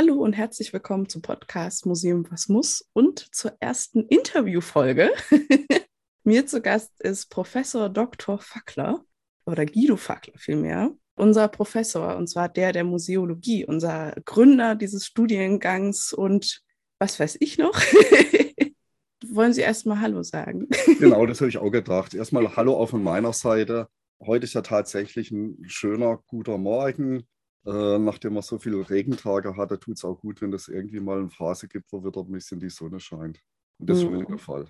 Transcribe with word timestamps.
Hallo 0.00 0.14
und 0.14 0.32
herzlich 0.32 0.72
willkommen 0.72 1.10
zum 1.10 1.20
Podcast 1.20 1.84
Museum 1.84 2.24
Was 2.30 2.48
muss 2.48 2.88
und 2.94 3.18
zur 3.34 3.52
ersten 3.60 4.06
Interviewfolge. 4.06 5.10
Mir 6.24 6.46
zu 6.46 6.62
Gast 6.62 6.98
ist 7.02 7.28
Professor 7.28 7.90
Dr. 7.90 8.38
Fackler 8.38 9.04
oder 9.44 9.66
Guido 9.66 9.98
Fackler 9.98 10.32
vielmehr, 10.38 10.90
unser 11.16 11.48
Professor 11.48 12.16
und 12.16 12.28
zwar 12.28 12.48
der 12.48 12.72
der 12.72 12.84
Museologie, 12.84 13.66
unser 13.66 14.14
Gründer 14.24 14.74
dieses 14.74 15.04
Studiengangs 15.04 16.14
und 16.14 16.62
was 16.98 17.20
weiß 17.20 17.36
ich 17.40 17.58
noch. 17.58 17.78
Wollen 19.26 19.52
Sie 19.52 19.60
erstmal 19.60 20.00
Hallo 20.00 20.22
sagen? 20.22 20.66
Genau, 20.98 21.26
das 21.26 21.42
habe 21.42 21.50
ich 21.50 21.58
auch 21.58 21.70
gedacht. 21.70 22.14
Erstmal 22.14 22.56
Hallo 22.56 22.74
auch 22.74 22.88
von 22.88 23.02
meiner 23.02 23.34
Seite. 23.34 23.88
Heute 24.18 24.44
ist 24.44 24.54
ja 24.54 24.62
tatsächlich 24.62 25.30
ein 25.30 25.58
schöner, 25.66 26.22
guter 26.26 26.56
Morgen. 26.56 27.26
Äh, 27.66 27.98
nachdem 27.98 28.34
man 28.34 28.42
so 28.42 28.58
viele 28.58 28.88
Regentage 28.88 29.56
hatte, 29.56 29.78
tut 29.78 29.96
es 29.98 30.04
auch 30.04 30.18
gut, 30.20 30.40
wenn 30.40 30.52
es 30.52 30.68
irgendwie 30.68 31.00
mal 31.00 31.18
eine 31.18 31.30
Phase 31.30 31.68
gibt, 31.68 31.92
wo 31.92 32.02
wieder 32.04 32.20
ein 32.20 32.32
bisschen 32.32 32.58
die 32.58 32.70
Sonne 32.70 33.00
scheint. 33.00 33.40
Und 33.78 33.90
das 33.90 33.98
ist 33.98 34.04
schon 34.04 34.26
der 34.26 34.38
Fall. 34.38 34.66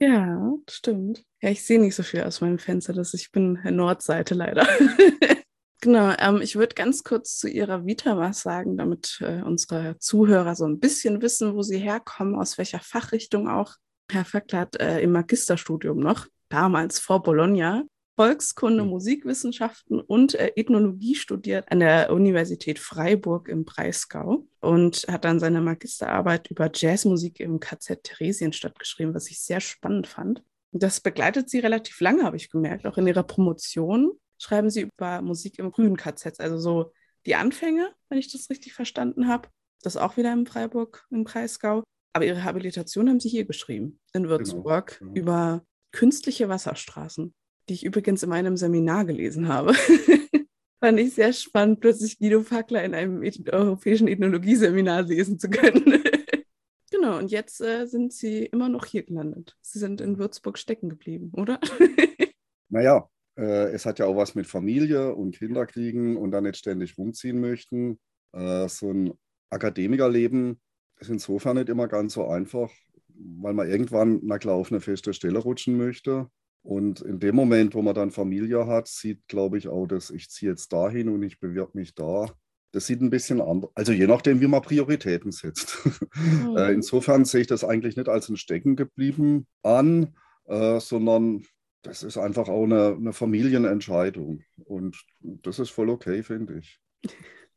Ja, 0.00 0.52
stimmt. 0.68 1.24
Ja, 1.40 1.50
ich 1.50 1.64
sehe 1.64 1.80
nicht 1.80 1.94
so 1.94 2.02
viel 2.02 2.22
aus 2.22 2.40
meinem 2.40 2.58
Fenster, 2.58 2.92
dass 2.92 3.14
ich 3.14 3.30
bin 3.30 3.58
Nordseite 3.64 4.34
leider. 4.34 4.66
genau, 5.80 6.12
ähm, 6.18 6.42
ich 6.42 6.56
würde 6.56 6.74
ganz 6.74 7.04
kurz 7.04 7.38
zu 7.38 7.48
Ihrer 7.48 7.86
Vita 7.86 8.18
was 8.18 8.42
sagen, 8.42 8.76
damit 8.76 9.18
äh, 9.22 9.40
unsere 9.42 9.96
Zuhörer 9.98 10.54
so 10.54 10.66
ein 10.66 10.80
bisschen 10.80 11.22
wissen, 11.22 11.54
wo 11.54 11.62
Sie 11.62 11.78
herkommen, 11.78 12.34
aus 12.34 12.58
welcher 12.58 12.80
Fachrichtung 12.80 13.48
auch. 13.48 13.76
Herr 14.10 14.24
hat 14.24 14.76
äh, 14.80 15.00
im 15.00 15.12
Magisterstudium 15.12 15.98
noch, 15.98 16.26
damals 16.50 16.98
vor 16.98 17.22
Bologna, 17.22 17.84
Volkskunde, 18.16 18.84
mhm. 18.84 18.90
Musikwissenschaften 18.90 20.00
und 20.00 20.34
äh, 20.34 20.52
Ethnologie 20.56 21.14
studiert 21.14 21.70
an 21.70 21.80
der 21.80 22.12
Universität 22.12 22.78
Freiburg 22.78 23.48
im 23.48 23.64
Breisgau 23.64 24.46
und 24.60 25.06
hat 25.08 25.24
dann 25.24 25.40
seine 25.40 25.60
Magisterarbeit 25.60 26.50
über 26.50 26.70
Jazzmusik 26.72 27.40
im 27.40 27.58
KZ 27.58 28.02
Theresienstadt 28.04 28.78
geschrieben, 28.78 29.14
was 29.14 29.30
ich 29.30 29.40
sehr 29.40 29.60
spannend 29.60 30.06
fand. 30.06 30.42
Das 30.70 31.00
begleitet 31.00 31.50
sie 31.50 31.58
relativ 31.60 32.00
lange, 32.00 32.24
habe 32.24 32.36
ich 32.36 32.50
gemerkt. 32.50 32.86
Auch 32.86 32.98
in 32.98 33.06
ihrer 33.06 33.22
Promotion 33.22 34.12
schreiben 34.38 34.70
sie 34.70 34.82
über 34.82 35.22
Musik 35.22 35.58
im 35.58 35.72
frühen 35.72 35.96
KZ, 35.96 36.40
also 36.40 36.58
so 36.58 36.92
die 37.26 37.34
Anfänge, 37.34 37.90
wenn 38.08 38.18
ich 38.18 38.30
das 38.30 38.50
richtig 38.50 38.74
verstanden 38.74 39.28
habe. 39.28 39.48
Das 39.82 39.96
auch 39.96 40.16
wieder 40.16 40.32
in 40.32 40.46
Freiburg 40.46 41.06
im 41.10 41.24
Breisgau. 41.24 41.82
Aber 42.12 42.24
ihre 42.24 42.44
Habilitation 42.44 43.08
haben 43.08 43.20
sie 43.20 43.28
hier 43.28 43.44
geschrieben, 43.44 43.98
in 44.12 44.22
genau, 44.22 44.38
Würzburg, 44.38 44.98
genau, 44.98 45.12
genau. 45.12 45.20
über 45.20 45.66
künstliche 45.90 46.48
Wasserstraßen 46.48 47.34
die 47.68 47.74
ich 47.74 47.84
übrigens 47.84 48.22
in 48.22 48.28
meinem 48.28 48.56
Seminar 48.56 49.04
gelesen 49.04 49.48
habe. 49.48 49.74
Fand 50.80 51.00
ich 51.00 51.14
sehr 51.14 51.32
spannend, 51.32 51.80
plötzlich 51.80 52.18
Guido 52.18 52.42
Fackler 52.42 52.84
in 52.84 52.94
einem 52.94 53.22
europäischen 53.50 54.06
Ethnologie-Seminar 54.06 55.02
lesen 55.02 55.38
zu 55.38 55.48
können. 55.48 56.02
genau, 56.90 57.18
und 57.18 57.30
jetzt 57.30 57.60
äh, 57.62 57.86
sind 57.86 58.12
Sie 58.12 58.44
immer 58.44 58.68
noch 58.68 58.84
hier 58.84 59.02
gelandet. 59.02 59.56
Sie 59.62 59.78
sind 59.78 60.02
in 60.02 60.18
Würzburg 60.18 60.58
stecken 60.58 60.90
geblieben, 60.90 61.30
oder? 61.32 61.58
naja, 62.68 63.08
äh, 63.36 63.72
es 63.72 63.86
hat 63.86 63.98
ja 63.98 64.04
auch 64.04 64.16
was 64.16 64.34
mit 64.34 64.46
Familie 64.46 65.14
und 65.14 65.38
Kinderkriegen 65.38 66.16
und 66.18 66.32
dann 66.32 66.44
nicht 66.44 66.58
ständig 66.58 66.98
rumziehen 66.98 67.40
möchten. 67.40 67.98
Äh, 68.32 68.68
so 68.68 68.92
ein 68.92 69.14
Akademikerleben 69.50 70.60
ist 70.98 71.08
insofern 71.08 71.56
nicht 71.56 71.68
immer 71.68 71.88
ganz 71.88 72.12
so 72.12 72.26
einfach, 72.26 72.70
weil 73.08 73.54
man 73.54 73.70
irgendwann, 73.70 74.20
na 74.22 74.38
klar, 74.38 74.56
auf 74.56 74.70
eine 74.70 74.80
feste 74.80 75.14
Stelle 75.14 75.38
rutschen 75.38 75.76
möchte. 75.76 76.28
Und 76.64 77.02
in 77.02 77.20
dem 77.20 77.36
Moment, 77.36 77.74
wo 77.74 77.82
man 77.82 77.94
dann 77.94 78.10
Familie 78.10 78.66
hat, 78.66 78.88
sieht, 78.88 79.28
glaube 79.28 79.58
ich, 79.58 79.68
auch, 79.68 79.86
dass 79.86 80.10
ich 80.10 80.30
ziehe 80.30 80.50
jetzt 80.50 80.72
dahin 80.72 81.10
und 81.10 81.22
ich 81.22 81.38
bewerbe 81.38 81.72
mich 81.74 81.94
da. 81.94 82.30
Das 82.72 82.86
sieht 82.86 83.02
ein 83.02 83.10
bisschen 83.10 83.42
anders, 83.42 83.70
also 83.74 83.92
je 83.92 84.06
nachdem, 84.06 84.40
wie 84.40 84.46
man 84.46 84.62
Prioritäten 84.62 85.30
setzt. 85.30 85.78
Mhm. 86.14 86.56
Insofern 86.72 87.26
sehe 87.26 87.42
ich 87.42 87.46
das 87.46 87.64
eigentlich 87.64 87.96
nicht 87.96 88.08
als 88.08 88.30
ein 88.30 88.38
Stecken 88.38 88.76
geblieben 88.76 89.46
an, 89.62 90.16
äh, 90.46 90.80
sondern 90.80 91.44
das 91.82 92.02
ist 92.02 92.16
einfach 92.16 92.48
auch 92.48 92.64
eine, 92.64 92.96
eine, 92.98 93.12
Familienentscheidung. 93.12 94.42
Und 94.64 95.04
das 95.20 95.58
ist 95.58 95.70
voll 95.70 95.90
okay, 95.90 96.22
finde 96.22 96.58
ich. 96.58 96.80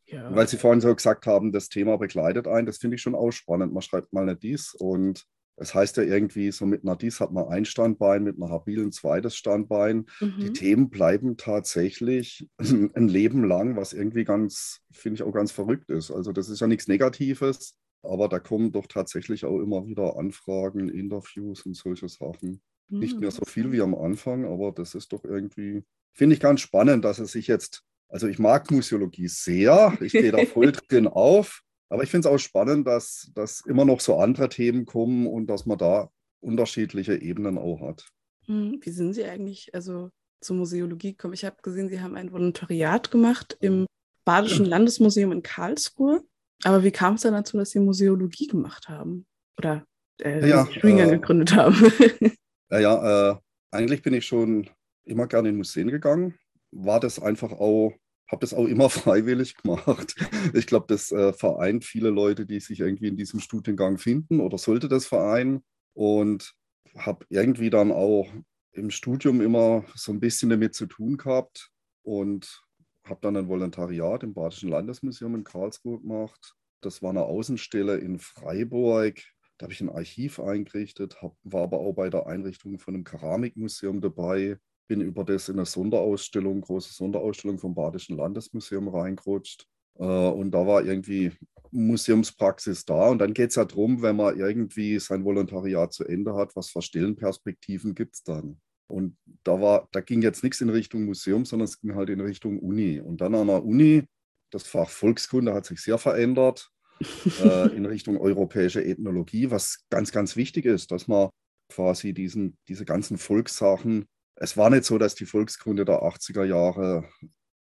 Ja. 0.10 0.34
Weil 0.34 0.48
Sie 0.48 0.56
vorhin 0.56 0.80
so 0.80 0.96
gesagt 0.96 1.28
haben, 1.28 1.52
das 1.52 1.68
Thema 1.68 1.98
begleitet 1.98 2.48
einen, 2.48 2.66
das 2.66 2.78
finde 2.78 2.96
ich 2.96 3.02
schon 3.02 3.14
auch 3.14 3.31
spannend. 3.31 3.74
Man 3.74 3.81
schreibt 3.81 4.14
mal 4.14 4.24
nicht 4.24 4.42
dies 4.42 4.74
und 4.74 5.28
es 5.57 5.73
heißt 5.73 5.97
ja 5.97 6.03
irgendwie, 6.03 6.51
so 6.51 6.66
mit 6.66 6.84
einer 6.84 6.95
Dies 6.95 7.19
hat 7.19 7.31
man 7.31 7.47
ein 7.47 7.66
Standbein, 7.66 8.23
mit 8.23 8.38
einer 8.38 8.50
habilen 8.50 8.91
zweites 8.91 9.35
Standbein. 9.35 10.06
Mhm. 10.19 10.40
Die 10.40 10.53
Themen 10.53 10.90
bleiben 10.90 11.35
tatsächlich 11.35 12.47
ein 12.59 13.07
Leben 13.07 13.44
lang, 13.44 13.75
was 13.75 13.94
irgendwie 13.94 14.23
ganz, 14.23 14.81
finde 14.91 15.16
ich 15.16 15.23
auch 15.23 15.34
ganz 15.34 15.51
verrückt 15.51 15.90
ist. 15.90 16.12
Also 16.12 16.31
das 16.31 16.50
ist 16.50 16.62
ja 16.62 16.68
nichts 16.68 16.88
Negatives, 16.88 17.75
aber 18.03 18.29
da 18.29 18.40
kommen 18.40 18.72
doch 18.72 18.85
tatsächlich 18.85 19.45
auch 19.45 19.59
immer 19.59 19.88
wieder 19.88 20.16
Anfragen, 20.18 20.90
Interviews 20.90 21.66
und 21.66 21.75
solche 21.75 22.07
Sachen. 22.07 22.62
Mhm. 22.89 23.00
Nicht 23.00 23.19
mehr 23.19 23.31
so 23.31 23.44
viel 23.44 23.72
wie 23.72 23.81
am 23.81 23.95
Anfang, 23.95 24.45
aber 24.45 24.72
das 24.72 24.94
ist 24.94 25.12
doch 25.12 25.24
irgendwie, 25.24 25.84
finde 26.13 26.35
ich 26.35 26.39
ganz 26.39 26.62
spannend, 26.62 27.03
dass 27.03 27.18
es 27.18 27.31
sich 27.31 27.47
jetzt, 27.47 27.84
also 28.09 28.28
ich 28.28 28.38
mag 28.38 28.69
Museologie 28.69 29.28
sehr, 29.28 29.97
ich 30.01 30.12
gehe 30.12 30.31
da 30.31 30.45
voll 30.45 30.72
drin 30.72 31.07
auf. 31.07 31.63
Aber 31.90 32.03
ich 32.03 32.09
finde 32.09 32.28
es 32.28 32.34
auch 32.34 32.38
spannend, 32.38 32.88
dass, 32.88 33.31
dass 33.34 33.62
immer 33.62 33.86
noch 33.86 34.00
so 34.00 34.18
andere 34.18 34.50
Themen 34.50 34.86
kommen 34.86 35.28
und 35.28 35.48
dass 35.48 35.66
man 35.66 35.78
da 35.78 36.09
unterschiedliche 36.42 37.16
Ebenen 37.16 37.58
auch 37.58 37.81
hat. 37.81 38.08
Hm, 38.46 38.80
wie 38.81 38.90
sind 38.90 39.14
Sie 39.14 39.24
eigentlich 39.24 39.74
also 39.74 40.09
zur 40.42 40.58
Museologie 40.58 41.12
gekommen? 41.12 41.34
Ich 41.34 41.46
habe 41.46 41.58
gesehen, 41.62 41.90
Sie 41.90 42.02
haben 42.02 42.16
ein 42.16 42.31
Volontariat 42.31 43.12
gemacht 43.12 43.58
im 43.62 43.86
Badischen 44.25 44.66
Landesmuseum 44.66 45.31
in 45.31 45.44
Karlsruhe. 45.44 46.24
Aber 46.64 46.84
wie 46.84 46.92
kam 46.92 47.16
es 47.16 47.22
dann 47.22 47.34
dazu, 47.34 47.58
dass 47.58 47.72
Sie 47.72 47.80
Museologie 47.80 48.48
gemacht 48.48 48.90
haben? 48.90 49.25
Oder 49.58 49.86
äh, 50.22 50.48
ja, 50.48 50.66
Studiengang 50.66 51.09
äh, 51.09 51.14
gegründet 51.14 51.56
haben? 51.56 51.75
ja, 52.72 52.80
ja 52.80 53.31
äh, 53.31 53.36
eigentlich 53.72 54.02
bin 54.02 54.14
ich 54.14 54.25
schon 54.25 54.69
immer 55.06 55.28
gerne 55.28 55.50
in 55.50 55.58
Museen 55.58 55.90
gegangen. 55.90 56.36
War 56.72 57.00
das 57.00 57.19
einfach 57.19 57.52
auch 57.54 57.94
habe 58.30 58.42
das 58.42 58.54
auch 58.54 58.66
immer 58.66 58.90
freiwillig 58.90 59.56
gemacht. 59.56 60.16
Ich 60.54 60.68
glaube, 60.68 60.86
das 60.88 61.12
äh, 61.12 61.34
vereint 61.34 61.86
viele 61.86 62.10
Leute, 62.10 62.46
die 62.46 62.60
sich 62.60 62.80
irgendwie 62.80 63.08
in 63.08 63.18
diesem 63.18 63.40
Studiengang 63.40 63.98
finden 63.98 64.40
oder 64.40 64.58
sollte 64.58 64.88
das 64.88 65.06
vereinen. 65.06 65.64
Und 65.94 66.54
habe 66.96 67.26
irgendwie 67.30 67.70
dann 67.70 67.92
auch 67.92 68.28
im 68.72 68.92
Studium 68.92 69.42
immer 69.42 69.86
so 69.96 70.12
ein 70.12 70.20
bisschen 70.20 70.50
damit 70.50 70.76
zu 70.76 70.86
tun 70.86 71.18
gehabt 71.18 71.72
und 72.04 72.62
habe 73.04 73.20
dann 73.22 73.38
ein 73.38 73.48
Volontariat 73.48 74.24
im 74.24 74.34
Badischen 74.34 74.70
Landesmuseum 74.70 75.36
in 75.36 75.44
Karlsruhe 75.44 76.00
gemacht. 76.00 76.56
Das 76.82 77.02
war 77.02 77.10
eine 77.10 77.24
Außenstelle 77.24 77.98
in 77.98 78.20
Freiburg. 78.20 79.22
Da 79.58 79.64
habe 79.64 79.74
ich 79.74 79.82
ein 79.82 79.90
Archiv 79.90 80.40
eingerichtet, 80.40 81.22
hab, 81.22 81.36
war 81.44 81.64
aber 81.64 81.80
auch 81.80 81.94
bei 81.94 82.10
der 82.10 82.28
Einrichtung 82.28 82.78
von 82.78 82.94
einem 82.94 83.04
Keramikmuseum 83.04 84.02
dabei 84.02 84.60
bin 84.88 85.02
über 85.02 85.24
das 85.24 85.50
in 85.50 85.56
eine 85.56 85.66
Sonderausstellung, 85.66 86.62
große 86.62 86.94
Sonderausstellung 86.94 87.59
vom 87.59 87.75
Badischen 87.75 88.18
Landesmuseum 88.18 88.88
reingerutscht. 88.88 89.68
Äh, 90.00 90.03
und 90.03 90.52
da 90.52 90.66
war 90.66 90.84
irgendwie 90.86 91.31
Museumspraxis 91.72 92.86
da. 92.86 93.09
Und 93.09 93.20
dann 93.20 93.34
geht 93.34 93.50
es 93.50 93.56
ja 93.56 93.66
darum, 93.66 94.02
wenn 94.02 94.16
man 94.16 94.38
irgendwie 94.38 95.00
sein 95.00 95.24
Volontariat 95.24 95.94
zu 95.94 96.06
Ende 96.06 96.36
hat, 96.36 96.56
was 96.56 96.70
für 96.70 96.81
Stellenperspektiven 96.81 97.96
gibt 97.96 98.16
es 98.16 98.24
dann? 98.24 98.59
Und 98.88 99.18
da, 99.44 99.59
war, 99.62 99.90
da 99.92 100.00
ging 100.00 100.22
jetzt 100.22 100.44
nichts 100.44 100.62
in 100.62 100.70
Richtung 100.70 101.06
Museum, 101.06 101.46
sondern 101.46 101.66
es 101.66 101.80
ging 101.81 101.96
halt 101.96 102.09
in 102.09 102.22
Richtung 102.22 102.59
Uni. 102.59 103.02
Und 103.02 103.19
dann 103.19 103.36
an 103.36 103.48
der 103.48 103.64
Uni, 103.64 104.04
das 104.52 104.64
Fach 104.64 104.90
Volkskunde 104.90 105.54
hat 105.54 105.66
sich 105.66 105.81
sehr 105.81 105.98
verändert 105.98 106.72
äh, 107.44 107.75
in 107.75 107.86
Richtung 107.86 108.18
europäische 108.18 108.84
Ethnologie, 108.84 109.52
was 109.52 109.86
ganz, 109.90 110.12
ganz 110.12 110.38
wichtig 110.38 110.66
ist, 110.66 110.92
dass 110.92 111.08
man 111.08 111.30
quasi 111.69 112.14
diesen, 112.14 112.58
diese 112.69 112.86
ganzen 112.86 113.18
Volkssachen 113.18 114.06
es 114.40 114.56
war 114.56 114.70
nicht 114.70 114.86
so, 114.86 114.98
dass 114.98 115.16
die 115.16 115.25
Volkskunde 115.25 115.84
der 115.84 116.03
80er 116.03 116.46
Jahre 116.46 117.09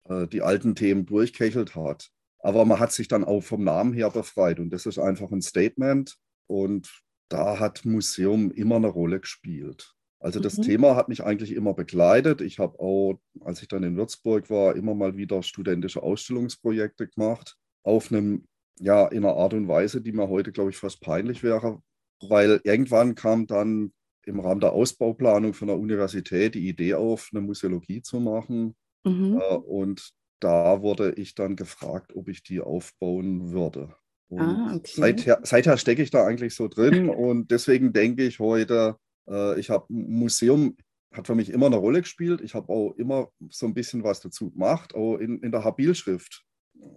äh, 0.05 0.27
die 0.27 0.41
alten 0.41 0.75
Themen 0.75 1.05
durchkechelt 1.05 1.75
hat. 1.75 2.09
Aber 2.39 2.65
man 2.65 2.79
hat 2.79 2.91
sich 2.91 3.07
dann 3.07 3.23
auch 3.23 3.41
vom 3.41 3.63
Namen 3.63 3.93
her 3.93 4.11
befreit. 4.11 4.59
Und 4.59 4.69
das 4.69 4.85
ist 4.85 4.99
einfach 4.99 5.31
ein 5.31 5.41
Statement. 5.41 6.15
Und 6.47 7.03
da 7.29 7.59
hat 7.59 7.83
Museum 7.83 8.51
immer 8.51 8.75
eine 8.75 8.87
Rolle 8.87 9.19
gespielt. 9.19 9.93
Also 10.19 10.39
das 10.39 10.57
mhm. 10.57 10.63
Thema 10.63 10.95
hat 10.95 11.09
mich 11.09 11.23
eigentlich 11.23 11.51
immer 11.51 11.73
begleitet. 11.73 12.41
Ich 12.41 12.59
habe 12.59 12.79
auch, 12.79 13.19
als 13.41 13.61
ich 13.61 13.67
dann 13.67 13.83
in 13.83 13.97
Würzburg 13.97 14.49
war, 14.49 14.75
immer 14.75 14.95
mal 14.95 15.17
wieder 15.17 15.43
studentische 15.43 16.01
Ausstellungsprojekte 16.01 17.07
gemacht. 17.07 17.57
Auf 17.83 18.11
einem, 18.11 18.45
ja, 18.79 19.07
in 19.07 19.25
einer 19.25 19.35
Art 19.35 19.53
und 19.53 19.67
Weise, 19.67 20.01
die 20.01 20.11
mir 20.11 20.29
heute, 20.29 20.51
glaube 20.51 20.69
ich, 20.69 20.77
fast 20.77 21.01
peinlich 21.01 21.43
wäre. 21.43 21.81
Weil 22.21 22.61
irgendwann 22.63 23.15
kam 23.15 23.47
dann 23.47 23.93
im 24.27 24.39
Rahmen 24.39 24.61
der 24.61 24.73
Ausbauplanung 24.73 25.53
von 25.53 25.67
der 25.67 25.77
Universität 25.77 26.55
die 26.55 26.67
Idee 26.67 26.95
auf, 26.95 27.29
eine 27.31 27.41
Museologie 27.41 28.01
zu 28.01 28.19
machen. 28.19 28.75
Mhm. 29.03 29.41
Äh, 29.41 29.55
und 29.55 30.11
da 30.39 30.81
wurde 30.81 31.13
ich 31.13 31.35
dann 31.35 31.55
gefragt, 31.55 32.15
ob 32.15 32.27
ich 32.27 32.43
die 32.43 32.59
aufbauen 32.59 33.51
würde. 33.51 33.95
Ah, 34.35 34.75
okay. 34.75 34.91
seither, 34.93 35.39
seither 35.43 35.77
stecke 35.77 36.01
ich 36.01 36.11
da 36.11 36.25
eigentlich 36.25 36.53
so 36.53 36.67
drin 36.67 37.09
und 37.09 37.49
deswegen 37.49 37.93
denke 37.93 38.23
ich 38.23 38.39
heute, 38.39 38.97
äh, 39.29 39.59
ich 39.59 39.69
habe 39.69 39.85
Museum 39.89 40.75
hat 41.13 41.27
für 41.27 41.35
mich 41.35 41.49
immer 41.49 41.67
eine 41.67 41.77
Rolle 41.77 42.01
gespielt. 42.01 42.41
Ich 42.41 42.53
habe 42.53 42.71
auch 42.71 42.91
immer 42.93 43.29
so 43.49 43.65
ein 43.65 43.73
bisschen 43.73 44.03
was 44.03 44.19
dazu 44.19 44.51
gemacht, 44.51 44.93
auch 44.93 45.17
in, 45.17 45.39
in 45.41 45.51
der 45.51 45.63
Habilschrift. 45.63 46.43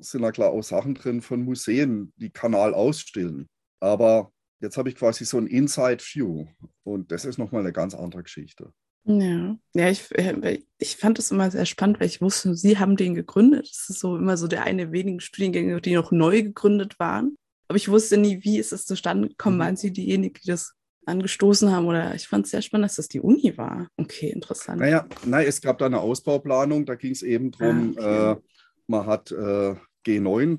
sind 0.00 0.22
da 0.22 0.32
klar 0.32 0.50
auch 0.50 0.62
Sachen 0.62 0.94
drin 0.94 1.22
von 1.22 1.42
Museen, 1.42 2.12
die 2.16 2.30
Kanal 2.30 2.74
ausstellen. 2.74 3.48
Aber 3.80 4.32
jetzt 4.60 4.76
habe 4.76 4.88
ich 4.88 4.96
quasi 4.96 5.24
so 5.24 5.38
ein 5.38 5.46
Inside 5.46 6.02
View 6.02 6.46
und 6.84 7.10
das 7.12 7.24
ist 7.24 7.38
nochmal 7.38 7.62
eine 7.62 7.72
ganz 7.72 7.94
andere 7.94 8.22
Geschichte. 8.22 8.72
Ja, 9.04 9.56
ja 9.74 9.90
ich, 9.90 10.10
äh, 10.16 10.60
ich 10.78 10.96
fand 10.96 11.18
das 11.18 11.30
immer 11.30 11.50
sehr 11.50 11.66
spannend, 11.66 12.00
weil 12.00 12.06
ich 12.06 12.20
wusste, 12.20 12.54
Sie 12.54 12.78
haben 12.78 12.96
den 12.96 13.14
gegründet. 13.14 13.68
Das 13.70 13.88
ist 13.88 14.00
so 14.00 14.16
immer 14.16 14.36
so 14.36 14.46
der 14.46 14.64
eine 14.64 14.92
wenigen 14.92 15.20
Studiengänge, 15.20 15.80
die 15.80 15.94
noch 15.94 16.12
neu 16.12 16.42
gegründet 16.42 16.98
waren. 16.98 17.36
Aber 17.68 17.76
ich 17.76 17.88
wusste 17.88 18.18
nie, 18.18 18.44
wie 18.44 18.58
ist 18.58 18.72
es 18.72 18.84
zustande 18.84 19.28
gekommen. 19.28 19.56
Mhm. 19.56 19.60
Waren 19.60 19.76
Sie 19.76 19.92
diejenigen, 19.92 20.34
die 20.34 20.48
das 20.48 20.74
angestoßen 21.06 21.70
haben? 21.70 21.86
Oder 21.86 22.14
ich 22.14 22.28
fand 22.28 22.44
es 22.44 22.50
sehr 22.50 22.62
spannend, 22.62 22.86
dass 22.86 22.96
das 22.96 23.08
die 23.08 23.20
Uni 23.20 23.56
war. 23.56 23.88
Okay, 23.96 24.28
interessant. 24.28 24.80
Naja, 24.80 25.06
nein, 25.24 25.46
es 25.46 25.60
gab 25.60 25.78
da 25.78 25.86
eine 25.86 26.00
Ausbauplanung. 26.00 26.84
Da 26.84 26.94
ging 26.94 27.12
es 27.12 27.22
eben 27.22 27.52
darum, 27.52 27.96
ah, 27.98 28.32
okay. 28.32 28.40
äh, 28.40 28.42
man 28.86 29.06
hat 29.06 29.30
äh, 29.32 29.76
G9 30.06 30.58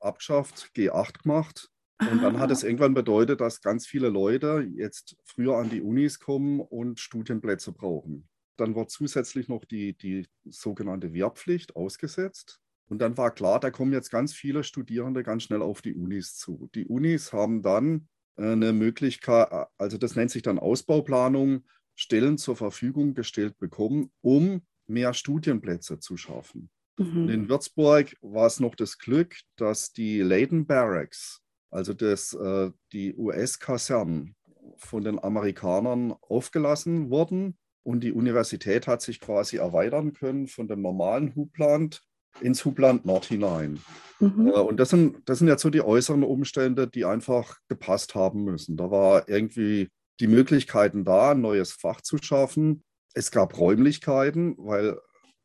abgeschafft, 0.00 0.70
G8 0.74 1.22
gemacht 1.22 1.70
und 2.00 2.22
dann 2.22 2.38
hat 2.38 2.50
es 2.50 2.62
irgendwann 2.62 2.94
bedeutet, 2.94 3.40
dass 3.40 3.62
ganz 3.62 3.86
viele 3.86 4.08
Leute 4.08 4.68
jetzt 4.74 5.16
früher 5.24 5.56
an 5.56 5.70
die 5.70 5.80
Unis 5.80 6.18
kommen 6.18 6.60
und 6.60 7.00
Studienplätze 7.00 7.72
brauchen. 7.72 8.28
Dann 8.56 8.74
wurde 8.74 8.88
zusätzlich 8.88 9.48
noch 9.48 9.64
die, 9.64 9.96
die 9.96 10.26
sogenannte 10.44 11.12
Wehrpflicht 11.12 11.74
ausgesetzt. 11.74 12.60
Und 12.88 13.00
dann 13.00 13.16
war 13.16 13.34
klar, 13.34 13.60
da 13.60 13.70
kommen 13.70 13.92
jetzt 13.92 14.10
ganz 14.10 14.32
viele 14.32 14.62
Studierende 14.62 15.22
ganz 15.22 15.44
schnell 15.44 15.62
auf 15.62 15.82
die 15.82 15.94
Unis 15.94 16.36
zu. 16.36 16.70
Die 16.74 16.86
Unis 16.86 17.32
haben 17.32 17.62
dann 17.62 18.08
äh, 18.36 18.52
eine 18.52 18.72
Möglichkeit, 18.72 19.48
also 19.78 19.98
das 19.98 20.16
nennt 20.16 20.30
sich 20.30 20.42
dann 20.42 20.58
Ausbauplanung, 20.58 21.64
Stellen 21.94 22.36
zur 22.36 22.56
Verfügung 22.56 23.14
gestellt 23.14 23.58
bekommen, 23.58 24.12
um 24.20 24.62
mehr 24.86 25.14
Studienplätze 25.14 25.98
zu 25.98 26.16
schaffen. 26.16 26.70
Mhm. 26.98 27.28
In 27.28 27.48
Würzburg 27.48 28.14
war 28.20 28.46
es 28.46 28.60
noch 28.60 28.74
das 28.74 28.98
Glück, 28.98 29.36
dass 29.56 29.92
die 29.92 30.20
Leiden 30.20 30.66
Barracks, 30.66 31.42
also 31.70 31.92
das, 31.94 32.32
äh, 32.34 32.70
die 32.92 33.14
US-Kasernen 33.16 34.34
von 34.76 35.04
den 35.04 35.22
Amerikanern 35.22 36.14
aufgelassen 36.20 37.10
wurden 37.10 37.56
und 37.82 38.00
die 38.00 38.12
Universität 38.12 38.86
hat 38.86 39.02
sich 39.02 39.20
quasi 39.20 39.56
erweitern 39.56 40.12
können 40.12 40.48
von 40.48 40.68
dem 40.68 40.82
normalen 40.82 41.34
Hubland 41.34 42.02
ins 42.40 42.64
Hubland 42.64 43.06
Nord 43.06 43.26
hinein. 43.26 43.80
Mhm. 44.20 44.48
Äh, 44.48 44.58
und 44.58 44.78
das 44.78 44.90
sind, 44.90 45.28
das 45.28 45.38
sind 45.38 45.48
jetzt 45.48 45.62
so 45.62 45.70
die 45.70 45.82
äußeren 45.82 46.22
Umstände, 46.22 46.88
die 46.88 47.04
einfach 47.04 47.58
gepasst 47.68 48.14
haben 48.14 48.44
müssen. 48.44 48.76
Da 48.76 48.90
war 48.90 49.28
irgendwie 49.28 49.88
die 50.20 50.26
Möglichkeiten 50.26 51.04
da, 51.04 51.32
ein 51.32 51.40
neues 51.40 51.72
Fach 51.72 52.00
zu 52.00 52.18
schaffen. 52.18 52.82
Es 53.14 53.30
gab 53.30 53.58
Räumlichkeiten, 53.58 54.56
weil 54.58 54.98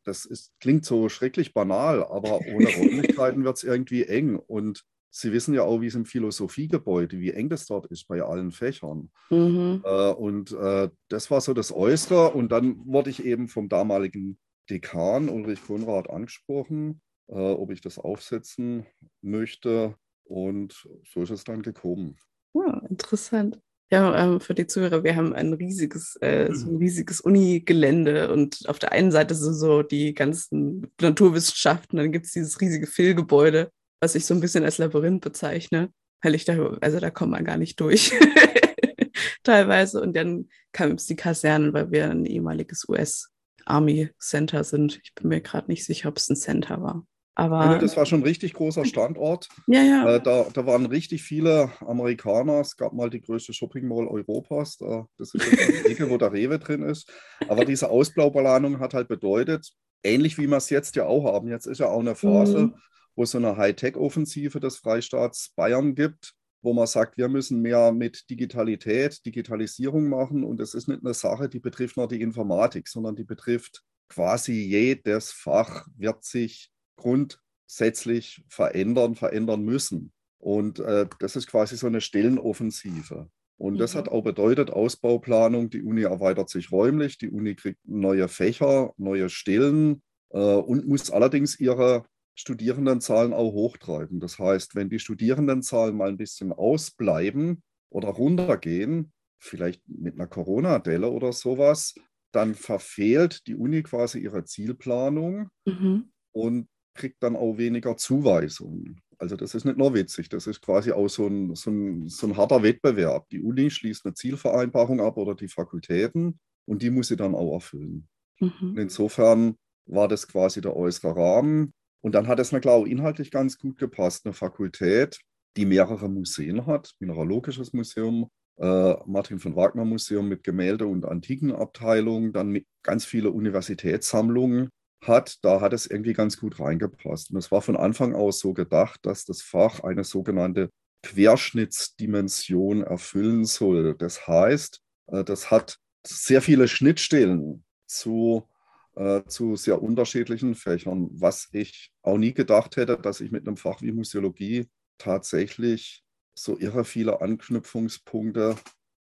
das 0.03 0.25
ist, 0.25 0.51
klingt 0.59 0.85
so 0.85 1.09
schrecklich 1.09 1.53
banal, 1.53 2.03
aber 2.03 2.39
ohne 2.39 2.67
Räumlichkeiten 2.75 3.43
wird 3.43 3.57
es 3.57 3.63
irgendwie 3.63 4.03
eng. 4.05 4.37
Und 4.37 4.83
Sie 5.13 5.33
wissen 5.33 5.53
ja 5.53 5.63
auch, 5.63 5.81
wie 5.81 5.87
es 5.87 5.95
im 5.95 6.05
Philosophiegebäude, 6.05 7.19
wie 7.19 7.31
eng 7.31 7.49
das 7.49 7.65
dort 7.65 7.85
ist 7.87 8.07
bei 8.07 8.21
allen 8.21 8.51
Fächern. 8.51 9.11
Mhm. 9.29 9.81
Äh, 9.83 10.11
und 10.13 10.53
äh, 10.53 10.89
das 11.09 11.29
war 11.29 11.41
so 11.41 11.53
das 11.53 11.73
Äußere. 11.73 12.31
Und 12.31 12.53
dann 12.53 12.85
wurde 12.85 13.09
ich 13.09 13.25
eben 13.25 13.49
vom 13.49 13.67
damaligen 13.67 14.39
Dekan 14.69 15.27
Ulrich 15.27 15.61
Konrad 15.67 16.09
angesprochen, 16.09 17.01
äh, 17.27 17.33
ob 17.33 17.71
ich 17.71 17.81
das 17.81 17.99
aufsetzen 17.99 18.85
möchte. 19.21 19.95
Und 20.23 20.87
so 21.03 21.23
ist 21.23 21.31
es 21.31 21.43
dann 21.43 21.61
gekommen. 21.61 22.15
Ja, 22.53 22.81
interessant. 22.89 23.59
Ja, 23.91 24.17
ähm, 24.23 24.39
für 24.39 24.53
die 24.53 24.67
Zuhörer, 24.67 25.03
wir 25.03 25.17
haben 25.17 25.33
ein 25.33 25.51
riesiges, 25.51 26.15
äh, 26.21 26.47
so 26.53 26.69
ein 26.69 26.77
riesiges 26.77 27.19
Uni-Gelände 27.19 28.31
und 28.31 28.69
auf 28.69 28.79
der 28.79 28.93
einen 28.93 29.11
Seite 29.11 29.35
sind 29.35 29.55
so 29.55 29.83
die 29.83 30.13
ganzen 30.13 30.89
Naturwissenschaften, 31.01 31.97
dann 31.97 32.13
gibt 32.13 32.27
es 32.27 32.31
dieses 32.31 32.61
riesige 32.61 32.87
Fehlgebäude 32.87 33.69
was 34.01 34.15
ich 34.15 34.25
so 34.25 34.33
ein 34.33 34.41
bisschen 34.41 34.65
als 34.65 34.79
Labyrinth 34.79 35.21
bezeichne, 35.21 35.93
weil 36.21 36.35
ich 36.35 36.43
da, 36.43 36.77
also 36.81 36.99
da 36.99 37.09
kommt 37.11 37.31
man 37.31 37.45
gar 37.45 37.57
nicht 37.57 37.79
durch. 37.79 38.11
Teilweise. 39.43 40.01
Und 40.01 40.15
dann 40.15 40.49
kam 40.71 40.91
es 40.93 41.05
die 41.05 41.15
Kasernen, 41.15 41.73
weil 41.73 41.91
wir 41.91 42.09
ein 42.09 42.25
ehemaliges 42.25 42.87
US-Army-Center 42.89 44.63
sind. 44.63 44.99
Ich 45.03 45.13
bin 45.13 45.29
mir 45.29 45.41
gerade 45.41 45.69
nicht 45.69 45.85
sicher, 45.85 46.09
ob 46.09 46.17
es 46.17 46.29
ein 46.29 46.35
Center 46.35 46.81
war. 46.81 47.05
Aber 47.33 47.65
ja, 47.65 47.77
das 47.77 47.95
war 47.95 48.05
schon 48.05 48.21
ein 48.21 48.25
richtig 48.25 48.53
großer 48.53 48.85
Standort. 48.85 49.47
Ja, 49.67 49.83
ja. 49.83 50.15
Äh, 50.15 50.21
da, 50.21 50.47
da 50.51 50.65
waren 50.65 50.85
richtig 50.87 51.23
viele 51.23 51.71
Amerikaner. 51.79 52.59
Es 52.59 52.75
gab 52.77 52.93
mal 52.93 53.09
die 53.09 53.21
größte 53.21 53.53
Shopping 53.53 53.87
Mall 53.87 54.07
Europas. 54.07 54.77
Da, 54.77 55.05
das 55.17 55.33
ist 55.33 55.45
die 55.51 55.89
Ecke, 55.89 56.09
wo 56.09 56.17
der 56.17 56.33
Rewe 56.33 56.59
drin 56.59 56.81
ist. 56.83 57.11
Aber 57.47 57.65
diese 57.65 57.89
Ausbaubeladung 57.89 58.79
hat 58.79 58.93
halt 58.93 59.07
bedeutet, 59.07 59.71
ähnlich 60.03 60.37
wie 60.37 60.47
wir 60.47 60.57
es 60.57 60.69
jetzt 60.69 60.95
ja 60.95 61.05
auch 61.05 61.23
haben. 61.25 61.47
Jetzt 61.47 61.67
ist 61.67 61.79
ja 61.79 61.87
auch 61.87 61.99
eine 61.99 62.15
Phase, 62.15 62.59
mhm 62.59 62.75
wo 63.21 63.23
es 63.23 63.31
so 63.31 63.37
eine 63.37 63.55
Hightech-Offensive 63.55 64.59
des 64.59 64.77
Freistaats 64.77 65.53
Bayern 65.55 65.93
gibt, 65.93 66.33
wo 66.63 66.73
man 66.73 66.87
sagt, 66.87 67.19
wir 67.19 67.29
müssen 67.29 67.61
mehr 67.61 67.91
mit 67.91 68.27
Digitalität, 68.31 69.23
Digitalisierung 69.27 70.09
machen. 70.09 70.43
Und 70.43 70.59
es 70.59 70.73
ist 70.73 70.87
nicht 70.87 71.05
eine 71.05 71.13
Sache, 71.13 71.47
die 71.47 71.59
betrifft 71.59 71.97
nur 71.97 72.07
die 72.07 72.19
Informatik, 72.19 72.87
sondern 72.87 73.15
die 73.15 73.23
betrifft 73.23 73.83
quasi 74.09 74.53
jedes 74.53 75.31
Fach, 75.31 75.85
wird 75.95 76.23
sich 76.23 76.71
grundsätzlich 76.95 78.43
verändern, 78.49 79.13
verändern 79.13 79.61
müssen. 79.61 80.11
Und 80.39 80.79
äh, 80.79 81.05
das 81.19 81.35
ist 81.35 81.45
quasi 81.45 81.77
so 81.77 81.85
eine 81.85 82.01
Stellenoffensive. 82.01 83.29
Und 83.57 83.77
das 83.77 83.93
hat 83.93 84.07
mhm. 84.07 84.13
auch 84.13 84.23
bedeutet, 84.23 84.71
Ausbauplanung, 84.71 85.69
die 85.69 85.83
Uni 85.83 86.01
erweitert 86.01 86.49
sich 86.49 86.71
räumlich, 86.71 87.19
die 87.19 87.29
Uni 87.29 87.53
kriegt 87.53 87.87
neue 87.87 88.27
Fächer, 88.27 88.95
neue 88.97 89.29
Stellen 89.29 90.01
äh, 90.31 90.39
und 90.39 90.87
muss 90.87 91.11
allerdings 91.11 91.59
ihre 91.59 92.03
Studierendenzahlen 92.35 93.33
auch 93.33 93.51
hochtreiben. 93.53 94.19
Das 94.19 94.39
heißt, 94.39 94.75
wenn 94.75 94.89
die 94.89 94.99
Studierendenzahlen 94.99 95.95
mal 95.95 96.09
ein 96.09 96.17
bisschen 96.17 96.51
ausbleiben 96.51 97.61
oder 97.89 98.09
runtergehen, 98.09 99.11
vielleicht 99.39 99.81
mit 99.87 100.15
einer 100.15 100.27
Corona-Delle 100.27 101.09
oder 101.09 101.33
sowas, 101.33 101.95
dann 102.31 102.55
verfehlt 102.55 103.45
die 103.47 103.55
Uni 103.55 103.83
quasi 103.83 104.19
ihre 104.19 104.45
Zielplanung 104.45 105.49
mhm. 105.65 106.11
und 106.31 106.67
kriegt 106.93 107.21
dann 107.23 107.35
auch 107.35 107.57
weniger 107.57 107.97
Zuweisungen. 107.97 109.01
Also 109.17 109.35
das 109.35 109.53
ist 109.53 109.65
nicht 109.65 109.77
nur 109.77 109.93
witzig, 109.93 110.29
das 110.29 110.47
ist 110.47 110.61
quasi 110.61 110.91
auch 110.91 111.07
so 111.07 111.27
ein, 111.27 111.53
so 111.55 111.69
ein, 111.69 112.07
so 112.07 112.27
ein 112.27 112.37
harter 112.37 112.63
Wettbewerb. 112.63 113.29
Die 113.29 113.41
Uni 113.41 113.69
schließt 113.69 114.05
eine 114.05 114.13
Zielvereinbarung 114.13 114.99
ab 114.99 115.17
oder 115.17 115.35
die 115.35 115.47
Fakultäten 115.47 116.39
und 116.65 116.81
die 116.81 116.89
muss 116.89 117.09
sie 117.09 117.17
dann 117.17 117.35
auch 117.35 117.53
erfüllen. 117.53 118.07
Mhm. 118.39 118.75
insofern 118.77 119.55
war 119.85 120.07
das 120.07 120.27
quasi 120.27 120.61
der 120.61 120.75
äußere 120.75 121.15
Rahmen. 121.15 121.73
Und 122.01 122.15
dann 122.15 122.27
hat 122.27 122.39
es 122.39 122.51
mir, 122.51 122.61
glaube 122.61 122.87
ich, 122.87 122.93
inhaltlich 122.93 123.31
ganz 123.31 123.57
gut 123.57 123.77
gepasst. 123.77 124.25
Eine 124.25 124.33
Fakultät, 124.33 125.19
die 125.57 125.65
mehrere 125.65 126.09
Museen 126.09 126.65
hat, 126.65 126.93
Mineralogisches 126.99 127.73
Museum, 127.73 128.29
äh, 128.57 128.95
Martin 129.05 129.39
von 129.39 129.55
Wagner 129.55 129.85
Museum 129.85 130.27
mit 130.27 130.43
Gemälde- 130.43 130.87
und 130.87 131.05
Antikenabteilung, 131.05 132.33
dann 132.33 132.59
ganz 132.83 133.05
viele 133.05 133.31
Universitätssammlungen 133.31 134.69
hat, 135.03 135.43
da 135.43 135.61
hat 135.61 135.73
es 135.73 135.87
irgendwie 135.87 136.13
ganz 136.13 136.37
gut 136.37 136.59
reingepasst. 136.59 137.31
Und 137.31 137.37
es 137.37 137.51
war 137.51 137.61
von 137.61 137.75
Anfang 137.75 138.13
aus 138.13 138.39
so 138.39 138.53
gedacht, 138.53 138.99
dass 139.03 139.25
das 139.25 139.41
Fach 139.41 139.81
eine 139.81 140.03
sogenannte 140.03 140.69
Querschnittsdimension 141.03 142.83
erfüllen 142.83 143.45
soll. 143.45 143.95
Das 143.97 144.27
heißt, 144.27 144.79
äh, 145.07 145.23
das 145.23 145.49
hat 145.49 145.77
sehr 146.05 146.41
viele 146.41 146.67
Schnittstellen 146.67 147.63
zu 147.87 148.47
äh, 148.95 149.23
zu 149.27 149.55
sehr 149.55 149.81
unterschiedlichen 149.81 150.55
Fächern, 150.55 151.09
was 151.11 151.49
ich 151.53 151.91
auch 152.01 152.17
nie 152.17 152.33
gedacht 152.33 152.75
hätte, 152.77 152.97
dass 152.97 153.21
ich 153.21 153.31
mit 153.31 153.47
einem 153.47 153.57
Fach 153.57 153.81
wie 153.81 153.91
Museologie 153.91 154.67
tatsächlich 154.97 156.03
so 156.33 156.57
irre 156.57 156.85
viele 156.85 157.21
Anknüpfungspunkte 157.21 158.55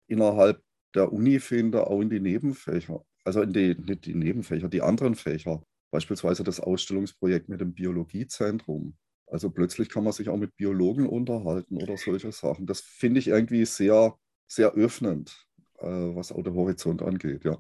innerhalb 0.07 0.61
der 0.95 1.11
Uni 1.11 1.39
finde, 1.39 1.87
auch 1.87 2.01
in 2.01 2.09
die 2.09 2.19
Nebenfächer. 2.19 3.03
Also 3.23 3.41
in 3.41 3.53
die, 3.53 3.75
nicht 3.75 4.05
die 4.05 4.15
Nebenfächer, 4.15 4.69
die 4.69 4.81
anderen 4.81 5.15
Fächer. 5.15 5.61
Beispielsweise 5.91 6.43
das 6.43 6.59
Ausstellungsprojekt 6.59 7.49
mit 7.49 7.61
dem 7.61 7.73
Biologiezentrum. 7.73 8.97
Also 9.27 9.49
plötzlich 9.49 9.89
kann 9.89 10.03
man 10.03 10.13
sich 10.13 10.29
auch 10.29 10.37
mit 10.37 10.55
Biologen 10.55 11.07
unterhalten 11.07 11.81
oder 11.81 11.97
solche 11.97 12.31
Sachen. 12.31 12.65
Das 12.65 12.81
finde 12.81 13.19
ich 13.19 13.27
irgendwie 13.27 13.65
sehr, 13.65 14.17
sehr 14.47 14.71
öffnend, 14.73 15.45
äh, 15.79 15.85
was 15.87 16.31
auch 16.31 16.43
der 16.43 16.53
Horizont 16.53 17.01
angeht, 17.01 17.43
ja. 17.43 17.57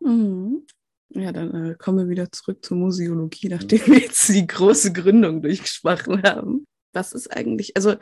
Mhm. 0.00 0.66
Ja, 1.12 1.32
dann 1.32 1.72
äh, 1.72 1.74
kommen 1.74 1.98
wir 1.98 2.08
wieder 2.08 2.30
zurück 2.30 2.64
zur 2.64 2.76
Museologie, 2.76 3.48
mhm. 3.48 3.56
nachdem 3.56 3.86
wir 3.86 3.98
jetzt 3.98 4.28
die 4.28 4.46
große 4.46 4.92
Gründung 4.92 5.42
durchgesprochen 5.42 6.22
haben. 6.22 6.66
Was 6.92 7.12
ist 7.12 7.28
eigentlich, 7.28 7.76
also 7.76 7.96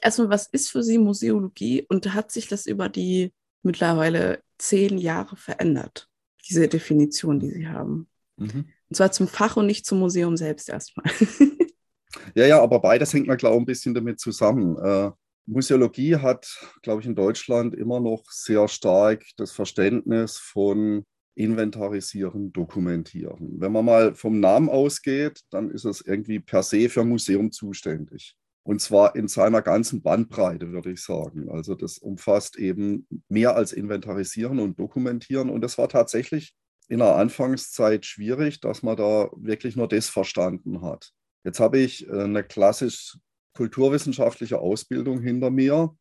erstmal, 0.00 0.30
was 0.30 0.46
ist 0.48 0.70
für 0.70 0.82
Sie 0.82 0.98
Museologie 0.98 1.86
und 1.88 2.12
hat 2.14 2.30
sich 2.30 2.48
das 2.48 2.66
über 2.66 2.88
die 2.88 3.32
mittlerweile 3.62 4.42
zehn 4.58 4.98
Jahre 4.98 5.36
verändert, 5.36 6.08
diese 6.48 6.68
Definition, 6.68 7.40
die 7.40 7.50
Sie 7.50 7.68
haben? 7.68 8.08
Mhm. 8.36 8.66
Und 8.90 8.96
zwar 8.96 9.12
zum 9.12 9.26
Fach 9.26 9.56
und 9.56 9.66
nicht 9.66 9.86
zum 9.86 9.98
Museum 9.98 10.36
selbst 10.36 10.68
erstmal. 10.68 11.10
ja, 12.34 12.46
ja, 12.46 12.62
aber 12.62 12.80
beides 12.80 13.12
hängt 13.14 13.26
mir, 13.26 13.36
glaube 13.36 13.56
ich, 13.56 13.62
ein 13.62 13.66
bisschen 13.66 13.94
damit 13.94 14.20
zusammen. 14.20 14.76
Äh, 14.76 15.10
Museologie 15.46 16.16
hat, 16.16 16.46
glaube 16.82 17.00
ich, 17.00 17.06
in 17.06 17.14
Deutschland 17.14 17.74
immer 17.74 18.00
noch 18.00 18.24
sehr 18.30 18.68
stark 18.68 19.24
das 19.36 19.52
Verständnis 19.52 20.38
von 20.38 21.04
inventarisieren, 21.34 22.52
dokumentieren. 22.52 23.60
Wenn 23.60 23.72
man 23.72 23.84
mal 23.84 24.14
vom 24.14 24.40
Namen 24.40 24.68
ausgeht, 24.68 25.40
dann 25.50 25.70
ist 25.70 25.84
es 25.84 26.00
irgendwie 26.00 26.40
per 26.40 26.62
se 26.62 26.88
für 26.88 27.04
Museum 27.04 27.50
zuständig. 27.50 28.36
Und 28.62 28.80
zwar 28.80 29.14
in 29.14 29.28
seiner 29.28 29.60
ganzen 29.60 30.02
Bandbreite, 30.02 30.72
würde 30.72 30.92
ich 30.92 31.02
sagen. 31.02 31.50
Also 31.50 31.74
das 31.74 31.98
umfasst 31.98 32.56
eben 32.56 33.06
mehr 33.28 33.56
als 33.56 33.72
inventarisieren 33.72 34.58
und 34.58 34.78
dokumentieren. 34.78 35.50
Und 35.50 35.60
das 35.60 35.76
war 35.76 35.88
tatsächlich 35.88 36.54
in 36.88 37.00
der 37.00 37.16
Anfangszeit 37.16 38.06
schwierig, 38.06 38.60
dass 38.60 38.82
man 38.82 38.96
da 38.96 39.30
wirklich 39.36 39.76
nur 39.76 39.88
das 39.88 40.08
verstanden 40.08 40.80
hat. 40.82 41.12
Jetzt 41.44 41.60
habe 41.60 41.78
ich 41.78 42.08
äh, 42.08 42.22
eine 42.22 42.42
klassisch 42.42 43.18
kulturwissenschaftliche 43.54 44.58
Ausbildung 44.58 45.20
hinter 45.20 45.50
mir 45.50 45.94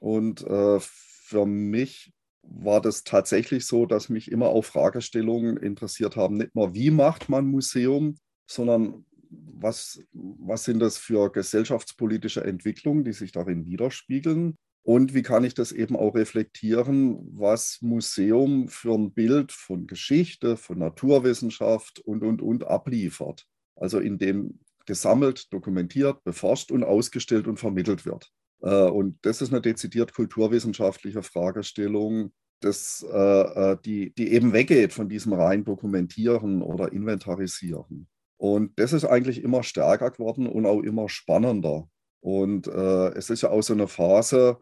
und 0.00 0.44
äh, 0.44 0.80
für 0.80 1.46
mich 1.46 2.12
war 2.50 2.80
das 2.80 3.04
tatsächlich 3.04 3.66
so, 3.66 3.86
dass 3.86 4.08
mich 4.08 4.30
immer 4.30 4.48
auch 4.48 4.64
Fragestellungen 4.64 5.56
interessiert 5.56 6.16
haben, 6.16 6.36
nicht 6.36 6.54
nur 6.54 6.74
wie 6.74 6.90
macht 6.90 7.28
man 7.28 7.46
Museum, 7.46 8.16
sondern 8.46 9.04
was, 9.30 10.02
was 10.12 10.64
sind 10.64 10.80
das 10.80 10.98
für 10.98 11.30
gesellschaftspolitische 11.30 12.42
Entwicklungen, 12.42 13.04
die 13.04 13.12
sich 13.12 13.32
darin 13.32 13.66
widerspiegeln? 13.66 14.56
Und 14.82 15.12
wie 15.12 15.22
kann 15.22 15.44
ich 15.44 15.52
das 15.52 15.72
eben 15.72 15.96
auch 15.96 16.14
reflektieren, 16.14 17.18
was 17.38 17.78
Museum 17.82 18.68
für 18.68 18.94
ein 18.94 19.12
Bild 19.12 19.52
von 19.52 19.86
Geschichte, 19.86 20.56
von 20.56 20.78
Naturwissenschaft 20.78 21.98
und, 22.00 22.22
und, 22.22 22.40
und 22.40 22.64
abliefert? 22.66 23.46
Also 23.76 23.98
in 23.98 24.16
dem 24.16 24.60
gesammelt, 24.86 25.52
dokumentiert, 25.52 26.24
beforscht 26.24 26.70
und 26.70 26.84
ausgestellt 26.84 27.46
und 27.46 27.58
vermittelt 27.58 28.06
wird. 28.06 28.32
Äh, 28.62 28.84
und 28.84 29.18
das 29.22 29.42
ist 29.42 29.52
eine 29.52 29.60
dezidiert 29.60 30.14
kulturwissenschaftliche 30.14 31.22
Fragestellung, 31.22 32.32
das, 32.60 33.06
äh, 33.10 33.72
äh, 33.72 33.76
die, 33.84 34.12
die 34.14 34.32
eben 34.32 34.52
weggeht 34.52 34.92
von 34.92 35.08
diesem 35.08 35.32
rein 35.32 35.64
Dokumentieren 35.64 36.62
oder 36.62 36.92
Inventarisieren. 36.92 38.08
Und 38.36 38.78
das 38.78 38.92
ist 38.92 39.04
eigentlich 39.04 39.42
immer 39.42 39.62
stärker 39.62 40.10
geworden 40.10 40.46
und 40.46 40.66
auch 40.66 40.82
immer 40.82 41.08
spannender. 41.08 41.88
Und 42.20 42.66
es 42.66 43.30
ist 43.30 43.42
ja 43.42 43.50
auch 43.50 43.62
so 43.62 43.72
eine 43.72 43.86
Phase, 43.86 44.58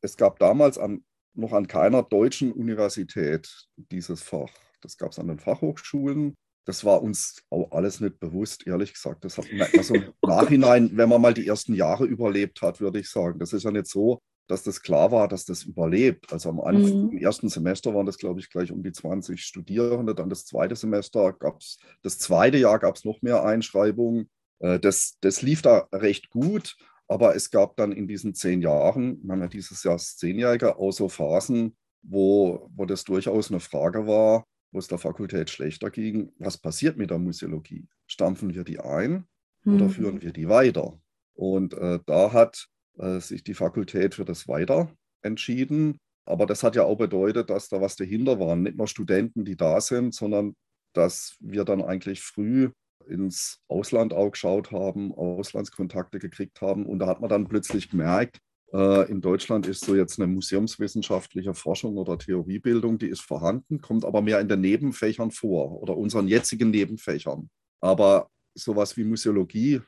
es 0.00 0.16
gab 0.16 0.38
damals 0.38 0.78
an, 0.78 1.04
noch 1.34 1.52
an 1.52 1.66
keiner 1.66 2.02
deutschen 2.04 2.52
Universität 2.52 3.48
dieses 3.76 4.22
Fach. 4.22 4.50
Das 4.80 4.96
gab 4.96 5.10
es 5.10 5.18
an 5.18 5.26
den 5.26 5.38
Fachhochschulen 5.38 6.36
das 6.64 6.84
war 6.84 7.02
uns 7.02 7.42
auch 7.50 7.70
alles 7.72 8.00
nicht 8.00 8.18
bewusst, 8.18 8.66
ehrlich 8.66 8.94
gesagt. 8.94 9.24
Das 9.24 9.38
hat 9.38 9.46
man 9.52 9.68
also 9.76 9.94
im 9.94 10.12
Nachhinein, 10.22 10.90
wenn 10.94 11.08
man 11.08 11.20
mal 11.20 11.34
die 11.34 11.46
ersten 11.46 11.74
Jahre 11.74 12.04
überlebt 12.04 12.62
hat, 12.62 12.80
würde 12.80 13.00
ich 13.00 13.08
sagen. 13.08 13.38
Das 13.38 13.52
ist 13.52 13.64
ja 13.64 13.70
nicht 13.70 13.86
so, 13.86 14.20
dass 14.46 14.62
das 14.62 14.82
klar 14.82 15.10
war, 15.10 15.28
dass 15.28 15.44
das 15.44 15.62
überlebt. 15.62 16.32
Also 16.32 16.50
am 16.50 16.60
Anfang, 16.60 17.06
mhm. 17.06 17.12
im 17.12 17.18
ersten 17.18 17.48
Semester 17.48 17.94
waren 17.94 18.06
das, 18.06 18.18
glaube 18.18 18.40
ich, 18.40 18.50
gleich 18.50 18.72
um 18.72 18.82
die 18.82 18.92
20 18.92 19.40
Studierende. 19.40 20.14
Dann 20.14 20.28
das 20.28 20.44
zweite 20.44 20.76
Semester 20.76 21.32
gab 21.32 21.60
es, 21.60 21.78
das 22.02 22.18
zweite 22.18 22.58
Jahr 22.58 22.78
gab 22.78 22.96
es 22.96 23.04
noch 23.04 23.22
mehr 23.22 23.44
Einschreibungen. 23.44 24.28
Äh, 24.60 24.80
das, 24.80 25.16
das 25.20 25.42
lief 25.42 25.62
da 25.62 25.88
recht 25.92 26.30
gut, 26.30 26.76
aber 27.08 27.34
es 27.36 27.50
gab 27.50 27.76
dann 27.76 27.92
in 27.92 28.08
diesen 28.08 28.34
zehn 28.34 28.62
Jahren, 28.62 29.20
wir 29.22 29.32
haben 29.32 29.42
ja 29.42 29.48
dieses 29.48 29.82
Jahr 29.84 29.94
das 29.94 30.16
Zehnjährige, 30.16 30.76
auch 30.76 30.92
so 30.92 31.08
Phasen, 31.08 31.76
wo, 32.02 32.70
wo 32.74 32.84
das 32.84 33.04
durchaus 33.04 33.50
eine 33.50 33.60
Frage 33.60 34.06
war, 34.06 34.46
wo 34.74 34.78
es 34.78 34.88
der 34.88 34.98
Fakultät 34.98 35.50
schlechter 35.50 35.88
ging, 35.88 36.32
was 36.38 36.58
passiert 36.58 36.96
mit 36.96 37.10
der 37.10 37.18
Museologie? 37.18 37.86
Stampfen 38.06 38.54
wir 38.54 38.64
die 38.64 38.80
ein 38.80 39.24
mhm. 39.62 39.76
oder 39.76 39.88
führen 39.88 40.20
wir 40.20 40.32
die 40.32 40.48
weiter? 40.48 41.00
Und 41.34 41.74
äh, 41.74 42.00
da 42.06 42.32
hat 42.32 42.66
äh, 42.98 43.20
sich 43.20 43.44
die 43.44 43.54
Fakultät 43.54 44.16
für 44.16 44.24
das 44.24 44.48
Weiter 44.48 44.90
entschieden. 45.22 45.98
Aber 46.26 46.46
das 46.46 46.64
hat 46.64 46.74
ja 46.74 46.82
auch 46.84 46.96
bedeutet, 46.96 47.50
dass 47.50 47.68
da 47.68 47.80
was 47.80 47.94
dahinter 47.94 48.40
war. 48.40 48.56
Nicht 48.56 48.76
nur 48.76 48.88
Studenten, 48.88 49.44
die 49.44 49.56
da 49.56 49.80
sind, 49.80 50.12
sondern 50.12 50.56
dass 50.92 51.36
wir 51.38 51.64
dann 51.64 51.82
eigentlich 51.82 52.22
früh 52.22 52.70
ins 53.06 53.60
Ausland 53.68 54.12
auch 54.12 54.30
geschaut 54.30 54.72
haben, 54.72 55.12
Auslandskontakte 55.14 56.18
gekriegt 56.18 56.60
haben. 56.60 56.84
Und 56.84 56.98
da 56.98 57.06
hat 57.06 57.20
man 57.20 57.30
dann 57.30 57.46
plötzlich 57.46 57.90
gemerkt, 57.90 58.40
in 58.72 59.20
Deutschland 59.20 59.68
ist 59.68 59.84
so 59.84 59.94
jetzt 59.94 60.18
eine 60.18 60.26
museumswissenschaftliche 60.26 61.54
Forschung 61.54 61.96
oder 61.96 62.18
Theoriebildung, 62.18 62.98
die 62.98 63.06
ist 63.06 63.20
vorhanden, 63.20 63.80
kommt 63.80 64.04
aber 64.04 64.20
mehr 64.20 64.40
in 64.40 64.48
den 64.48 64.62
Nebenfächern 64.62 65.30
vor 65.30 65.80
oder 65.80 65.96
unseren 65.96 66.26
jetzigen 66.26 66.70
Nebenfächern. 66.70 67.50
Aber 67.80 68.30
sowas 68.54 68.96
wie 68.96 69.04
Museologie, 69.04 69.80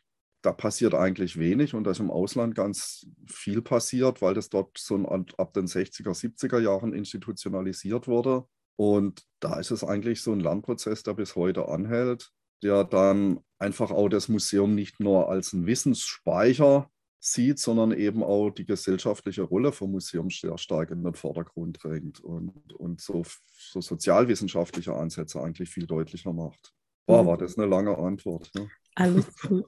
da 0.43 0.53
passiert 0.53 0.95
eigentlich 0.95 1.37
wenig 1.37 1.75
und 1.75 1.83
da 1.83 1.91
ist 1.91 1.99
im 1.99 2.13
Ausland 2.13 2.55
ganz 2.55 3.09
viel 3.27 3.61
passiert, 3.61 4.23
weil 4.23 4.35
das 4.35 4.51
dort 4.51 4.79
so 4.79 4.97
ab 5.05 5.53
den 5.55 5.67
60er, 5.67 6.13
70er 6.13 6.61
Jahren 6.61 6.93
institutionalisiert 6.93 8.07
wurde. 8.07 8.45
Und 8.77 9.25
da 9.41 9.59
ist 9.59 9.73
es 9.73 9.83
eigentlich 9.83 10.23
so 10.23 10.31
ein 10.31 10.41
Lernprozess, 10.41 11.03
der 11.03 11.15
bis 11.15 11.35
heute 11.35 11.69
anhält, 11.69 12.31
der 12.63 12.85
dann 12.85 13.41
einfach 13.59 13.91
auch 13.91 14.09
das 14.09 14.29
Museum 14.29 14.77
nicht 14.77 15.01
nur 15.01 15.29
als 15.29 15.53
ein 15.53 15.67
Wissensspeicher 15.67 16.89
sieht, 17.27 17.59
sondern 17.59 17.93
eben 17.93 18.23
auch 18.23 18.51
die 18.51 18.65
gesellschaftliche 18.65 19.43
Rolle 19.43 19.73
vom 19.73 19.91
Museum 19.91 20.31
sehr 20.31 20.57
stark 20.59 20.91
in 20.91 21.03
den 21.03 21.15
Vordergrund 21.15 21.83
drängt 21.83 22.21
und, 22.21 22.73
und 22.75 23.01
so, 23.01 23.25
so 23.59 23.81
sozialwissenschaftliche 23.81 24.95
Ansätze 24.95 25.43
eigentlich 25.43 25.69
viel 25.69 25.87
deutlicher 25.87 26.33
macht. 26.33 26.73
Boah, 27.07 27.23
mhm. 27.23 27.27
war 27.27 27.37
das 27.37 27.59
eine 27.59 27.67
lange 27.67 27.99
Antwort. 27.99 28.51
Ne? 28.55 28.71
Alles 28.95 29.27
gut. 29.43 29.67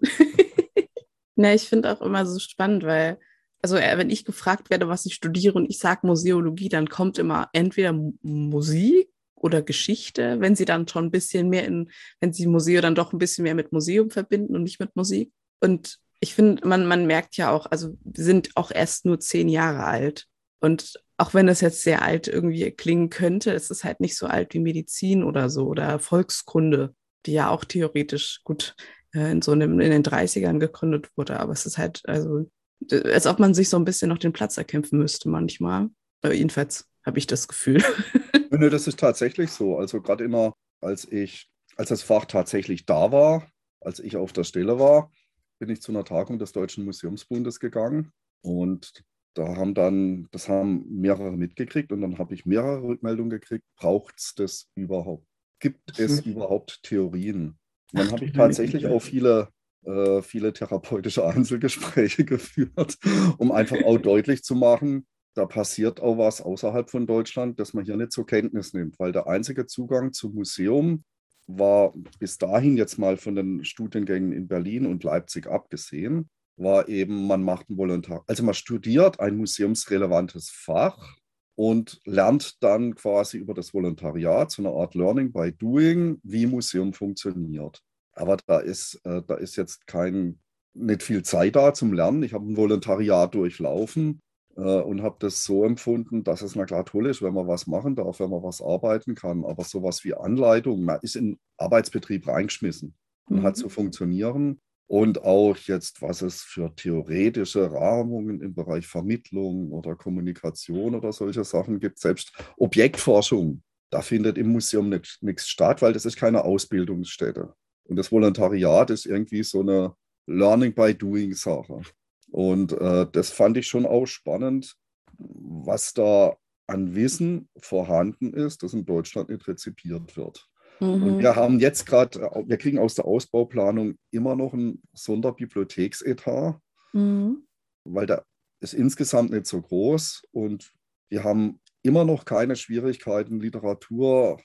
ne, 1.36 1.54
ich 1.54 1.68
finde 1.68 1.92
auch 1.92 2.00
immer 2.00 2.26
so 2.26 2.38
spannend, 2.38 2.84
weil, 2.84 3.18
also 3.60 3.76
äh, 3.76 3.98
wenn 3.98 4.10
ich 4.10 4.24
gefragt 4.24 4.70
werde, 4.70 4.88
was 4.88 5.04
ich 5.04 5.14
studiere 5.14 5.54
und 5.54 5.68
ich 5.68 5.78
sage 5.78 6.06
Museologie, 6.06 6.68
dann 6.68 6.88
kommt 6.88 7.18
immer 7.18 7.48
entweder 7.52 7.92
Musik 8.22 9.10
oder 9.34 9.62
Geschichte, 9.62 10.40
wenn 10.40 10.54
sie 10.54 10.64
dann 10.64 10.86
schon 10.86 11.06
ein 11.06 11.10
bisschen 11.10 11.48
mehr 11.48 11.64
in, 11.64 11.90
wenn 12.20 12.32
sie 12.32 12.46
Museum 12.46 12.82
dann 12.82 12.94
doch 12.94 13.12
ein 13.12 13.18
bisschen 13.18 13.42
mehr 13.42 13.56
mit 13.56 13.72
Museum 13.72 14.10
verbinden 14.10 14.54
und 14.54 14.62
nicht 14.62 14.78
mit 14.78 14.94
Musik. 14.94 15.32
Und 15.60 15.98
ich 16.20 16.34
finde, 16.34 16.66
man, 16.66 16.86
man 16.86 17.06
merkt 17.06 17.36
ja 17.36 17.50
auch, 17.50 17.66
also 17.66 17.96
sind 18.14 18.50
auch 18.56 18.70
erst 18.70 19.04
nur 19.04 19.20
zehn 19.20 19.48
Jahre 19.48 19.84
alt. 19.84 20.26
Und 20.60 21.00
auch 21.16 21.34
wenn 21.34 21.48
es 21.48 21.60
jetzt 21.60 21.82
sehr 21.82 22.02
alt 22.02 22.28
irgendwie 22.28 22.70
klingen 22.70 23.10
könnte, 23.10 23.52
es 23.52 23.70
ist 23.70 23.84
halt 23.84 24.00
nicht 24.00 24.16
so 24.16 24.26
alt 24.26 24.54
wie 24.54 24.60
Medizin 24.60 25.22
oder 25.22 25.50
so 25.50 25.66
oder 25.66 25.98
Volkskunde, 25.98 26.94
die 27.26 27.32
ja 27.32 27.50
auch 27.50 27.64
theoretisch 27.64 28.40
gut 28.44 28.74
äh, 29.14 29.30
in 29.30 29.42
so 29.42 29.52
einem, 29.52 29.80
in 29.80 29.90
den 29.90 30.02
30ern 30.02 30.58
gegründet 30.58 31.10
wurde. 31.16 31.38
Aber 31.38 31.52
es 31.52 31.66
ist 31.66 31.78
halt, 31.78 32.02
also, 32.06 32.50
als 32.90 33.26
ob 33.26 33.38
man 33.38 33.54
sich 33.54 33.68
so 33.68 33.76
ein 33.76 33.84
bisschen 33.84 34.08
noch 34.08 34.18
den 34.18 34.32
Platz 34.32 34.56
erkämpfen 34.58 34.98
müsste 34.98 35.28
manchmal. 35.28 35.88
Äh, 36.22 36.32
jedenfalls 36.32 36.88
habe 37.04 37.18
ich 37.18 37.26
das 37.26 37.48
Gefühl. 37.48 37.82
Nö, 38.50 38.70
das 38.70 38.86
ist 38.86 38.98
tatsächlich 38.98 39.50
so. 39.50 39.78
Also 39.78 40.00
gerade 40.00 40.24
immer, 40.24 40.54
als 40.80 41.06
ich, 41.10 41.48
als 41.76 41.90
das 41.90 42.02
Fach 42.02 42.24
tatsächlich 42.24 42.86
da 42.86 43.12
war, 43.12 43.46
als 43.80 44.00
ich 44.00 44.16
auf 44.16 44.32
der 44.32 44.44
Stelle 44.44 44.78
war, 44.78 45.10
bin 45.58 45.70
ich 45.70 45.82
zu 45.82 45.92
einer 45.92 46.04
Tagung 46.04 46.38
des 46.38 46.52
Deutschen 46.52 46.84
Museumsbundes 46.84 47.60
gegangen 47.60 48.12
und 48.42 49.04
da 49.34 49.56
haben 49.56 49.74
dann, 49.74 50.26
das 50.32 50.48
haben 50.48 50.84
mehrere 50.88 51.36
mitgekriegt 51.36 51.92
und 51.92 52.00
dann 52.00 52.18
habe 52.18 52.34
ich 52.34 52.44
mehrere 52.44 52.82
Rückmeldungen 52.82 53.30
gekriegt, 53.30 53.64
braucht 53.76 54.18
es 54.18 54.34
das 54.34 54.68
überhaupt? 54.74 55.26
Gibt 55.60 55.78
es 55.98 56.24
mhm. 56.24 56.32
überhaupt 56.32 56.82
Theorien? 56.82 57.58
Und 57.92 58.00
dann 58.00 58.10
habe 58.10 58.24
ich 58.24 58.32
tatsächlich 58.32 58.86
auch 58.86 59.00
viele, 59.00 59.48
äh, 59.84 60.22
viele 60.22 60.52
therapeutische 60.52 61.24
Einzelgespräche 61.26 62.24
geführt, 62.24 62.98
um 63.38 63.52
einfach 63.52 63.82
auch 63.84 63.98
deutlich 63.98 64.42
zu 64.42 64.54
machen, 64.54 65.06
da 65.34 65.46
passiert 65.46 66.00
auch 66.00 66.18
was 66.18 66.40
außerhalb 66.40 66.90
von 66.90 67.06
Deutschland, 67.06 67.60
das 67.60 67.72
man 67.72 67.84
hier 67.84 67.96
nicht 67.96 68.10
zur 68.10 68.26
Kenntnis 68.26 68.74
nimmt, 68.74 68.98
weil 68.98 69.12
der 69.12 69.28
einzige 69.28 69.66
Zugang 69.66 70.12
zum 70.12 70.34
Museum 70.34 71.04
war 71.48 71.94
bis 72.20 72.38
dahin 72.38 72.76
jetzt 72.76 72.98
mal 72.98 73.16
von 73.16 73.34
den 73.34 73.64
Studiengängen 73.64 74.32
in 74.32 74.46
Berlin 74.46 74.86
und 74.86 75.02
Leipzig 75.02 75.46
abgesehen, 75.46 76.28
war 76.56 76.88
eben, 76.88 77.26
man 77.26 77.42
macht 77.42 77.70
ein 77.70 77.78
Volontariat. 77.78 78.24
Also 78.26 78.42
man 78.44 78.54
studiert 78.54 79.18
ein 79.18 79.36
museumsrelevantes 79.36 80.50
Fach 80.50 81.16
und 81.56 82.00
lernt 82.04 82.62
dann 82.62 82.94
quasi 82.94 83.38
über 83.38 83.54
das 83.54 83.72
Volontariat, 83.72 84.50
so 84.50 84.62
eine 84.62 84.72
Art 84.72 84.94
Learning 84.94 85.32
by 85.32 85.52
Doing, 85.52 86.20
wie 86.22 86.46
Museum 86.46 86.92
funktioniert. 86.92 87.82
Aber 88.12 88.36
da 88.46 88.58
ist, 88.58 89.00
äh, 89.04 89.22
da 89.26 89.34
ist 89.36 89.56
jetzt 89.56 89.86
kein, 89.86 90.40
nicht 90.74 91.02
viel 91.02 91.22
Zeit 91.22 91.56
da 91.56 91.72
zum 91.72 91.92
Lernen. 91.92 92.22
Ich 92.22 92.34
habe 92.34 92.44
ein 92.44 92.56
Volontariat 92.56 93.34
durchlaufen 93.34 94.20
und 94.58 95.02
habe 95.02 95.16
das 95.20 95.44
so 95.44 95.64
empfunden, 95.64 96.24
dass 96.24 96.42
es 96.42 96.56
na 96.56 96.64
klar 96.64 96.84
toll 96.84 97.06
ist, 97.06 97.22
wenn 97.22 97.34
man 97.34 97.46
was 97.46 97.68
machen 97.68 97.94
darf, 97.94 98.18
wenn 98.18 98.30
man 98.30 98.42
was 98.42 98.60
arbeiten 98.60 99.14
kann. 99.14 99.44
Aber 99.44 99.62
sowas 99.62 100.02
wie 100.04 100.14
Anleitung, 100.14 100.82
man 100.82 100.98
ist 101.00 101.14
in 101.14 101.38
Arbeitsbetrieb 101.58 102.26
reingeschmissen 102.26 102.94
und 103.28 103.40
mhm. 103.40 103.42
hat 103.44 103.56
zu 103.56 103.68
funktionieren. 103.68 104.60
Und 104.88 105.22
auch 105.22 105.56
jetzt, 105.58 106.02
was 106.02 106.22
es 106.22 106.42
für 106.42 106.74
theoretische 106.74 107.70
Rahmungen 107.70 108.40
im 108.40 108.54
Bereich 108.54 108.86
Vermittlung 108.86 109.70
oder 109.70 109.94
Kommunikation 109.94 110.94
oder 110.94 111.12
solche 111.12 111.44
Sachen 111.44 111.78
gibt, 111.78 112.00
selbst 112.00 112.32
Objektforschung, 112.56 113.62
da 113.90 114.00
findet 114.00 114.38
im 114.38 114.48
Museum 114.48 114.88
nichts 114.88 115.48
statt, 115.48 115.82
weil 115.82 115.92
das 115.92 116.04
ist 116.04 116.16
keine 116.16 116.42
Ausbildungsstätte. 116.44 117.54
Und 117.84 117.96
das 117.96 118.10
Volontariat 118.10 118.90
ist 118.90 119.06
irgendwie 119.06 119.42
so 119.42 119.60
eine 119.60 119.94
Learning 120.26 120.74
by 120.74 120.94
Doing 120.94 121.34
Sache. 121.34 121.82
Und 122.30 122.72
äh, 122.72 123.06
das 123.10 123.30
fand 123.30 123.56
ich 123.56 123.66
schon 123.66 123.86
auch 123.86 124.06
spannend, 124.06 124.76
was 125.18 125.94
da 125.94 126.36
an 126.66 126.94
Wissen 126.94 127.48
vorhanden 127.58 128.34
ist, 128.34 128.62
das 128.62 128.74
in 128.74 128.84
Deutschland 128.84 129.30
nicht 129.30 129.48
rezipiert 129.48 130.16
wird. 130.16 130.48
Mhm. 130.80 131.02
Und 131.02 131.18
wir 131.18 131.34
haben 131.34 131.58
jetzt 131.58 131.86
gerade, 131.86 132.20
wir 132.46 132.56
kriegen 132.58 132.78
aus 132.78 132.94
der 132.94 133.06
Ausbauplanung 133.06 133.96
immer 134.10 134.36
noch 134.36 134.52
ein 134.52 134.82
Sonderbibliotheksetat, 134.92 136.60
mhm. 136.92 137.46
weil 137.84 138.06
der 138.06 138.24
ist 138.60 138.74
insgesamt 138.74 139.30
nicht 139.30 139.46
so 139.46 139.60
groß 139.62 140.22
und 140.32 140.72
wir 141.08 141.24
haben 141.24 141.60
immer 141.82 142.04
noch 142.04 142.24
keine 142.24 142.56
Schwierigkeiten, 142.56 143.40
Literatur 143.40 144.38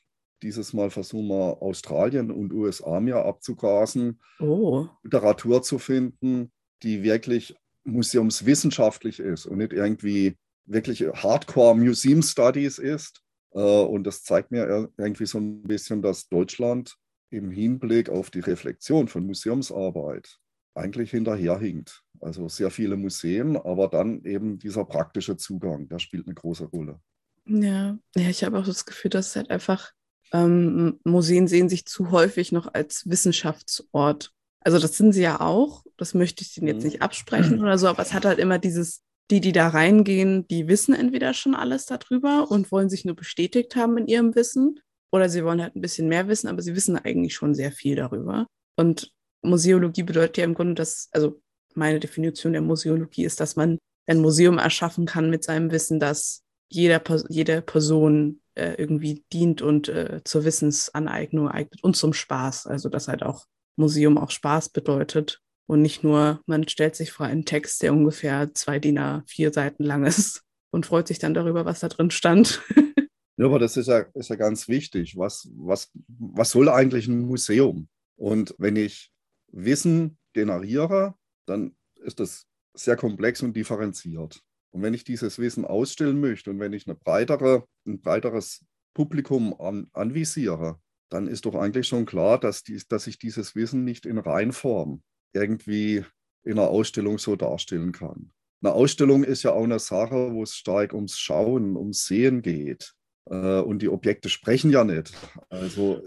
dieses 0.44 0.74
Mal 0.74 0.90
versuchen 0.90 1.28
wir 1.30 1.62
Australien 1.62 2.30
und 2.30 2.54
USA 2.54 3.00
mehr 3.00 3.26
abzugrasen, 3.26 4.22
oh. 4.40 4.88
Literatur 5.02 5.64
zu 5.64 5.80
finden, 5.80 6.52
die 6.84 7.02
wirklich 7.02 7.56
museumswissenschaftlich 7.84 9.20
ist 9.20 9.46
und 9.46 9.58
nicht 9.58 9.74
irgendwie 9.74 10.38
wirklich 10.66 11.02
Hardcore 11.02 11.76
Museum 11.76 12.22
Studies 12.22 12.78
ist. 12.78 13.22
Äh, 13.54 13.60
und 13.60 14.06
das 14.06 14.24
zeigt 14.24 14.52
mir 14.52 14.90
irgendwie 14.98 15.26
so 15.26 15.40
ein 15.40 15.64
bisschen, 15.64 16.02
dass 16.02 16.28
Deutschland 16.30 16.96
im 17.30 17.52
Hinblick 17.52 18.10
auf 18.10 18.30
die 18.30 18.40
Reflexion 18.40 19.08
von 19.08 19.26
Museumsarbeit 19.26 20.38
eigentlich 20.76 21.12
hinterherhinkt. 21.12 22.04
Also 22.20 22.48
sehr 22.48 22.72
viele 22.72 22.96
Museen, 22.96 23.58
aber 23.58 23.88
dann 23.88 24.24
eben 24.24 24.58
dieser 24.60 24.86
praktische 24.86 25.36
Zugang, 25.36 25.88
der 25.88 26.00
spielt 26.00 26.26
eine 26.26 26.36
große 26.36 26.66
Rolle. 26.66 27.00
Ja, 27.46 27.98
ja 28.16 28.30
ich 28.30 28.44
habe 28.44 28.60
auch 28.60 28.66
das 28.66 28.86
Gefühl, 28.86 29.12
dass 29.12 29.30
es 29.30 29.36
halt 29.36 29.50
einfach, 29.50 29.92
ähm, 30.32 31.00
Museen 31.04 31.48
sehen 31.48 31.70
sich 31.70 31.86
zu 31.86 32.12
häufig 32.12 32.52
noch 32.52 32.74
als 32.74 33.10
Wissenschaftsort. 33.10 34.32
Also 34.62 34.80
das 34.80 34.96
sind 34.96 35.12
sie 35.12 35.24
ja 35.24 35.42
auch, 35.42 35.84
das 36.04 36.14
möchte 36.14 36.44
ich 36.44 36.58
ihnen 36.58 36.68
jetzt 36.68 36.84
mhm. 36.84 36.90
nicht 36.90 37.02
absprechen 37.02 37.62
oder 37.62 37.78
so, 37.78 37.88
aber 37.88 38.04
es 38.04 38.12
hat 38.12 38.26
halt 38.26 38.38
immer 38.38 38.60
dieses, 38.60 39.02
die, 39.32 39.40
die 39.40 39.54
da 39.54 39.70
reingehen, 39.70 40.46
die 40.50 40.68
wissen 40.68 40.94
entweder 40.94 41.34
schon 41.34 41.56
alles 41.56 41.86
darüber 41.86 42.52
und 42.52 42.74
wollen 42.74 42.90
sich 42.90 43.06
nur 43.06 43.16
bestätigt 43.16 43.78
haben 43.78 43.98
in 43.98 44.08
ihrem 44.08 44.36
Wissen 44.36 44.82
oder 45.14 45.30
sie 45.30 45.46
wollen 45.46 45.62
halt 45.62 45.78
ein 45.78 45.82
bisschen 45.82 46.10
mehr 46.10 46.28
wissen, 46.28 46.50
aber 46.50 46.62
sie 46.62 46.76
wissen 46.76 46.98
eigentlich 46.98 47.36
schon 47.36 47.56
sehr 47.56 47.72
viel 47.72 47.96
darüber. 47.96 48.48
Und 48.76 49.14
Museologie 49.44 50.04
bedeutet 50.04 50.38
ja 50.38 50.44
im 50.44 50.56
Grunde, 50.56 50.74
dass, 50.74 51.08
also 51.14 51.42
meine 51.74 52.02
Definition 52.02 52.52
der 52.52 52.62
Museologie 52.62 53.24
ist, 53.24 53.40
dass 53.40 53.56
man 53.56 53.78
ein 54.06 54.20
Museum 54.20 54.58
erschaffen 54.58 55.06
kann 55.06 55.30
mit 55.30 55.46
seinem 55.46 55.72
Wissen, 55.72 56.02
das 56.02 56.44
jeder, 56.70 57.02
jede 57.30 57.62
Person 57.62 58.42
äh, 58.56 58.74
irgendwie 58.74 59.24
dient 59.32 59.62
und 59.62 59.88
äh, 59.88 60.20
zur 60.26 60.44
Wissensaneignung 60.44 61.48
eignet 61.48 61.82
und 61.82 61.96
zum 61.96 62.12
Spaß. 62.12 62.68
Also 62.68 62.90
dass 62.90 63.08
halt 63.08 63.24
auch 63.24 63.46
Museum 63.78 64.18
auch 64.18 64.32
Spaß 64.32 64.70
bedeutet 64.70 65.40
und 65.66 65.82
nicht 65.82 66.04
nur, 66.04 66.42
man 66.46 66.68
stellt 66.68 66.96
sich 66.96 67.12
vor 67.12 67.26
einen 67.26 67.46
Text, 67.46 67.82
der 67.82 67.94
ungefähr 67.94 68.54
zwei 68.54 68.80
DIN 68.80 69.00
A4 69.00 69.54
Seiten 69.54 69.84
lang 69.84 70.06
ist 70.06 70.44
und 70.72 70.86
freut 70.86 71.08
sich 71.08 71.20
dann 71.20 71.34
darüber, 71.34 71.66
was 71.66 71.80
da 71.80 71.90
drin 71.90 72.12
stand. 72.12 72.62
ja, 73.38 73.46
aber 73.46 73.60
das 73.60 73.78
ist 73.78 73.88
ja, 73.88 74.00
ist 74.14 74.30
ja 74.30 74.36
ganz 74.36 74.68
wichtig. 74.68 75.18
Was, 75.18 75.50
was, 75.56 75.92
was 76.08 76.52
soll 76.52 76.70
eigentlich 76.70 77.08
ein 77.08 77.22
Museum? 77.22 77.88
Und 78.16 78.56
wenn 78.58 78.76
ich 78.76 79.12
Wissen 79.52 80.18
generiere, 80.34 81.16
dann 81.46 81.76
ist 82.04 82.20
das 82.20 82.46
sehr 82.74 82.96
komplex 82.96 83.42
und 83.42 83.56
differenziert. 83.56 84.42
Und 84.72 84.82
wenn 84.82 84.94
ich 84.94 85.04
dieses 85.04 85.38
Wissen 85.38 85.66
ausstellen 85.66 86.20
möchte 86.20 86.50
und 86.50 86.60
wenn 86.60 86.74
ich 86.74 86.88
eine 86.88 86.96
breitere, 86.96 87.68
ein 87.86 88.02
breiteres 88.02 88.66
Publikum 88.96 89.60
an, 89.60 89.88
anvisiere, 89.94 90.80
dann 91.10 91.28
ist 91.28 91.46
doch 91.46 91.54
eigentlich 91.54 91.88
schon 91.88 92.06
klar, 92.06 92.40
dass, 92.40 92.64
die, 92.64 92.82
dass 92.90 93.06
ich 93.06 93.20
dieses 93.20 93.56
Wissen 93.56 93.84
nicht 93.84 94.08
in 94.08 94.18
Reinform 94.18 95.04
irgendwie 95.34 96.06
in 96.44 96.54
einer 96.54 96.70
Ausstellung 96.70 97.18
so 97.18 97.36
darstellen 97.36 97.92
kann. 97.92 98.32
Eine 98.62 98.74
Ausstellung 98.74 99.24
ist 99.24 99.44
ja 99.44 99.52
auch 99.52 99.64
eine 99.64 99.80
Sache, 99.80 100.34
wo 100.34 100.44
es 100.44 100.56
stark 100.56 100.94
ums 100.94 101.18
Schauen, 101.18 101.76
ums 101.76 102.06
Sehen 102.06 102.42
geht. 102.42 102.94
Äh, 103.30 103.60
und 103.60 103.82
die 103.82 103.90
Objekte 103.90 104.30
sprechen 104.30 104.72
ja 104.72 104.84
nicht. 104.84 105.14
Also 105.50 106.02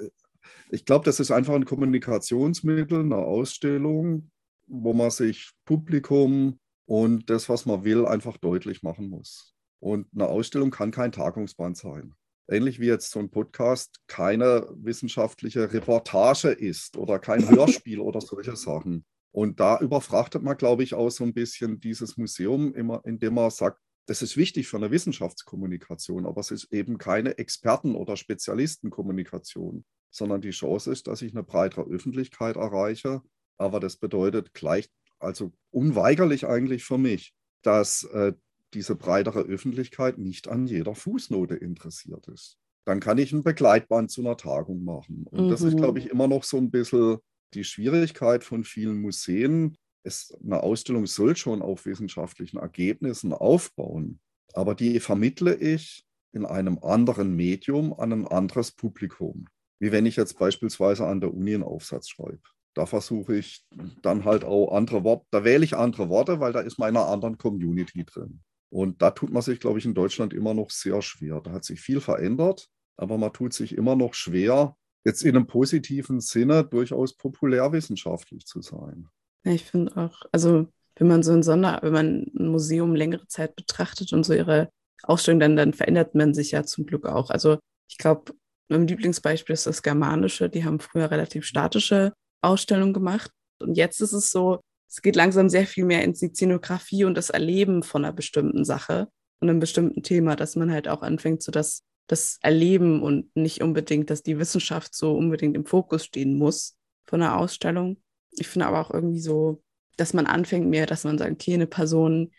ich 0.70 0.84
glaube, 0.84 1.04
das 1.04 1.20
ist 1.20 1.30
einfach 1.30 1.54
ein 1.54 1.64
Kommunikationsmittel, 1.64 3.00
eine 3.00 3.16
Ausstellung, 3.16 4.30
wo 4.66 4.92
man 4.92 5.10
sich 5.10 5.52
Publikum 5.64 6.58
und 6.86 7.30
das, 7.30 7.48
was 7.48 7.66
man 7.66 7.84
will, 7.84 8.06
einfach 8.06 8.36
deutlich 8.36 8.82
machen 8.82 9.08
muss. 9.08 9.54
Und 9.80 10.06
eine 10.14 10.26
Ausstellung 10.26 10.70
kann 10.70 10.90
kein 10.90 11.12
Tagungsband 11.12 11.76
sein. 11.76 12.14
Ähnlich 12.48 12.80
wie 12.80 12.86
jetzt 12.86 13.10
so 13.10 13.18
ein 13.18 13.30
Podcast 13.30 14.00
keine 14.06 14.68
wissenschaftliche 14.76 15.72
Reportage 15.72 16.48
ist 16.48 16.96
oder 16.96 17.18
kein 17.18 17.48
Hörspiel 17.50 18.00
oder 18.00 18.20
solche 18.20 18.56
Sachen. 18.56 19.04
Und 19.36 19.60
da 19.60 19.78
überfrachtet 19.80 20.42
man, 20.42 20.56
glaube 20.56 20.82
ich, 20.82 20.94
auch 20.94 21.10
so 21.10 21.24
ein 21.24 21.34
bisschen 21.34 21.78
dieses 21.80 22.16
Museum, 22.16 22.74
immer, 22.74 23.02
indem 23.04 23.34
man 23.34 23.50
sagt, 23.50 23.80
das 24.06 24.22
ist 24.22 24.36
wichtig 24.36 24.68
für 24.68 24.76
eine 24.76 24.90
Wissenschaftskommunikation, 24.90 26.26
aber 26.26 26.40
es 26.40 26.50
ist 26.50 26.72
eben 26.72 26.96
keine 26.96 27.38
Experten- 27.38 27.96
oder 27.96 28.16
Spezialistenkommunikation 28.16 29.84
sondern 30.16 30.40
die 30.40 30.50
Chance 30.50 30.90
ist, 30.90 31.06
dass 31.06 31.22
ich 31.22 31.32
eine 31.32 31.42
breitere 31.42 31.82
Öffentlichkeit 31.82 32.56
erreiche. 32.56 33.22
Aber 33.58 33.80
das 33.80 33.96
bedeutet 33.96 34.54
gleich, 34.54 34.88
also 35.18 35.52
unweigerlich 35.70 36.46
eigentlich 36.46 36.84
für 36.84 36.98
mich, 36.98 37.34
dass 37.62 38.04
äh, 38.04 38.32
diese 38.74 38.96
breitere 38.96 39.40
Öffentlichkeit 39.40 40.18
nicht 40.18 40.48
an 40.48 40.66
jeder 40.66 40.94
Fußnote 40.94 41.54
interessiert 41.54 42.28
ist. 42.28 42.58
Dann 42.84 43.00
kann 43.00 43.18
ich 43.18 43.32
ein 43.32 43.42
Begleitband 43.42 44.10
zu 44.10 44.20
einer 44.20 44.36
Tagung 44.36 44.84
machen. 44.84 45.26
Und 45.30 45.46
mhm. 45.46 45.50
das 45.50 45.62
ist, 45.62 45.74
mhm. 45.74 45.78
glaube 45.78 45.98
ich, 45.98 46.10
immer 46.10 46.28
noch 46.28 46.44
so 46.44 46.56
ein 46.56 46.70
bisschen 46.70 47.18
die 47.54 47.64
Schwierigkeit 47.64 48.44
von 48.44 48.64
vielen 48.64 49.00
Museen. 49.00 49.76
Es, 50.02 50.36
eine 50.44 50.62
Ausstellung 50.62 51.06
soll 51.06 51.36
schon 51.36 51.62
auf 51.62 51.86
wissenschaftlichen 51.86 52.58
Ergebnissen 52.58 53.32
aufbauen, 53.32 54.20
aber 54.52 54.74
die 54.74 55.00
vermittle 55.00 55.54
ich 55.56 56.04
in 56.32 56.44
einem 56.44 56.78
anderen 56.82 57.34
Medium 57.34 57.98
an 57.98 58.12
ein 58.12 58.26
anderes 58.26 58.72
Publikum 58.72 59.46
wie 59.78 59.92
wenn 59.92 60.06
ich 60.06 60.16
jetzt 60.16 60.38
beispielsweise 60.38 61.06
an 61.06 61.20
der 61.20 61.32
Uni 61.32 61.54
einen 61.54 61.62
Aufsatz 61.62 62.08
schreibe. 62.08 62.40
Da 62.74 62.86
versuche 62.86 63.36
ich 63.36 63.64
dann 64.02 64.24
halt 64.24 64.44
auch 64.44 64.74
andere 64.74 65.02
Worte, 65.04 65.26
da 65.30 65.44
wähle 65.44 65.64
ich 65.64 65.76
andere 65.76 66.08
Worte, 66.08 66.40
weil 66.40 66.52
da 66.52 66.60
ist 66.60 66.78
meine 66.78 67.04
anderen 67.04 67.38
Community 67.38 68.04
drin. 68.04 68.42
Und 68.70 69.00
da 69.00 69.12
tut 69.12 69.30
man 69.30 69.42
sich, 69.42 69.60
glaube 69.60 69.78
ich, 69.78 69.86
in 69.86 69.94
Deutschland 69.94 70.34
immer 70.34 70.52
noch 70.52 70.70
sehr 70.70 71.00
schwer. 71.00 71.40
Da 71.40 71.52
hat 71.52 71.64
sich 71.64 71.80
viel 71.80 72.00
verändert, 72.00 72.68
aber 72.96 73.16
man 73.16 73.32
tut 73.32 73.54
sich 73.54 73.74
immer 73.74 73.96
noch 73.96 74.12
schwer, 74.12 74.76
jetzt 75.06 75.22
in 75.22 75.36
einem 75.36 75.46
positiven 75.46 76.20
Sinne 76.20 76.64
durchaus 76.64 77.16
populärwissenschaftlich 77.16 78.44
zu 78.44 78.60
sein. 78.60 79.08
Ja, 79.44 79.52
ich 79.52 79.64
finde 79.64 79.96
auch, 79.96 80.22
also 80.32 80.66
wenn 80.96 81.06
man 81.06 81.22
so 81.22 81.32
ein 81.32 81.44
Sonder, 81.44 81.78
wenn 81.82 81.92
man 81.92 82.26
ein 82.36 82.48
Museum 82.48 82.94
längere 82.94 83.28
Zeit 83.28 83.54
betrachtet 83.54 84.12
und 84.12 84.24
so 84.24 84.34
ihre 84.34 84.68
Ausstellung, 85.04 85.38
dann, 85.38 85.56
dann 85.56 85.72
verändert 85.72 86.16
man 86.16 86.34
sich 86.34 86.50
ja 86.50 86.64
zum 86.64 86.86
Glück 86.86 87.06
auch. 87.06 87.30
Also 87.30 87.58
ich 87.88 87.98
glaube, 87.98 88.32
mein 88.68 88.88
Lieblingsbeispiel 88.88 89.54
ist 89.54 89.68
das 89.68 89.82
Germanische. 89.82 90.48
Die 90.50 90.64
haben 90.64 90.80
früher 90.80 91.08
relativ 91.08 91.44
statische 91.44 92.12
Ausstellungen 92.42 92.92
gemacht. 92.92 93.30
Und 93.60 93.76
jetzt 93.76 94.00
ist 94.00 94.12
es 94.12 94.32
so, 94.32 94.60
es 94.88 95.02
geht 95.02 95.14
langsam 95.14 95.48
sehr 95.48 95.66
viel 95.66 95.84
mehr 95.84 96.02
ins 96.02 96.18
die 96.18 96.28
Szenografie 96.28 97.04
und 97.04 97.14
das 97.14 97.30
Erleben 97.30 97.84
von 97.84 98.04
einer 98.04 98.12
bestimmten 98.12 98.64
Sache 98.64 99.08
und 99.40 99.48
einem 99.48 99.60
bestimmten 99.60 100.02
Thema, 100.02 100.34
dass 100.34 100.56
man 100.56 100.72
halt 100.72 100.88
auch 100.88 101.02
anfängt, 101.02 101.42
so 101.42 101.52
das, 101.52 101.82
das 102.06 102.38
Erleben 102.42 103.02
und 103.02 103.34
nicht 103.34 103.62
unbedingt, 103.62 104.10
dass 104.10 104.22
die 104.22 104.38
Wissenschaft 104.38 104.94
so 104.94 105.16
unbedingt 105.16 105.56
im 105.56 105.66
Fokus 105.66 106.04
stehen 106.04 106.36
muss 106.36 106.76
von 107.04 107.22
einer 107.22 107.36
Ausstellung. 107.36 108.00
Ich 108.32 108.48
finde 108.48 108.66
aber 108.66 108.80
auch 108.80 108.92
irgendwie 108.92 109.20
so, 109.20 109.62
dass 109.96 110.14
man 110.14 110.26
anfängt 110.26 110.68
mehr, 110.68 110.86
dass 110.86 111.04
man 111.04 111.18
sagt, 111.18 111.32
okay, 111.32 111.54
eine 111.54 111.66
Person 111.66 112.32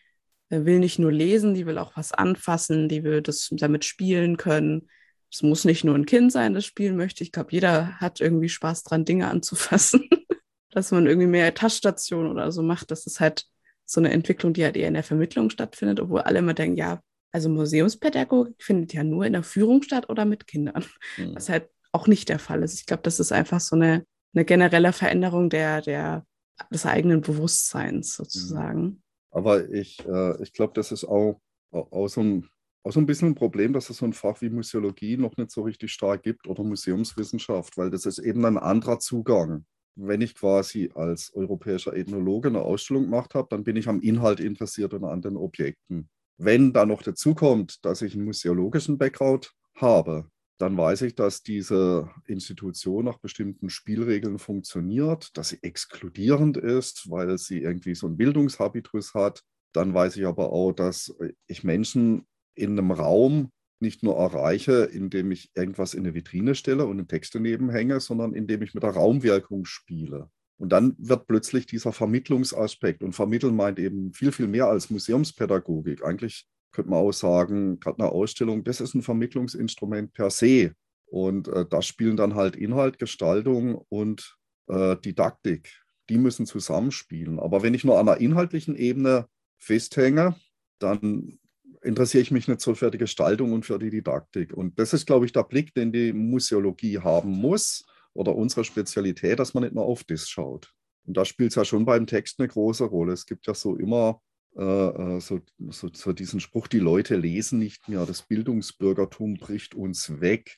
äh, 0.49 0.63
will 0.65 0.79
nicht 0.79 0.99
nur 0.99 1.11
lesen, 1.11 1.53
die 1.53 1.65
will 1.65 1.77
auch 1.77 1.97
was 1.97 2.11
anfassen, 2.11 2.87
die 2.87 3.03
will 3.03 3.21
das 3.21 3.49
damit 3.51 3.83
spielen 3.83 4.37
können 4.37 4.87
es 5.31 5.43
muss 5.43 5.65
nicht 5.65 5.83
nur 5.83 5.95
ein 5.95 6.05
Kind 6.05 6.31
sein, 6.31 6.53
das 6.53 6.65
spielen 6.65 6.95
möchte. 6.95 7.23
Ich 7.23 7.31
glaube, 7.31 7.51
jeder 7.51 7.99
hat 7.99 8.21
irgendwie 8.21 8.49
Spaß 8.49 8.83
dran, 8.83 9.05
Dinge 9.05 9.27
anzufassen. 9.27 10.09
Dass 10.71 10.91
man 10.91 11.07
irgendwie 11.07 11.27
mehr 11.27 11.53
Taststation 11.53 12.27
oder 12.27 12.51
so 12.51 12.61
macht. 12.61 12.91
Das 12.91 13.07
ist 13.07 13.19
halt 13.19 13.45
so 13.85 13.99
eine 13.99 14.11
Entwicklung, 14.11 14.53
die 14.53 14.63
halt 14.63 14.77
eher 14.77 14.87
in 14.87 14.93
der 14.93 15.03
Vermittlung 15.03 15.49
stattfindet, 15.49 15.99
obwohl 15.99 16.21
alle 16.21 16.39
immer 16.39 16.53
denken, 16.53 16.77
ja, 16.77 17.01
also 17.31 17.49
Museumspädagogik 17.49 18.61
findet 18.63 18.93
ja 18.93 19.03
nur 19.03 19.25
in 19.25 19.33
der 19.33 19.43
Führung 19.43 19.83
statt 19.83 20.09
oder 20.09 20.25
mit 20.25 20.47
Kindern. 20.47 20.85
Mhm. 21.17 21.35
Was 21.35 21.49
halt 21.49 21.69
auch 21.91 22.07
nicht 22.07 22.29
der 22.29 22.39
Fall 22.39 22.63
ist. 22.63 22.79
Ich 22.79 22.85
glaube, 22.85 23.03
das 23.03 23.19
ist 23.19 23.31
einfach 23.31 23.59
so 23.59 23.75
eine, 23.75 24.05
eine 24.33 24.45
generelle 24.45 24.93
Veränderung 24.93 25.49
der, 25.49 25.81
der, 25.81 26.25
des 26.71 26.85
eigenen 26.85 27.21
Bewusstseins 27.21 28.15
sozusagen. 28.15 29.01
Aber 29.31 29.69
ich, 29.69 29.99
äh, 30.07 30.41
ich 30.41 30.53
glaube, 30.53 30.73
das 30.73 30.91
ist 30.91 31.05
auch, 31.05 31.39
auch 31.71 32.07
so 32.07 32.21
ein 32.21 32.49
auch 32.87 32.93
so 32.93 33.01
ein 33.01 33.05
bisschen 33.05 33.29
ein 33.29 33.35
Problem, 33.35 33.73
dass 33.73 33.89
es 33.89 33.97
so 33.97 34.05
ein 34.05 34.13
Fach 34.13 34.39
wie 34.39 34.49
Museologie 34.49 35.17
noch 35.17 35.35
nicht 35.35 35.51
so 35.51 35.63
richtig 35.63 35.91
stark 35.91 36.23
gibt 36.23 36.47
oder 36.47 36.63
Museumswissenschaft, 36.63 37.77
weil 37.77 37.89
das 37.89 38.05
ist 38.05 38.19
eben 38.19 38.45
ein 38.45 38.57
anderer 38.57 38.99
Zugang. 38.99 39.65
Wenn 39.95 40.21
ich 40.21 40.35
quasi 40.35 40.91
als 40.95 41.33
europäischer 41.33 41.93
Ethnologe 41.97 42.47
eine 42.47 42.61
Ausstellung 42.61 43.03
gemacht 43.03 43.35
habe, 43.35 43.47
dann 43.49 43.65
bin 43.65 43.75
ich 43.75 43.89
am 43.89 43.99
Inhalt 43.99 44.39
interessiert 44.39 44.93
und 44.93 45.03
an 45.03 45.21
den 45.21 45.35
Objekten. 45.35 46.09
Wenn 46.37 46.73
da 46.73 46.85
noch 46.85 47.01
dazu 47.01 47.33
kommt, 47.33 47.83
dass 47.83 48.01
ich 48.01 48.13
einen 48.13 48.25
museologischen 48.25 48.97
Background 48.97 49.53
habe, 49.75 50.29
dann 50.59 50.75
weiß 50.77 51.03
ich, 51.03 51.15
dass 51.15 51.43
diese 51.43 52.09
Institution 52.25 53.05
nach 53.05 53.19
bestimmten 53.19 53.69
Spielregeln 53.69 54.39
funktioniert, 54.39 55.35
dass 55.37 55.49
sie 55.49 55.59
exkludierend 55.61 56.57
ist, 56.57 57.09
weil 57.09 57.37
sie 57.37 57.61
irgendwie 57.61 57.95
so 57.95 58.07
einen 58.07 58.17
Bildungshabitus 58.17 59.13
hat. 59.13 59.43
Dann 59.73 59.93
weiß 59.93 60.17
ich 60.17 60.25
aber 60.25 60.51
auch, 60.51 60.71
dass 60.71 61.15
ich 61.45 61.63
Menschen 61.63 62.25
in 62.55 62.71
einem 62.71 62.91
Raum 62.91 63.51
nicht 63.79 64.01
nur 64.01 64.17
erreiche, 64.17 64.85
indem 64.85 65.31
ich 65.31 65.51
irgendwas 65.53 65.93
in 65.93 66.01
eine 66.01 66.15
Vitrine 66.15 66.55
stelle 66.55 66.85
und 66.85 66.97
einen 66.97 67.07
Text 67.07 67.35
daneben 67.35 67.69
hänge, 67.69 67.99
sondern 67.99 68.33
indem 68.33 68.63
ich 68.63 68.73
mit 68.73 68.81
der 68.81 68.91
Raumwirkung 68.91 69.65
spiele. 69.65 70.31
Und 70.57 70.69
dann 70.69 70.95
wird 70.97 71.27
plötzlich 71.27 71.67
dieser 71.67 71.93
Vermittlungsaspekt, 71.93 73.03
und 73.03 73.13
vermitteln 73.13 73.55
meint 73.55 73.79
eben 73.79 74.11
viel, 74.13 74.31
viel 74.31 74.47
mehr 74.47 74.67
als 74.67 74.89
Museumspädagogik. 74.89 76.03
Eigentlich 76.03 76.47
könnte 76.71 76.89
man 76.89 76.99
auch 76.99 77.11
sagen, 77.11 77.79
gerade 77.79 77.99
eine 77.99 78.11
Ausstellung, 78.11 78.63
das 78.63 78.81
ist 78.81 78.95
ein 78.95 79.03
Vermittlungsinstrument 79.03 80.13
per 80.13 80.29
se. 80.29 80.73
Und 81.05 81.47
äh, 81.47 81.65
da 81.69 81.81
spielen 81.81 82.17
dann 82.17 82.35
halt 82.35 82.55
Inhalt, 82.55 82.99
Gestaltung 82.99 83.75
und 83.89 84.37
äh, 84.67 84.97
Didaktik. 84.97 85.71
Die 86.09 86.17
müssen 86.17 86.45
zusammenspielen. 86.45 87.39
Aber 87.39 87.61
wenn 87.61 87.73
ich 87.73 87.83
nur 87.83 87.99
an 87.99 88.09
einer 88.09 88.19
inhaltlichen 88.19 88.75
Ebene 88.75 89.27
festhänge, 89.57 90.35
dann 90.79 91.39
interessiere 91.83 92.23
ich 92.23 92.31
mich 92.31 92.47
nicht 92.47 92.61
so 92.61 92.75
für 92.75 92.91
die 92.91 92.97
Gestaltung 92.97 93.53
und 93.53 93.65
für 93.65 93.77
die 93.77 93.89
Didaktik. 93.89 94.53
Und 94.53 94.79
das 94.79 94.93
ist, 94.93 95.05
glaube 95.05 95.25
ich, 95.25 95.31
der 95.31 95.43
Blick, 95.43 95.73
den 95.73 95.91
die 95.91 96.13
Museologie 96.13 96.99
haben 96.99 97.31
muss 97.31 97.85
oder 98.17 98.35
unsere 98.35 98.63
Spezialität, 98.63 99.39
dass 99.39 99.53
man 99.53 99.63
nicht 99.63 99.75
nur 99.75 99.85
auf 99.85 100.03
das 100.03 100.27
schaut. 100.27 100.73
Und 101.05 101.15
da 101.15 101.23
spielt 101.23 101.51
es 101.51 101.55
ja 101.55 101.63
schon 101.63 101.85
beim 101.85 102.07
Text 102.07 102.39
eine 102.39 102.47
große 102.47 102.85
Rolle. 102.85 103.13
Es 103.13 103.25
gibt 103.25 103.45
ja 103.47 103.53
so 103.53 103.75
immer 103.75 104.21
äh, 104.57 104.63
äh, 104.63 105.21
so, 105.21 105.39
so, 105.69 105.89
so, 105.93 106.13
diesen 106.13 106.39
Spruch, 106.39 106.67
die 106.67 106.79
Leute 106.79 107.15
lesen 107.15 107.59
nicht 107.59 107.87
mehr, 107.87 108.05
das 108.07 108.23
Bildungsbürgertum 108.23 109.35
bricht 109.35 109.75
uns 109.75 110.19
weg. 110.19 110.57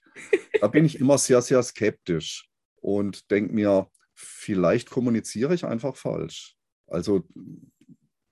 Da 0.62 0.68
bin 0.68 0.86
ich 0.86 1.00
immer 1.00 1.18
sehr, 1.18 1.42
sehr 1.42 1.62
skeptisch 1.62 2.50
und 2.76 3.30
denke 3.30 3.54
mir, 3.54 3.90
vielleicht 4.16 4.90
kommuniziere 4.90 5.54
ich 5.54 5.66
einfach 5.66 5.98
falsch. 5.98 6.56
Also 6.88 7.26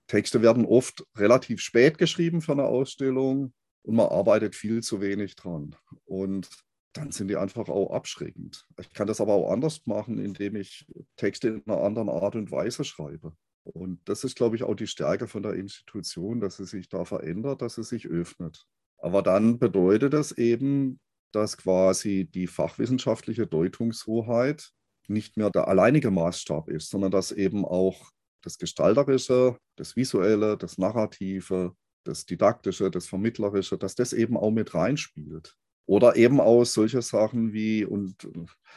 Texte 0.06 0.40
werden 0.40 0.64
oft 0.64 1.06
relativ 1.16 1.60
spät 1.60 1.98
geschrieben 1.98 2.40
für 2.40 2.52
eine 2.52 2.64
Ausstellung 2.64 3.52
und 3.82 3.94
man 3.94 4.08
arbeitet 4.08 4.54
viel 4.54 4.82
zu 4.82 5.02
wenig 5.02 5.36
dran. 5.36 5.76
Und 6.06 6.48
dann 6.92 7.12
sind 7.12 7.28
die 7.28 7.36
einfach 7.36 7.68
auch 7.68 7.92
abschreckend. 7.92 8.66
Ich 8.80 8.92
kann 8.92 9.06
das 9.06 9.20
aber 9.20 9.34
auch 9.34 9.52
anders 9.52 9.86
machen, 9.86 10.18
indem 10.18 10.56
ich 10.56 10.86
Texte 11.16 11.48
in 11.48 11.62
einer 11.66 11.82
anderen 11.82 12.08
Art 12.08 12.34
und 12.34 12.50
Weise 12.50 12.84
schreibe. 12.84 13.32
Und 13.64 14.00
das 14.08 14.24
ist, 14.24 14.36
glaube 14.36 14.56
ich, 14.56 14.62
auch 14.62 14.74
die 14.74 14.86
Stärke 14.86 15.28
von 15.28 15.42
der 15.42 15.52
Institution, 15.52 16.40
dass 16.40 16.56
sie 16.56 16.64
sich 16.64 16.88
da 16.88 17.04
verändert, 17.04 17.62
dass 17.62 17.74
sie 17.74 17.84
sich 17.84 18.06
öffnet. 18.08 18.66
Aber 18.96 19.22
dann 19.22 19.58
bedeutet 19.58 20.12
das 20.12 20.32
eben, 20.32 20.98
dass 21.32 21.58
quasi 21.58 22.28
die 22.32 22.46
fachwissenschaftliche 22.46 23.46
Deutungshoheit 23.46 24.72
nicht 25.08 25.36
mehr 25.36 25.50
der 25.50 25.68
alleinige 25.68 26.10
Maßstab 26.10 26.68
ist, 26.68 26.90
sondern 26.90 27.10
dass 27.10 27.32
eben 27.32 27.64
auch 27.64 28.10
das 28.42 28.58
Gestalterische, 28.58 29.58
das 29.76 29.96
Visuelle, 29.96 30.56
das 30.56 30.78
Narrative, 30.78 31.74
das 32.04 32.24
Didaktische, 32.24 32.90
das 32.90 33.06
Vermittlerische, 33.06 33.76
dass 33.76 33.94
das 33.94 34.12
eben 34.12 34.36
auch 34.36 34.50
mit 34.50 34.74
reinspielt. 34.74 35.56
Oder 35.88 36.16
eben 36.16 36.38
auch 36.38 36.64
solche 36.64 37.00
Sachen 37.00 37.54
wie, 37.54 37.82
und 37.82 38.28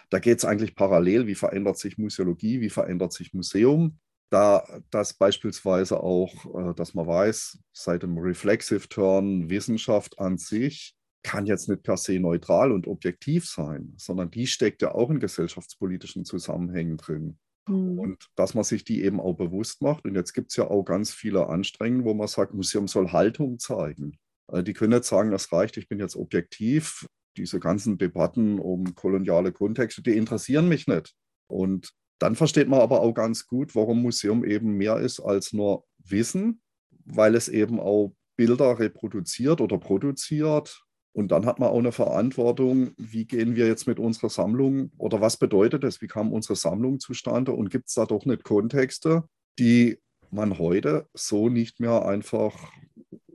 da 0.09 0.19
geht 0.19 0.37
es 0.37 0.45
eigentlich 0.45 0.75
parallel, 0.75 1.27
wie 1.27 1.35
verändert 1.35 1.77
sich 1.77 1.97
Museologie, 1.97 2.61
wie 2.61 2.69
verändert 2.69 3.11
sich 3.11 3.33
Museum. 3.33 3.99
Da 4.29 4.65
das 4.91 5.13
beispielsweise 5.13 5.99
auch, 5.99 6.33
äh, 6.55 6.73
dass 6.73 6.93
man 6.93 7.05
weiß, 7.05 7.59
seit 7.73 8.03
dem 8.03 8.17
Reflexive 8.17 8.87
Turn 8.87 9.49
Wissenschaft 9.49 10.19
an 10.19 10.37
sich 10.37 10.95
kann 11.21 11.45
jetzt 11.45 11.67
nicht 11.67 11.83
per 11.83 11.97
se 11.97 12.17
neutral 12.17 12.71
und 12.71 12.87
objektiv 12.87 13.45
sein, 13.45 13.93
sondern 13.97 14.31
die 14.31 14.47
steckt 14.47 14.81
ja 14.81 14.95
auch 14.95 15.09
in 15.09 15.19
gesellschaftspolitischen 15.19 16.23
Zusammenhängen 16.23 16.95
drin. 16.95 17.37
Mhm. 17.67 17.99
Und 17.99 18.29
dass 18.37 18.53
man 18.53 18.63
sich 18.63 18.85
die 18.85 19.03
eben 19.03 19.19
auch 19.19 19.33
bewusst 19.33 19.81
macht. 19.81 20.05
Und 20.05 20.15
jetzt 20.15 20.31
gibt 20.31 20.51
es 20.51 20.55
ja 20.55 20.69
auch 20.69 20.83
ganz 20.83 21.11
viele 21.11 21.47
Anstrengungen, 21.47 22.05
wo 22.05 22.13
man 22.13 22.27
sagt, 22.27 22.53
Museum 22.53 22.87
soll 22.87 23.11
Haltung 23.11 23.59
zeigen. 23.59 24.17
Äh, 24.51 24.63
die 24.63 24.73
können 24.73 24.93
nicht 24.93 25.05
sagen, 25.05 25.31
das 25.31 25.51
reicht, 25.51 25.77
ich 25.77 25.87
bin 25.87 25.99
jetzt 25.99 26.15
objektiv. 26.15 27.05
Diese 27.37 27.59
ganzen 27.59 27.97
Debatten 27.97 28.59
um 28.59 28.93
koloniale 28.95 29.51
Kontexte, 29.51 30.01
die 30.01 30.17
interessieren 30.17 30.67
mich 30.67 30.87
nicht. 30.87 31.13
Und 31.47 31.91
dann 32.19 32.35
versteht 32.35 32.67
man 32.67 32.81
aber 32.81 33.01
auch 33.01 33.13
ganz 33.13 33.47
gut, 33.47 33.73
warum 33.75 34.01
Museum 34.01 34.45
eben 34.45 34.73
mehr 34.77 34.97
ist 34.97 35.19
als 35.19 35.53
nur 35.53 35.85
Wissen, 35.97 36.61
weil 37.05 37.35
es 37.35 37.47
eben 37.47 37.79
auch 37.79 38.13
Bilder 38.35 38.79
reproduziert 38.79 39.61
oder 39.61 39.77
produziert 39.77 40.83
und 41.13 41.31
dann 41.31 41.45
hat 41.45 41.59
man 41.59 41.69
auch 41.69 41.79
eine 41.79 41.91
Verantwortung, 41.91 42.91
wie 42.97 43.25
gehen 43.25 43.55
wir 43.55 43.67
jetzt 43.67 43.85
mit 43.85 43.99
unserer 43.99 44.29
Sammlung 44.29 44.91
oder 44.97 45.19
was 45.19 45.37
bedeutet 45.37 45.83
das, 45.83 46.01
wie 46.01 46.07
kam 46.07 46.31
unsere 46.31 46.55
Sammlung 46.55 46.99
zustande 46.99 47.51
und 47.51 47.69
gibt 47.69 47.89
es 47.89 47.95
da 47.95 48.05
doch 48.05 48.25
nicht 48.25 48.43
Kontexte, 48.43 49.23
die 49.59 49.99
man 50.29 50.57
heute 50.57 51.09
so 51.13 51.49
nicht 51.49 51.81
mehr 51.81 52.05
einfach 52.05 52.71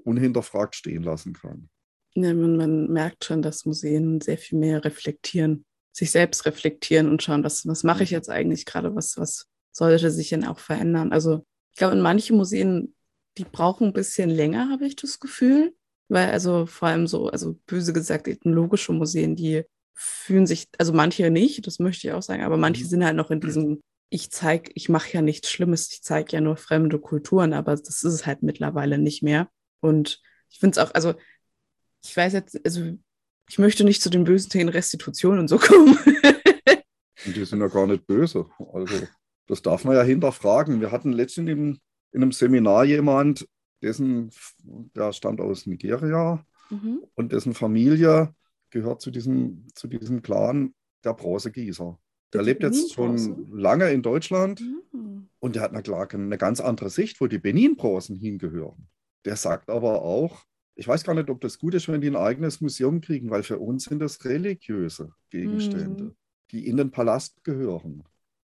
unhinterfragt 0.07 0.75
stehen 0.75 1.03
lassen 1.03 1.35
kann. 1.35 1.69
Ja, 2.15 2.33
man, 2.33 2.57
man 2.57 2.89
merkt 2.89 3.25
schon, 3.25 3.43
dass 3.43 3.67
Museen 3.67 4.21
sehr 4.21 4.39
viel 4.39 4.59
mehr 4.59 4.85
reflektieren, 4.85 5.65
sich 5.93 6.11
selbst 6.11 6.47
reflektieren 6.47 7.09
und 7.09 7.23
schauen, 7.23 7.45
was, 7.45 7.67
was 7.67 7.85
mache 7.85 8.05
ich 8.05 8.11
mhm. 8.11 8.17
jetzt 8.17 8.31
eigentlich 8.31 8.65
gerade, 8.65 8.95
was, 8.95 9.19
was 9.19 9.47
sollte 9.73 10.11
sich 10.11 10.31
denn 10.31 10.47
auch 10.47 10.59
verändern. 10.59 11.13
Also 11.13 11.45
ich 11.73 11.79
glaube, 11.79 11.95
in 11.95 12.01
manchen 12.01 12.37
Museen, 12.37 12.95
die 13.37 13.45
brauchen 13.45 13.89
ein 13.89 13.93
bisschen 13.93 14.31
länger, 14.31 14.71
habe 14.71 14.87
ich 14.87 14.97
das 14.97 15.21
Gefühl. 15.21 15.75
Weil 16.09 16.31
also 16.31 16.67
vor 16.67 16.89
allem 16.89 17.07
so, 17.07 17.29
also 17.29 17.59
böse 17.67 17.93
gesagt, 17.93 18.29
ethnologische 18.29 18.93
Museen, 18.93 19.35
die 19.35 19.65
fühlen 19.95 20.47
sich, 20.47 20.69
also 20.79 20.93
manche 20.93 21.31
nicht, 21.31 21.67
das 21.67 21.79
möchte 21.79 22.07
ich 22.07 22.13
auch 22.13 22.23
sagen, 22.23 22.45
aber 22.45 22.57
manche 22.57 22.85
mhm. 22.85 22.89
sind 22.89 23.05
halt 23.05 23.17
noch 23.17 23.31
in 23.31 23.41
diesem, 23.41 23.81
ich 24.09 24.31
zeige, 24.31 24.71
ich 24.75 24.89
mache 24.89 25.13
ja 25.13 25.23
nichts 25.23 25.51
Schlimmes, 25.51 25.91
ich 25.91 26.03
zeige 26.03 26.33
ja 26.33 26.41
nur 26.41 26.57
fremde 26.57 26.99
Kulturen, 26.99 27.53
aber 27.53 27.75
das 27.75 27.89
ist 27.89 28.05
es 28.05 28.27
halt 28.27 28.43
mittlerweile 28.43 28.99
nicht 28.99 29.23
mehr. 29.23 29.49
Und 29.87 30.21
ich 30.51 30.59
finde 30.59 30.79
es 30.79 30.87
auch, 30.87 30.95
also 30.95 31.15
ich 32.05 32.17
weiß 32.17 32.33
jetzt, 32.33 32.61
also 32.65 32.97
ich 33.49 33.59
möchte 33.59 33.85
nicht 33.85 34.03
zu 34.03 34.11
den 34.11 34.25
bösen 34.25 34.51
Themen 34.51 34.69
Restitution 34.69 35.39
und 35.39 35.49
so 35.49 35.59
kommen. 35.59 35.99
und 37.27 37.37
die 37.37 37.45
sind 37.45 37.61
ja 37.61 37.69
gar 37.69 37.87
nicht 37.87 38.07
böse. 38.07 38.47
Also 38.73 39.07
das 39.47 39.63
darf 39.63 39.85
man 39.85 39.97
ja 39.97 40.03
hinterfragen. 40.03 40.81
Wir 40.81 40.91
hatten 40.91 41.13
letztens 41.13 41.51
in, 41.51 41.79
in 42.13 42.23
einem 42.23 42.33
Seminar 42.33 42.85
jemand, 42.85 43.47
dessen, 43.83 44.31
der 44.65 45.13
stammt 45.13 45.41
aus 45.41 45.67
Nigeria 45.67 46.45
mhm. 46.71 47.03
und 47.15 47.33
dessen 47.33 47.55
Familie 47.55 48.35
gehört 48.71 49.01
zu 49.01 49.11
diesem, 49.11 49.67
zu 49.75 49.87
diesem 49.87 50.23
Clan 50.23 50.75
der 51.05 51.15
Bronzegießer. 51.15 51.99
Der 52.33 52.43
lebt 52.43 52.63
jetzt 52.63 52.93
schon 52.93 53.49
lange 53.53 53.91
in 53.93 54.03
Deutschland 54.03 54.61
mhm. 54.61 55.29
und 55.39 55.55
der 55.55 55.63
hat 55.63 55.73
na 55.73 55.83
klar 55.83 56.09
eine 56.13 56.39
ganz 56.39 56.61
andere 56.61 56.91
Sicht, 56.91 57.21
wo 57.21 57.29
die 57.29 57.39
Benin-Bronzen 57.39 58.17
hingehören. 58.17 58.89
Der 59.27 59.37
sagt 59.37 59.69
aber 59.69 60.03
auch, 60.03 60.45
ich 60.75 60.89
weiß 60.89 61.05
gar 61.05 61.15
nicht, 61.15 61.29
ob 61.29 61.41
das 61.41 61.59
gut 61.59 61.75
ist, 61.75 61.89
wenn 61.89 62.01
die 62.01 62.09
ein 62.09 62.17
eigenes 62.17 62.61
Museum 62.61 63.01
kriegen, 63.01 63.31
weil 63.31 63.43
für 63.43 63.59
uns 63.59 63.85
sind 63.85 63.99
das 63.99 64.25
religiöse 64.25 65.13
Gegenstände, 65.31 66.05
mhm. 66.05 66.17
die 66.51 66.67
in 66.67 66.79
den 66.79 66.91
Palast 66.91 67.45
gehören. 67.45 68.05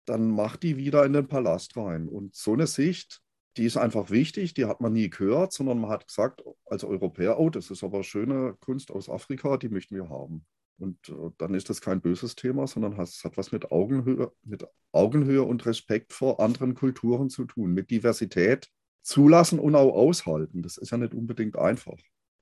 Dann 0.07 0.31
macht 0.31 0.62
die 0.62 0.79
wieder 0.79 1.05
in 1.05 1.12
den 1.12 1.29
Palast 1.29 1.77
rein. 1.77 2.09
Und 2.09 2.35
so 2.35 2.55
eine 2.55 2.67
Sicht 2.67 3.23
die 3.59 3.64
ist 3.64 3.77
einfach 3.77 4.11
wichtig, 4.11 4.55
die 4.55 4.67
hat 4.67 4.81
man 4.81 4.93
nie 4.93 5.11
gehört, 5.11 5.53
sondern 5.53 5.81
man 5.81 5.91
hat 5.91 6.07
gesagt, 6.07 6.45
als 6.67 6.85
Europäer, 6.85 7.41
oh, 7.41 7.51
das 7.51 7.71
ist 7.71 7.83
aber 7.83 8.05
schöne 8.05 8.57
Kunst 8.61 8.93
aus 8.93 9.09
Afrika, 9.09 9.57
die 9.57 9.69
möchten 9.69 9.97
wir 9.97 10.09
haben. 10.09 10.47
Und 10.79 11.09
äh, 11.09 11.31
dann 11.38 11.55
ist 11.55 11.69
das 11.69 11.81
kein 11.81 12.01
böses 12.01 12.37
Thema, 12.37 12.69
sondern 12.69 12.99
es 13.01 13.25
hat 13.25 13.37
was 13.37 13.51
mit 13.51 13.73
Augenhöhe, 13.73 14.31
mit 14.45 14.64
Augenhöhe 14.93 15.43
und 15.43 15.67
Respekt 15.67 16.12
vor 16.12 16.38
anderen 16.38 16.75
Kulturen 16.75 17.31
zu 17.31 17.47
tun, 17.47 17.75
mit 17.75 17.91
Diversität 17.91 18.71
zulassen 19.03 19.59
und 19.59 19.75
auch 19.75 19.95
aushalten. 19.95 20.63
Das 20.63 20.77
ist 20.77 20.91
ja 20.91 20.99
nicht 20.99 21.15
unbedingt 21.15 21.57
einfach. 21.57 21.99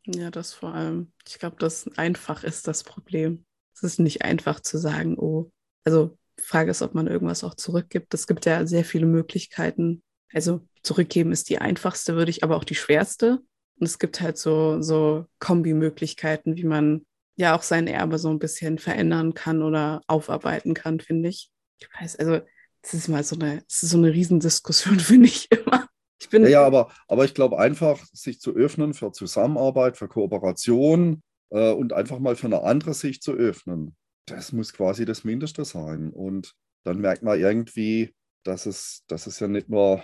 Ja, 0.07 0.31
das 0.31 0.53
vor 0.55 0.75
allem. 0.75 1.13
Ich 1.27 1.39
glaube, 1.39 1.57
das 1.59 1.89
einfach 1.97 2.45
ist 2.45 2.69
das 2.69 2.85
Problem. 2.85 3.45
Es 3.75 3.83
ist 3.83 3.99
nicht 3.99 4.23
einfach 4.23 4.61
zu 4.61 4.79
sagen, 4.79 5.19
oh, 5.19 5.51
also 5.85 6.17
die 6.39 6.45
Frage 6.45 6.71
ist, 6.71 6.83
ob 6.83 6.95
man 6.95 7.07
irgendwas 7.07 7.45
auch 7.45 7.55
zurückgibt. 7.55 8.13
Es 8.15 8.27
gibt 8.27 8.47
ja 8.47 8.67
sehr 8.67 8.85
viele 8.85 9.07
Möglichkeiten. 9.07 10.03
Also 10.33 10.67
zurückgeben 10.83 11.33
ist 11.33 11.49
die 11.49 11.59
einfachste, 11.59 12.15
würde 12.15 12.31
ich, 12.31 12.45
aber 12.45 12.57
auch 12.57 12.65
die 12.65 12.75
schwerste. 12.75 13.41
Und 13.79 13.87
es 13.87 13.99
gibt 13.99 14.21
halt 14.21 14.39
so, 14.39 14.81
so 14.81 15.27
Kombimöglichkeiten, 15.39 16.57
wie 16.57 16.65
man 16.65 17.05
ja 17.37 17.57
auch 17.57 17.63
sein 17.63 17.87
Erbe 17.87 18.19
so 18.19 18.31
ein 18.31 18.39
bisschen 18.39 18.79
verändern 18.79 19.35
kann 19.35 19.63
oder 19.63 20.03
aufarbeiten 20.07 20.75
kann, 20.75 21.01
finde 21.01 21.29
ich. 21.29 21.51
Ich 21.79 21.89
weiß, 22.01 22.17
also 22.17 22.41
es 22.83 22.95
ist 22.95 23.09
mal 23.09 23.25
so 23.25 23.37
eine, 23.37 23.63
es 23.69 23.83
ist 23.83 23.91
so 23.91 23.99
eine 23.99 24.13
Riesendiskussion, 24.13 25.01
finde 25.01 25.29
ich 25.29 25.51
immer. 25.51 25.86
Ich 26.21 26.31
bin 26.31 26.43
ja, 26.45 26.49
ja, 26.49 26.67
aber, 26.67 26.91
aber 27.09 27.25
ich 27.25 27.35
glaube 27.35 27.59
einfach, 27.59 28.03
sich 28.13 28.41
zu 28.41 28.55
öffnen 28.55 28.95
für 28.95 29.13
Zusammenarbeit, 29.13 29.97
für 29.97 30.09
Kooperation 30.09 31.23
äh, 31.51 31.73
und 31.73 31.93
einfach 31.93 32.19
mal 32.19 32.37
für 32.37 32.47
eine 32.47 32.63
andere 32.63 32.95
Sicht 32.95 33.23
zu 33.23 33.33
öffnen, 33.33 33.97
das 34.27 34.53
muss 34.53 34.73
quasi 34.73 35.05
das 35.05 35.25
Mindeste 35.25 35.65
sein. 35.65 36.11
Und 36.11 36.55
dann 36.85 37.01
merkt 37.01 37.23
man 37.23 37.39
irgendwie, 37.39 38.15
dass 38.45 38.67
es, 38.67 39.05
dass 39.09 39.27
es 39.27 39.41
ja 39.41 39.49
nicht 39.49 39.69
nur 39.69 40.03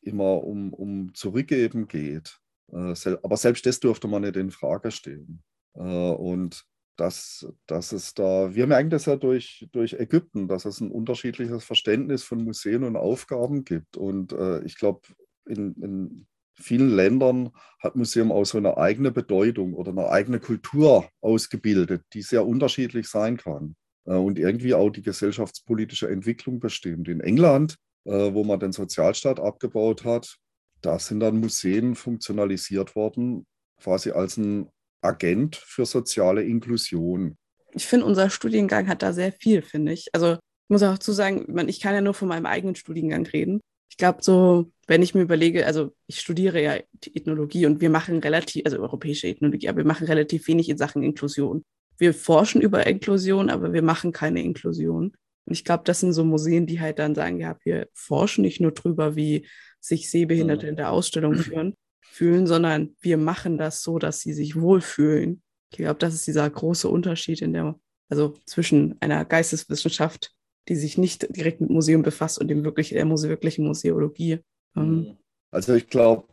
immer 0.00 0.44
um, 0.44 0.72
um 0.72 1.14
Zurückgeben 1.14 1.88
geht. 1.88 2.38
Äh, 2.72 2.94
aber 3.22 3.36
selbst 3.36 3.66
das 3.66 3.80
durfte 3.80 4.08
man 4.08 4.22
nicht 4.22 4.36
in 4.36 4.50
Frage 4.50 4.90
stellen. 4.90 5.42
Äh, 5.74 5.80
und 5.80 6.64
dass, 6.96 7.46
dass 7.66 7.92
es 7.92 8.14
da, 8.14 8.54
wir 8.54 8.66
merken 8.66 8.90
das 8.90 9.06
ja 9.06 9.16
durch, 9.16 9.68
durch 9.72 9.94
Ägypten, 9.94 10.46
dass 10.46 10.64
es 10.64 10.80
ein 10.80 10.90
unterschiedliches 10.90 11.64
Verständnis 11.64 12.22
von 12.22 12.44
Museen 12.44 12.84
und 12.84 12.96
Aufgaben 12.96 13.64
gibt. 13.64 13.96
Und 13.96 14.32
äh, 14.32 14.62
ich 14.64 14.78
glaube, 14.78 15.00
in, 15.46 15.74
in 15.82 16.26
vielen 16.54 16.90
Ländern 16.90 17.50
hat 17.80 17.96
Museum 17.96 18.32
auch 18.32 18.44
so 18.44 18.58
eine 18.58 18.76
eigene 18.76 19.10
Bedeutung 19.10 19.74
oder 19.74 19.90
eine 19.90 20.08
eigene 20.08 20.40
Kultur 20.40 21.08
ausgebildet, 21.20 22.02
die 22.12 22.22
sehr 22.22 22.46
unterschiedlich 22.46 23.08
sein 23.08 23.36
kann 23.36 23.76
äh, 24.06 24.14
und 24.14 24.38
irgendwie 24.38 24.74
auch 24.74 24.90
die 24.90 25.02
gesellschaftspolitische 25.02 26.08
Entwicklung 26.08 26.60
bestimmt. 26.60 27.08
In 27.08 27.20
England, 27.20 27.76
äh, 28.04 28.32
wo 28.32 28.44
man 28.44 28.60
den 28.60 28.72
Sozialstaat 28.72 29.40
abgebaut 29.40 30.04
hat, 30.04 30.36
da 30.80 30.98
sind 30.98 31.20
dann 31.20 31.40
Museen 31.40 31.94
funktionalisiert 31.94 32.94
worden, 32.94 33.46
quasi 33.80 34.10
als 34.10 34.36
ein 34.36 34.68
Agent 35.00 35.56
für 35.56 35.86
soziale 35.86 36.42
Inklusion. 36.42 37.36
Ich 37.72 37.86
finde, 37.86 38.06
unser 38.06 38.30
Studiengang 38.30 38.88
hat 38.88 39.02
da 39.02 39.12
sehr 39.12 39.32
viel, 39.32 39.62
finde 39.62 39.92
ich. 39.92 40.08
Also 40.12 40.34
ich 40.34 40.70
muss 40.70 40.82
auch 40.82 40.98
zu 40.98 41.12
sagen, 41.12 41.58
ich 41.68 41.80
kann 41.80 41.94
ja 41.94 42.00
nur 42.00 42.14
von 42.14 42.28
meinem 42.28 42.46
eigenen 42.46 42.76
Studiengang 42.76 43.26
reden. 43.26 43.60
Ich 43.88 43.96
glaube, 43.96 44.22
so, 44.22 44.72
wenn 44.86 45.02
ich 45.02 45.14
mir 45.14 45.22
überlege, 45.22 45.66
also 45.66 45.94
ich 46.06 46.20
studiere 46.20 46.60
ja 46.60 46.78
Ethnologie 47.14 47.66
und 47.66 47.80
wir 47.80 47.90
machen 47.90 48.18
relativ, 48.18 48.64
also 48.64 48.78
europäische 48.78 49.28
Ethnologie, 49.28 49.68
aber 49.68 49.78
wir 49.78 49.86
machen 49.86 50.06
relativ 50.06 50.48
wenig 50.48 50.68
in 50.68 50.78
Sachen 50.78 51.02
Inklusion. 51.02 51.62
Wir 51.96 52.12
forschen 52.12 52.60
über 52.60 52.86
Inklusion, 52.86 53.50
aber 53.50 53.72
wir 53.72 53.82
machen 53.82 54.12
keine 54.12 54.42
Inklusion. 54.42 55.14
Und 55.46 55.52
ich 55.52 55.64
glaube, 55.64 55.84
das 55.84 56.00
sind 56.00 56.12
so 56.12 56.24
Museen, 56.24 56.66
die 56.66 56.80
halt 56.80 56.98
dann 56.98 57.14
sagen, 57.14 57.38
ja, 57.38 57.56
wir 57.64 57.88
forschen 57.92 58.42
nicht 58.42 58.60
nur 58.60 58.72
drüber, 58.72 59.14
wie 59.14 59.46
sich 59.80 60.10
Sehbehinderte 60.10 60.66
in 60.66 60.76
der 60.76 60.90
Ausstellung 60.90 61.34
führen, 61.36 61.74
fühlen, 62.00 62.46
sondern 62.46 62.96
wir 63.00 63.18
machen 63.18 63.58
das 63.58 63.82
so, 63.82 63.98
dass 63.98 64.20
sie 64.20 64.32
sich 64.32 64.60
wohlfühlen. 64.60 65.42
Ich 65.70 65.78
glaube, 65.78 65.98
das 65.98 66.14
ist 66.14 66.26
dieser 66.26 66.48
große 66.48 66.88
Unterschied 66.88 67.42
in 67.42 67.52
der, 67.52 67.78
also 68.08 68.34
zwischen 68.46 68.96
einer 69.00 69.24
Geisteswissenschaft, 69.24 70.33
die 70.68 70.76
sich 70.76 70.98
nicht 70.98 71.34
direkt 71.36 71.60
mit 71.60 71.70
Museum 71.70 72.02
befasst 72.02 72.38
und 72.38 72.48
dem 72.48 72.64
wirklich, 72.64 72.90
der 72.90 73.04
Muse 73.04 73.28
wirklichen 73.28 73.66
Museologie. 73.66 74.40
Ähm, 74.76 74.90
mhm. 74.90 75.16
Also 75.50 75.74
ich 75.74 75.88
glaube, 75.88 76.28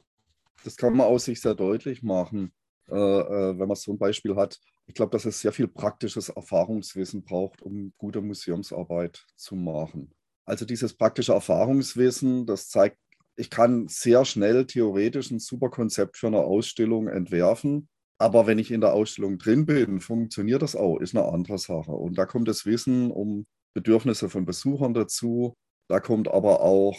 das 0.64 0.78
kann 0.78 0.96
man 0.96 1.08
aus 1.08 1.26
sich 1.26 1.42
sehr 1.42 1.56
deutlich 1.56 2.04
machen, 2.04 2.52
äh, 2.90 2.96
äh, 2.96 3.60
wenn 3.60 3.68
man 3.68 3.76
so 3.76 3.92
ein 3.92 3.98
Beispiel 3.98 4.36
hat. 4.36 4.60
Ich 4.88 4.94
glaube, 4.94 5.12
dass 5.12 5.26
es 5.26 5.40
sehr 5.40 5.52
viel 5.52 5.68
praktisches 5.68 6.30
Erfahrungswissen 6.30 7.24
braucht, 7.24 7.62
um 7.62 7.94
gute 7.98 8.22
Museumsarbeit 8.22 9.26
zu 9.36 9.56
machen. 9.56 10.14
Also 10.46 10.66
dieses 10.66 10.94
praktische 10.94 11.34
Erfahrungswissen, 11.34 12.46
das 12.46 12.70
zeigt 12.70 12.98
ich 13.36 13.50
kann 13.50 13.88
sehr 13.88 14.26
schnell 14.26 14.66
theoretisch 14.66 15.32
ein 15.32 15.40
super 15.40 15.70
Konzept 15.70 16.18
für 16.18 16.28
eine 16.28 16.42
Ausstellung 16.42 17.08
entwerfen. 17.08 17.90
Aber 18.18 18.46
wenn 18.46 18.60
ich 18.60 18.72
in 18.72 18.82
der 18.82 18.94
Ausstellung 18.94 19.40
drin 19.40 19.66
bin, 19.66 20.00
funktioniert 20.00 20.62
das 20.62 20.76
auch, 20.76 21.00
ist 21.00 21.16
eine 21.16 21.26
andere 21.26 21.58
Sache. 21.58 21.92
Und 21.92 22.18
da 22.18 22.26
kommt 22.26 22.48
das 22.48 22.66
Wissen 22.66 23.10
um 23.10 23.48
Bedürfnisse 23.74 24.30
von 24.30 24.46
Besuchern 24.46 24.94
dazu. 24.94 25.56
Da 25.88 26.00
kommt 26.00 26.28
aber 26.28 26.62
auch 26.62 26.98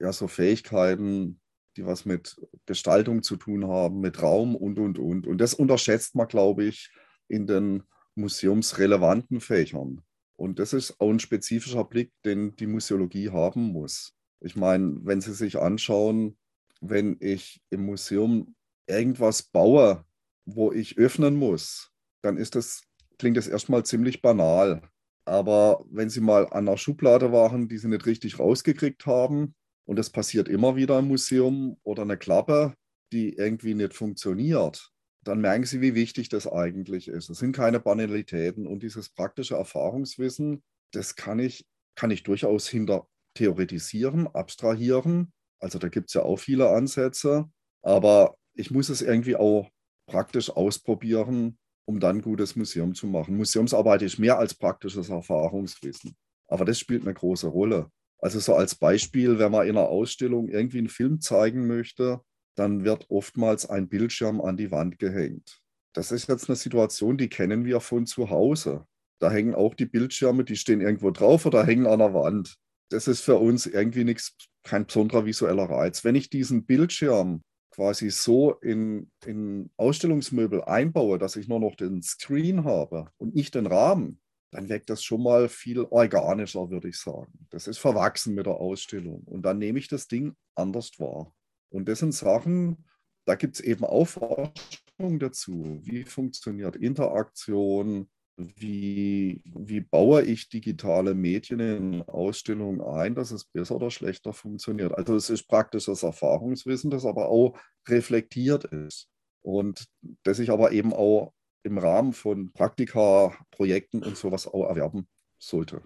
ja, 0.00 0.12
so 0.12 0.28
Fähigkeiten, 0.28 1.40
die 1.76 1.86
was 1.86 2.04
mit 2.04 2.36
Gestaltung 2.66 3.22
zu 3.22 3.36
tun 3.36 3.66
haben, 3.66 4.00
mit 4.00 4.22
Raum 4.22 4.54
und, 4.54 4.78
und, 4.78 4.98
und. 4.98 5.26
Und 5.26 5.38
das 5.38 5.54
unterschätzt 5.54 6.14
man, 6.14 6.28
glaube 6.28 6.64
ich, 6.64 6.92
in 7.28 7.46
den 7.46 7.82
museumsrelevanten 8.14 9.40
Fächern. 9.40 10.02
Und 10.36 10.58
das 10.58 10.72
ist 10.72 11.00
auch 11.00 11.10
ein 11.10 11.20
spezifischer 11.20 11.84
Blick, 11.84 12.12
den 12.24 12.56
die 12.56 12.66
Museologie 12.66 13.30
haben 13.30 13.72
muss. 13.72 14.14
Ich 14.40 14.56
meine, 14.56 14.98
wenn 15.02 15.20
Sie 15.20 15.32
sich 15.32 15.58
anschauen, 15.58 16.36
wenn 16.80 17.16
ich 17.20 17.62
im 17.70 17.86
Museum 17.86 18.54
irgendwas 18.86 19.42
baue, 19.42 20.04
wo 20.44 20.72
ich 20.72 20.98
öffnen 20.98 21.36
muss, 21.36 21.92
dann 22.22 22.36
ist 22.36 22.54
das, 22.54 22.82
klingt 23.18 23.36
das 23.36 23.48
erstmal 23.48 23.84
ziemlich 23.84 24.22
banal. 24.22 24.82
Aber 25.26 25.84
wenn 25.90 26.10
Sie 26.10 26.20
mal 26.20 26.46
an 26.46 26.68
einer 26.68 26.76
Schublade 26.76 27.32
waren, 27.32 27.68
die 27.68 27.78
Sie 27.78 27.88
nicht 27.88 28.06
richtig 28.06 28.38
rausgekriegt 28.38 29.06
haben, 29.06 29.54
und 29.86 29.98
das 29.98 30.10
passiert 30.10 30.48
immer 30.48 30.76
wieder 30.76 30.98
im 30.98 31.08
Museum, 31.08 31.76
oder 31.82 32.02
eine 32.02 32.16
Klappe, 32.16 32.74
die 33.12 33.34
irgendwie 33.34 33.74
nicht 33.74 33.94
funktioniert, 33.94 34.90
dann 35.24 35.40
merken 35.40 35.64
Sie, 35.64 35.80
wie 35.80 35.94
wichtig 35.94 36.28
das 36.28 36.46
eigentlich 36.46 37.08
ist. 37.08 37.30
Es 37.30 37.38
sind 37.38 37.56
keine 37.56 37.80
Banalitäten 37.80 38.66
und 38.66 38.82
dieses 38.82 39.08
praktische 39.08 39.56
Erfahrungswissen, 39.56 40.62
das 40.92 41.16
kann 41.16 41.38
ich, 41.38 41.66
kann 41.96 42.10
ich 42.10 42.22
durchaus 42.22 42.68
hinter, 42.68 43.06
theoretisieren, 43.34 44.26
abstrahieren. 44.28 45.32
Also 45.60 45.78
da 45.78 45.88
gibt 45.88 46.10
es 46.10 46.14
ja 46.14 46.22
auch 46.22 46.36
viele 46.36 46.68
Ansätze, 46.70 47.50
aber 47.82 48.36
ich 48.54 48.70
muss 48.70 48.90
es 48.90 49.02
irgendwie 49.02 49.36
auch 49.36 49.70
praktisch 50.06 50.50
ausprobieren, 50.50 51.58
um 51.86 52.00
dann 52.00 52.22
gutes 52.22 52.56
Museum 52.56 52.94
zu 52.94 53.06
machen. 53.06 53.36
Museumsarbeit 53.36 54.02
ist 54.02 54.18
mehr 54.18 54.38
als 54.38 54.54
praktisches 54.54 55.08
Erfahrungswissen, 55.08 56.16
aber 56.48 56.64
das 56.64 56.78
spielt 56.78 57.02
eine 57.02 57.14
große 57.14 57.46
Rolle. 57.46 57.90
Also 58.18 58.40
so 58.40 58.54
als 58.54 58.74
Beispiel, 58.74 59.38
wenn 59.38 59.52
man 59.52 59.66
in 59.66 59.76
einer 59.76 59.88
Ausstellung 59.88 60.48
irgendwie 60.48 60.78
einen 60.78 60.88
Film 60.88 61.20
zeigen 61.20 61.66
möchte, 61.66 62.20
dann 62.56 62.84
wird 62.84 63.10
oftmals 63.10 63.68
ein 63.68 63.88
Bildschirm 63.88 64.40
an 64.40 64.56
die 64.56 64.70
Wand 64.70 64.98
gehängt. 64.98 65.60
Das 65.92 66.10
ist 66.12 66.28
jetzt 66.28 66.48
eine 66.48 66.56
Situation, 66.56 67.18
die 67.18 67.28
kennen 67.28 67.64
wir 67.64 67.80
von 67.80 68.06
zu 68.06 68.30
Hause. 68.30 68.86
Da 69.20 69.30
hängen 69.30 69.54
auch 69.54 69.74
die 69.74 69.86
Bildschirme, 69.86 70.44
die 70.44 70.56
stehen 70.56 70.80
irgendwo 70.80 71.10
drauf 71.10 71.46
oder 71.46 71.64
hängen 71.64 71.86
an 71.86 71.98
der 71.98 72.14
Wand 72.14 72.56
das 72.94 73.08
ist 73.08 73.22
für 73.22 73.36
uns 73.36 73.66
irgendwie 73.66 74.04
nichts, 74.04 74.36
kein 74.62 74.86
besonderer 74.86 75.26
visueller 75.26 75.64
Reiz. 75.64 76.04
Wenn 76.04 76.14
ich 76.14 76.30
diesen 76.30 76.64
Bildschirm 76.64 77.42
quasi 77.74 78.10
so 78.10 78.52
in, 78.60 79.10
in 79.26 79.70
Ausstellungsmöbel 79.76 80.62
einbaue, 80.62 81.18
dass 81.18 81.34
ich 81.34 81.48
nur 81.48 81.58
noch 81.58 81.74
den 81.74 82.02
Screen 82.02 82.64
habe 82.64 83.10
und 83.16 83.34
nicht 83.34 83.56
den 83.56 83.66
Rahmen, 83.66 84.20
dann 84.52 84.68
wirkt 84.68 84.90
das 84.90 85.02
schon 85.02 85.24
mal 85.24 85.48
viel 85.48 85.80
organischer, 85.80 86.70
würde 86.70 86.88
ich 86.88 86.98
sagen. 86.98 87.32
Das 87.50 87.66
ist 87.66 87.78
verwachsen 87.78 88.36
mit 88.36 88.46
der 88.46 88.54
Ausstellung. 88.54 89.24
Und 89.24 89.42
dann 89.42 89.58
nehme 89.58 89.80
ich 89.80 89.88
das 89.88 90.06
Ding 90.06 90.36
anders 90.54 90.92
wahr. 91.00 91.34
Und 91.70 91.88
das 91.88 91.98
sind 91.98 92.14
Sachen, 92.14 92.84
da 93.24 93.34
gibt 93.34 93.56
es 93.56 93.60
eben 93.60 93.84
auch 93.84 94.04
Forschung 94.04 95.18
dazu. 95.18 95.80
Wie 95.82 96.04
funktioniert 96.04 96.76
Interaktion? 96.76 98.08
Wie, 98.36 99.42
wie 99.44 99.80
baue 99.80 100.22
ich 100.22 100.48
digitale 100.48 101.14
Medien 101.14 101.60
in 101.60 102.02
Ausstellungen 102.02 102.80
ein, 102.80 103.14
dass 103.14 103.30
es 103.30 103.44
besser 103.44 103.76
oder 103.76 103.90
schlechter 103.90 104.32
funktioniert. 104.32 104.92
Also 104.94 105.14
es 105.14 105.30
ist 105.30 105.46
praktisches 105.46 106.02
Erfahrungswissen, 106.02 106.90
das 106.90 107.04
aber 107.04 107.28
auch 107.28 107.56
reflektiert 107.88 108.64
ist 108.64 109.08
und 109.42 109.86
das 110.24 110.38
ich 110.38 110.50
aber 110.50 110.72
eben 110.72 110.92
auch 110.92 111.32
im 111.62 111.78
Rahmen 111.78 112.12
von 112.12 112.52
Praktika, 112.52 113.36
Projekten 113.50 114.02
und 114.02 114.16
sowas 114.16 114.46
auch 114.46 114.68
erwerben 114.68 115.06
sollte. 115.38 115.82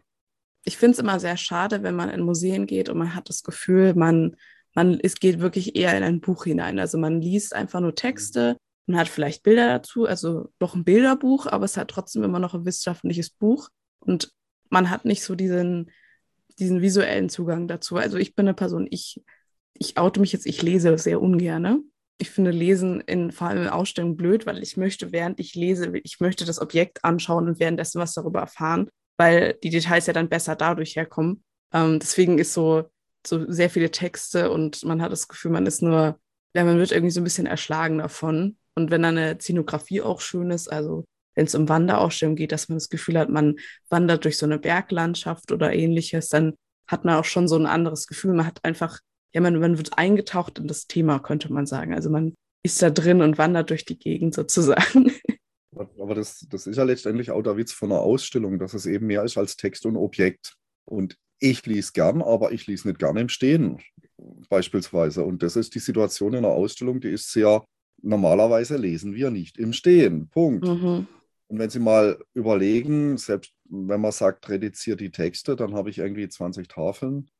Ich 0.64 0.76
finde 0.76 0.92
es 0.92 0.98
immer 0.98 1.20
sehr 1.20 1.36
schade, 1.36 1.82
wenn 1.82 1.94
man 1.94 2.10
in 2.10 2.20
Museen 2.22 2.66
geht 2.66 2.88
und 2.88 2.98
man 2.98 3.14
hat 3.14 3.28
das 3.28 3.42
Gefühl, 3.42 3.94
man, 3.94 4.36
man 4.74 4.98
es 5.00 5.16
geht 5.16 5.40
wirklich 5.40 5.76
eher 5.76 5.96
in 5.96 6.02
ein 6.02 6.20
Buch 6.20 6.44
hinein. 6.44 6.78
Also 6.78 6.98
man 6.98 7.20
liest 7.20 7.54
einfach 7.54 7.80
nur 7.80 7.94
Texte 7.94 8.56
man 8.88 9.00
hat 9.00 9.08
vielleicht 9.08 9.42
Bilder 9.42 9.68
dazu, 9.68 10.06
also 10.06 10.50
doch 10.58 10.74
ein 10.74 10.84
Bilderbuch, 10.84 11.46
aber 11.46 11.66
es 11.66 11.76
hat 11.76 11.88
trotzdem 11.88 12.24
immer 12.24 12.38
noch 12.38 12.54
ein 12.54 12.64
wissenschaftliches 12.64 13.30
Buch. 13.30 13.68
Und 14.00 14.32
man 14.70 14.88
hat 14.88 15.04
nicht 15.04 15.22
so 15.22 15.34
diesen, 15.34 15.90
diesen 16.58 16.80
visuellen 16.80 17.28
Zugang 17.28 17.68
dazu. 17.68 17.96
Also 17.96 18.16
ich 18.16 18.34
bin 18.34 18.46
eine 18.46 18.54
Person, 18.54 18.86
ich, 18.90 19.22
ich 19.74 19.98
oute 19.98 20.20
mich 20.20 20.32
jetzt, 20.32 20.46
ich 20.46 20.62
lese 20.62 20.96
sehr 20.96 21.20
ungern. 21.20 21.90
Ich 22.16 22.30
finde 22.30 22.50
Lesen 22.50 23.00
in 23.02 23.30
vor 23.30 23.48
allem 23.48 23.62
in 23.62 23.68
Ausstellungen 23.68 24.16
blöd, 24.16 24.46
weil 24.46 24.62
ich 24.62 24.76
möchte, 24.78 25.12
während 25.12 25.38
ich 25.38 25.54
lese, 25.54 25.92
ich 26.02 26.18
möchte 26.18 26.46
das 26.46 26.60
Objekt 26.60 27.04
anschauen 27.04 27.46
und 27.46 27.60
währenddessen 27.60 28.00
was 28.00 28.14
darüber 28.14 28.40
erfahren, 28.40 28.88
weil 29.18 29.58
die 29.62 29.70
Details 29.70 30.06
ja 30.06 30.14
dann 30.14 30.30
besser 30.30 30.56
dadurch 30.56 30.96
herkommen. 30.96 31.44
Ähm, 31.74 31.98
deswegen 32.00 32.38
ist 32.38 32.54
so, 32.54 32.90
so 33.24 33.50
sehr 33.52 33.68
viele 33.68 33.90
Texte 33.90 34.50
und 34.50 34.82
man 34.84 35.02
hat 35.02 35.12
das 35.12 35.28
Gefühl, 35.28 35.50
man 35.50 35.66
ist 35.66 35.82
nur, 35.82 36.18
ja, 36.54 36.64
man 36.64 36.78
wird 36.78 36.92
irgendwie 36.92 37.10
so 37.10 37.20
ein 37.20 37.24
bisschen 37.24 37.46
erschlagen 37.46 37.98
davon. 37.98 38.56
Und 38.74 38.90
wenn 38.90 39.02
dann 39.02 39.18
eine 39.18 39.38
Szenografie 39.40 40.02
auch 40.02 40.20
schön 40.20 40.50
ist, 40.50 40.68
also 40.68 41.04
wenn 41.34 41.46
es 41.46 41.54
um 41.54 41.68
Wanderausstellungen 41.68 42.36
geht, 42.36 42.52
dass 42.52 42.68
man 42.68 42.76
das 42.78 42.88
Gefühl 42.88 43.18
hat, 43.18 43.28
man 43.28 43.56
wandert 43.90 44.24
durch 44.24 44.38
so 44.38 44.46
eine 44.46 44.58
Berglandschaft 44.58 45.52
oder 45.52 45.72
ähnliches, 45.72 46.28
dann 46.28 46.54
hat 46.88 47.04
man 47.04 47.16
auch 47.16 47.24
schon 47.24 47.48
so 47.48 47.56
ein 47.56 47.66
anderes 47.66 48.06
Gefühl. 48.06 48.34
Man 48.34 48.46
hat 48.46 48.64
einfach, 48.64 49.00
ja, 49.32 49.40
man, 49.40 49.58
man 49.60 49.78
wird 49.78 49.96
eingetaucht 49.98 50.58
in 50.58 50.66
das 50.66 50.86
Thema, 50.86 51.18
könnte 51.18 51.52
man 51.52 51.66
sagen. 51.66 51.94
Also 51.94 52.10
man 52.10 52.34
ist 52.64 52.82
da 52.82 52.90
drin 52.90 53.22
und 53.22 53.38
wandert 53.38 53.70
durch 53.70 53.84
die 53.84 53.98
Gegend 53.98 54.34
sozusagen. 54.34 55.12
Aber 56.00 56.14
das, 56.14 56.46
das 56.48 56.66
ist 56.66 56.76
ja 56.76 56.82
letztendlich 56.82 57.30
auch 57.30 57.42
der 57.42 57.56
Witz 57.56 57.72
von 57.72 57.92
einer 57.92 58.00
Ausstellung, 58.00 58.58
dass 58.58 58.74
es 58.74 58.86
eben 58.86 59.06
mehr 59.06 59.22
ist 59.22 59.38
als 59.38 59.56
Text 59.56 59.86
und 59.86 59.96
Objekt. 59.96 60.54
Und 60.84 61.16
ich 61.38 61.64
lese 61.66 61.92
gern, 61.92 62.20
aber 62.20 62.50
ich 62.50 62.66
lese 62.66 62.88
nicht 62.88 62.98
gerne 62.98 63.20
im 63.20 63.28
Stehen, 63.28 63.78
beispielsweise. 64.48 65.24
Und 65.24 65.42
das 65.42 65.56
ist 65.56 65.74
die 65.74 65.80
Situation 65.80 66.34
in 66.34 66.44
einer 66.44 66.54
Ausstellung, 66.54 67.00
die 67.00 67.10
ist 67.10 67.32
sehr 67.32 67.64
normalerweise 68.02 68.76
lesen 68.76 69.14
wir 69.14 69.30
nicht 69.30 69.58
im 69.58 69.72
Stehen. 69.72 70.28
Punkt. 70.28 70.66
Mhm. 70.66 71.06
Und 71.48 71.58
wenn 71.58 71.70
Sie 71.70 71.78
mal 71.78 72.18
überlegen, 72.34 73.16
selbst 73.16 73.52
wenn 73.64 74.00
man 74.00 74.12
sagt, 74.12 74.48
reduziert 74.48 75.00
die 75.00 75.10
Texte, 75.10 75.56
dann 75.56 75.74
habe 75.74 75.90
ich 75.90 75.98
irgendwie 75.98 76.28
20 76.28 76.68
Tafeln. 76.68 77.30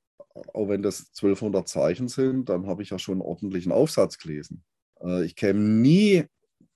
Auch 0.55 0.69
wenn 0.69 0.83
das 0.83 1.11
1200 1.17 1.69
Zeichen 1.69 2.09
sind, 2.09 2.49
dann 2.49 2.67
habe 2.67 2.83
ich 2.83 2.91
ja 2.91 2.99
schon 2.99 3.15
einen 3.15 3.23
ordentlichen 3.23 3.73
Aufsatz 3.73 4.19
gelesen. 4.19 4.65
Äh, 5.01 5.25
ich 5.25 5.37
käme 5.37 5.61
nie 5.61 6.25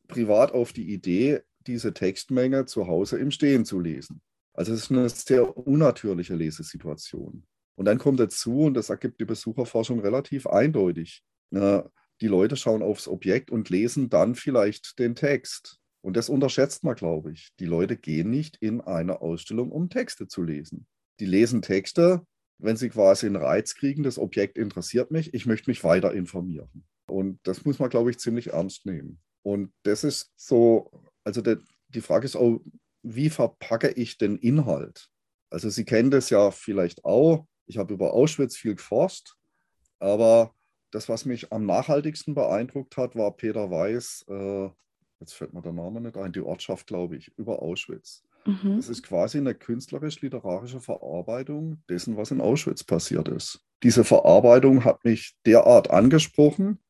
privat 0.08 0.52
auf 0.52 0.72
die 0.72 0.92
Idee, 0.92 1.40
diese 1.66 1.94
Textmenge 1.94 2.66
zu 2.66 2.86
Hause 2.86 3.18
im 3.18 3.30
Stehen 3.30 3.64
zu 3.64 3.80
lesen. 3.80 4.20
Also 4.52 4.72
es 4.72 4.82
ist 4.82 4.90
eine 4.90 5.08
sehr 5.08 5.56
unnatürliche 5.56 6.34
Lesesituation. 6.34 7.44
Und 7.74 7.86
dann 7.86 7.98
kommt 7.98 8.20
dazu, 8.20 8.62
und 8.62 8.74
das 8.74 8.90
ergibt 8.90 9.20
die 9.20 9.24
Besucherforschung 9.24 10.00
relativ 10.00 10.46
eindeutig, 10.46 11.22
die 11.50 12.26
Leute 12.28 12.56
schauen 12.56 12.82
aufs 12.82 13.08
Objekt 13.08 13.50
und 13.50 13.68
lesen 13.70 14.08
dann 14.08 14.34
vielleicht 14.34 14.98
den 14.98 15.14
Text. 15.14 15.78
Und 16.02 16.16
das 16.16 16.28
unterschätzt 16.28 16.84
man, 16.84 16.94
glaube 16.94 17.32
ich. 17.32 17.50
Die 17.60 17.66
Leute 17.66 17.96
gehen 17.96 18.30
nicht 18.30 18.56
in 18.60 18.80
eine 18.80 19.20
Ausstellung, 19.20 19.70
um 19.70 19.88
Texte 19.88 20.26
zu 20.26 20.42
lesen. 20.42 20.86
Die 21.20 21.26
lesen 21.26 21.62
Texte, 21.62 22.26
wenn 22.58 22.76
sie 22.76 22.88
quasi 22.88 23.26
einen 23.26 23.36
Reiz 23.36 23.74
kriegen, 23.74 24.02
das 24.02 24.18
Objekt 24.18 24.56
interessiert 24.58 25.10
mich, 25.10 25.34
ich 25.34 25.46
möchte 25.46 25.70
mich 25.70 25.84
weiter 25.84 26.12
informieren. 26.12 26.84
Und 27.08 27.38
das 27.42 27.64
muss 27.64 27.78
man, 27.78 27.90
glaube 27.90 28.10
ich, 28.10 28.18
ziemlich 28.18 28.48
ernst 28.52 28.86
nehmen. 28.86 29.20
Und 29.42 29.72
das 29.82 30.04
ist 30.04 30.32
so, 30.36 30.90
also 31.24 31.40
der, 31.40 31.58
die 31.88 32.00
Frage 32.00 32.24
ist 32.24 32.36
auch, 32.36 32.60
wie 33.02 33.30
verpacke 33.30 33.90
ich 33.90 34.18
den 34.18 34.36
Inhalt? 34.36 35.08
Also 35.50 35.68
Sie 35.68 35.84
kennen 35.84 36.10
das 36.10 36.30
ja 36.30 36.50
vielleicht 36.50 37.04
auch. 37.04 37.46
Ich 37.66 37.78
habe 37.78 37.94
über 37.94 38.12
Auschwitz 38.12 38.56
viel 38.56 38.74
geforscht, 38.74 39.34
aber 39.98 40.54
das, 40.90 41.08
was 41.08 41.24
mich 41.24 41.52
am 41.52 41.64
nachhaltigsten 41.66 42.34
beeindruckt 42.34 42.96
hat, 42.96 43.16
war 43.16 43.36
Peter 43.36 43.70
Weiß, 43.70 44.26
äh, 44.28 44.70
jetzt 45.20 45.34
fällt 45.34 45.54
mir 45.54 45.62
der 45.62 45.72
Name 45.72 46.00
nicht 46.00 46.16
ein, 46.16 46.32
die 46.32 46.40
Ortschaft, 46.40 46.86
glaube 46.86 47.16
ich, 47.16 47.32
über 47.38 47.62
Auschwitz. 47.62 48.22
Mhm. 48.44 48.76
Das 48.76 48.88
ist 48.88 49.02
quasi 49.02 49.38
eine 49.38 49.54
künstlerisch-literarische 49.54 50.80
Verarbeitung 50.80 51.82
dessen, 51.88 52.16
was 52.16 52.30
in 52.30 52.40
Auschwitz 52.40 52.84
passiert 52.84 53.28
ist. 53.28 53.64
Diese 53.82 54.04
Verarbeitung 54.04 54.84
hat 54.84 55.04
mich 55.04 55.36
derart 55.46 55.90
angesprochen 55.90 56.80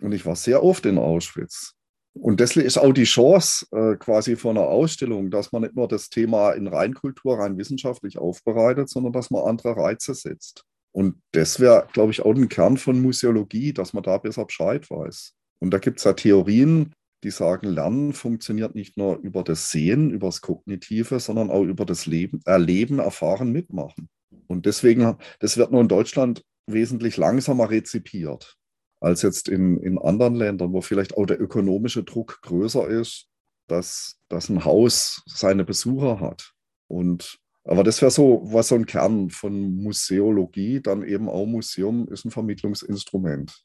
und 0.00 0.12
ich 0.12 0.26
war 0.26 0.36
sehr 0.36 0.62
oft 0.62 0.84
in 0.86 0.98
Auschwitz. 0.98 1.75
Und 2.20 2.40
das 2.40 2.56
ist 2.56 2.78
auch 2.78 2.92
die 2.92 3.04
Chance 3.04 3.66
äh, 3.72 3.96
quasi 3.96 4.36
von 4.36 4.56
einer 4.56 4.66
Ausstellung, 4.66 5.30
dass 5.30 5.52
man 5.52 5.62
nicht 5.62 5.76
nur 5.76 5.86
das 5.86 6.08
Thema 6.08 6.52
in 6.52 6.66
Reinkultur, 6.66 7.38
rein 7.38 7.58
wissenschaftlich 7.58 8.18
aufbereitet, 8.18 8.88
sondern 8.88 9.12
dass 9.12 9.30
man 9.30 9.44
andere 9.44 9.76
Reize 9.76 10.14
setzt. 10.14 10.64
Und 10.92 11.20
das 11.32 11.60
wäre, 11.60 11.86
glaube 11.92 12.12
ich, 12.12 12.22
auch 12.22 12.34
ein 12.34 12.48
Kern 12.48 12.78
von 12.78 13.02
Museologie, 13.02 13.74
dass 13.74 13.92
man 13.92 14.02
da 14.02 14.16
besser 14.16 14.46
Bescheid 14.46 14.90
weiß. 14.90 15.34
Und 15.58 15.72
da 15.72 15.78
gibt 15.78 15.98
es 15.98 16.04
ja 16.04 16.14
Theorien, 16.14 16.94
die 17.22 17.30
sagen, 17.30 17.68
Lernen 17.68 18.12
funktioniert 18.14 18.74
nicht 18.74 18.96
nur 18.96 19.18
über 19.18 19.42
das 19.42 19.70
Sehen, 19.70 20.10
über 20.10 20.28
das 20.28 20.40
Kognitive, 20.40 21.20
sondern 21.20 21.50
auch 21.50 21.64
über 21.64 21.84
das 21.84 22.06
Leben, 22.06 22.40
Erleben, 22.46 22.98
Erfahren, 22.98 23.52
Mitmachen. 23.52 24.08
Und 24.46 24.64
deswegen, 24.64 25.16
das 25.38 25.58
wird 25.58 25.70
nur 25.70 25.82
in 25.82 25.88
Deutschland 25.88 26.42
wesentlich 26.66 27.16
langsamer 27.18 27.68
rezipiert 27.68 28.56
als 29.06 29.22
jetzt 29.22 29.48
in, 29.48 29.78
in 29.78 29.98
anderen 29.98 30.34
Ländern, 30.34 30.72
wo 30.72 30.80
vielleicht 30.80 31.16
auch 31.16 31.26
der 31.26 31.40
ökonomische 31.40 32.02
Druck 32.02 32.40
größer 32.42 32.88
ist, 32.88 33.28
dass, 33.68 34.18
dass 34.28 34.48
ein 34.48 34.64
Haus 34.64 35.22
seine 35.26 35.64
Besucher 35.64 36.18
hat. 36.18 36.52
Und 36.88 37.38
aber 37.62 37.84
das 37.84 38.00
wäre 38.02 38.10
so, 38.10 38.42
was 38.44 38.68
so 38.68 38.74
ein 38.74 38.86
Kern 38.86 39.30
von 39.30 39.76
Museologie, 39.76 40.80
dann 40.80 41.04
eben 41.04 41.28
auch 41.28 41.46
Museum 41.46 42.08
ist 42.08 42.24
ein 42.24 42.30
Vermittlungsinstrument. 42.32 43.64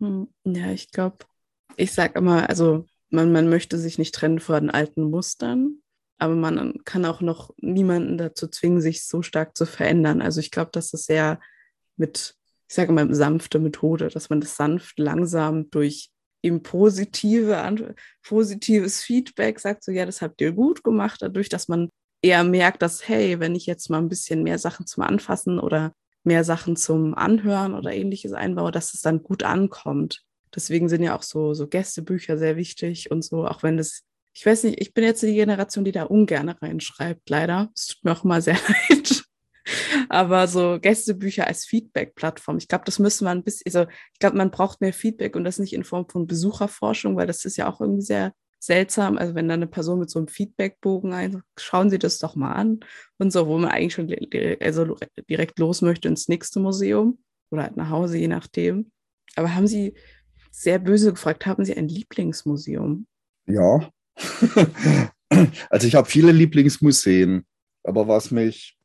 Hm, 0.00 0.28
ja, 0.44 0.70
ich 0.72 0.90
glaube, 0.90 1.18
ich 1.76 1.92
sage 1.92 2.18
immer, 2.18 2.48
also 2.48 2.86
man, 3.10 3.30
man 3.32 3.48
möchte 3.48 3.78
sich 3.78 3.98
nicht 3.98 4.14
trennen 4.14 4.40
von 4.40 4.70
alten 4.70 5.10
Mustern, 5.10 5.78
aber 6.18 6.34
man 6.34 6.82
kann 6.84 7.04
auch 7.04 7.20
noch 7.20 7.54
niemanden 7.58 8.18
dazu 8.18 8.48
zwingen, 8.48 8.80
sich 8.80 9.04
so 9.04 9.22
stark 9.22 9.56
zu 9.56 9.64
verändern. 9.64 10.22
Also 10.22 10.40
ich 10.40 10.50
glaube, 10.50 10.70
dass 10.72 10.92
es 10.92 11.04
sehr 11.04 11.40
mit 11.96 12.36
ich 12.68 12.74
sage 12.74 12.92
mal, 12.92 13.12
sanfte 13.14 13.58
Methode, 13.58 14.08
dass 14.08 14.30
man 14.30 14.40
das 14.40 14.56
sanft, 14.56 14.98
langsam 14.98 15.70
durch 15.70 16.10
eben 16.42 16.62
positive, 16.62 17.94
positives 18.22 19.02
Feedback 19.02 19.58
sagt, 19.58 19.84
so 19.84 19.92
ja, 19.92 20.06
das 20.06 20.22
habt 20.22 20.40
ihr 20.40 20.52
gut 20.52 20.84
gemacht, 20.84 21.22
dadurch, 21.22 21.48
dass 21.48 21.68
man 21.68 21.90
eher 22.22 22.44
merkt, 22.44 22.82
dass, 22.82 23.08
hey, 23.08 23.40
wenn 23.40 23.54
ich 23.54 23.66
jetzt 23.66 23.90
mal 23.90 23.98
ein 23.98 24.08
bisschen 24.08 24.42
mehr 24.42 24.58
Sachen 24.58 24.86
zum 24.86 25.02
Anfassen 25.02 25.58
oder 25.58 25.92
mehr 26.24 26.44
Sachen 26.44 26.76
zum 26.76 27.14
Anhören 27.14 27.74
oder 27.74 27.92
ähnliches 27.92 28.32
einbaue, 28.32 28.72
dass 28.72 28.94
es 28.94 29.00
dann 29.00 29.22
gut 29.22 29.44
ankommt. 29.44 30.22
Deswegen 30.54 30.88
sind 30.88 31.02
ja 31.02 31.16
auch 31.16 31.22
so, 31.22 31.54
so 31.54 31.68
Gästebücher 31.68 32.38
sehr 32.38 32.56
wichtig 32.56 33.10
und 33.10 33.22
so, 33.22 33.46
auch 33.46 33.62
wenn 33.62 33.76
das, 33.76 34.02
ich 34.34 34.44
weiß 34.44 34.64
nicht, 34.64 34.80
ich 34.80 34.92
bin 34.92 35.04
jetzt 35.04 35.22
die 35.22 35.34
Generation, 35.34 35.84
die 35.84 35.92
da 35.92 36.04
ungern 36.04 36.48
reinschreibt, 36.48 37.28
leider. 37.30 37.70
Es 37.74 37.88
tut 37.88 38.04
mir 38.04 38.12
auch 38.12 38.24
immer 38.24 38.40
sehr 38.40 38.58
leid. 38.88 39.25
Aber 40.08 40.46
so 40.48 40.78
Gästebücher 40.80 41.46
als 41.46 41.64
Feedback-Plattform, 41.64 42.58
ich 42.58 42.68
glaube, 42.68 42.84
das 42.84 42.98
müsste 42.98 43.24
man 43.24 43.38
ein 43.38 43.44
bisschen, 43.44 43.62
also 43.66 43.90
ich 44.12 44.18
glaube, 44.18 44.36
man 44.36 44.50
braucht 44.50 44.80
mehr 44.80 44.92
Feedback 44.92 45.36
und 45.36 45.44
das 45.44 45.58
nicht 45.58 45.72
in 45.72 45.84
Form 45.84 46.08
von 46.08 46.26
Besucherforschung, 46.26 47.16
weil 47.16 47.26
das 47.26 47.44
ist 47.44 47.56
ja 47.56 47.70
auch 47.70 47.80
irgendwie 47.80 48.02
sehr 48.02 48.32
seltsam. 48.58 49.18
Also 49.18 49.34
wenn 49.34 49.48
da 49.48 49.54
eine 49.54 49.66
Person 49.66 49.98
mit 49.98 50.10
so 50.10 50.18
einem 50.18 50.28
Feedbackbogen 50.28 51.12
ein, 51.12 51.42
schauen 51.58 51.90
Sie 51.90 51.98
das 51.98 52.18
doch 52.18 52.36
mal 52.36 52.52
an 52.52 52.80
und 53.18 53.32
so, 53.32 53.46
wo 53.46 53.58
man 53.58 53.70
eigentlich 53.70 53.94
schon 53.94 54.14
also 54.60 54.96
direkt 55.28 55.58
los 55.58 55.82
möchte 55.82 56.08
ins 56.08 56.28
nächste 56.28 56.60
Museum 56.60 57.18
oder 57.50 57.62
halt 57.64 57.76
nach 57.76 57.90
Hause, 57.90 58.18
je 58.18 58.28
nachdem. 58.28 58.90
Aber 59.36 59.54
haben 59.54 59.66
Sie 59.66 59.94
sehr 60.50 60.78
böse 60.78 61.12
gefragt, 61.12 61.46
haben 61.46 61.64
Sie 61.64 61.76
ein 61.76 61.88
Lieblingsmuseum? 61.88 63.06
Ja. 63.46 63.90
also 65.70 65.86
ich 65.86 65.94
habe 65.94 66.08
viele 66.08 66.32
Lieblingsmuseen, 66.32 67.44
aber 67.84 68.08
was 68.08 68.30
mich 68.30 68.75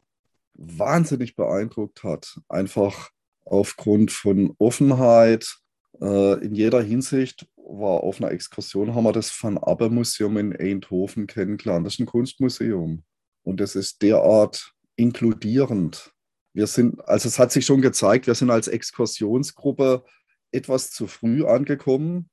wahnsinnig 0.61 1.35
beeindruckt 1.35 2.03
hat. 2.03 2.39
Einfach 2.49 3.09
aufgrund 3.45 4.11
von 4.11 4.53
Offenheit 4.57 5.57
äh, 6.01 6.43
in 6.43 6.55
jeder 6.55 6.81
Hinsicht 6.81 7.47
war 7.55 8.03
auf 8.03 8.21
einer 8.21 8.31
Exkursion, 8.31 8.95
haben 8.95 9.03
wir 9.03 9.13
das 9.13 9.31
Van 9.41 9.57
Abbe 9.57 9.89
Museum 9.89 10.37
in 10.37 10.55
Eindhoven 10.55 11.27
kennengelernt. 11.27 11.85
Das 11.85 11.93
ist 11.93 11.99
ein 11.99 12.05
Kunstmuseum 12.05 13.03
und 13.43 13.59
das 13.59 13.75
ist 13.75 14.01
derart 14.01 14.73
inkludierend. 14.95 16.11
Wir 16.53 16.67
sind, 16.67 17.07
also 17.07 17.27
es 17.27 17.39
hat 17.39 17.51
sich 17.51 17.65
schon 17.65 17.81
gezeigt, 17.81 18.27
wir 18.27 18.35
sind 18.35 18.49
als 18.49 18.67
Exkursionsgruppe 18.67 20.03
etwas 20.51 20.91
zu 20.91 21.07
früh 21.07 21.45
angekommen 21.45 22.29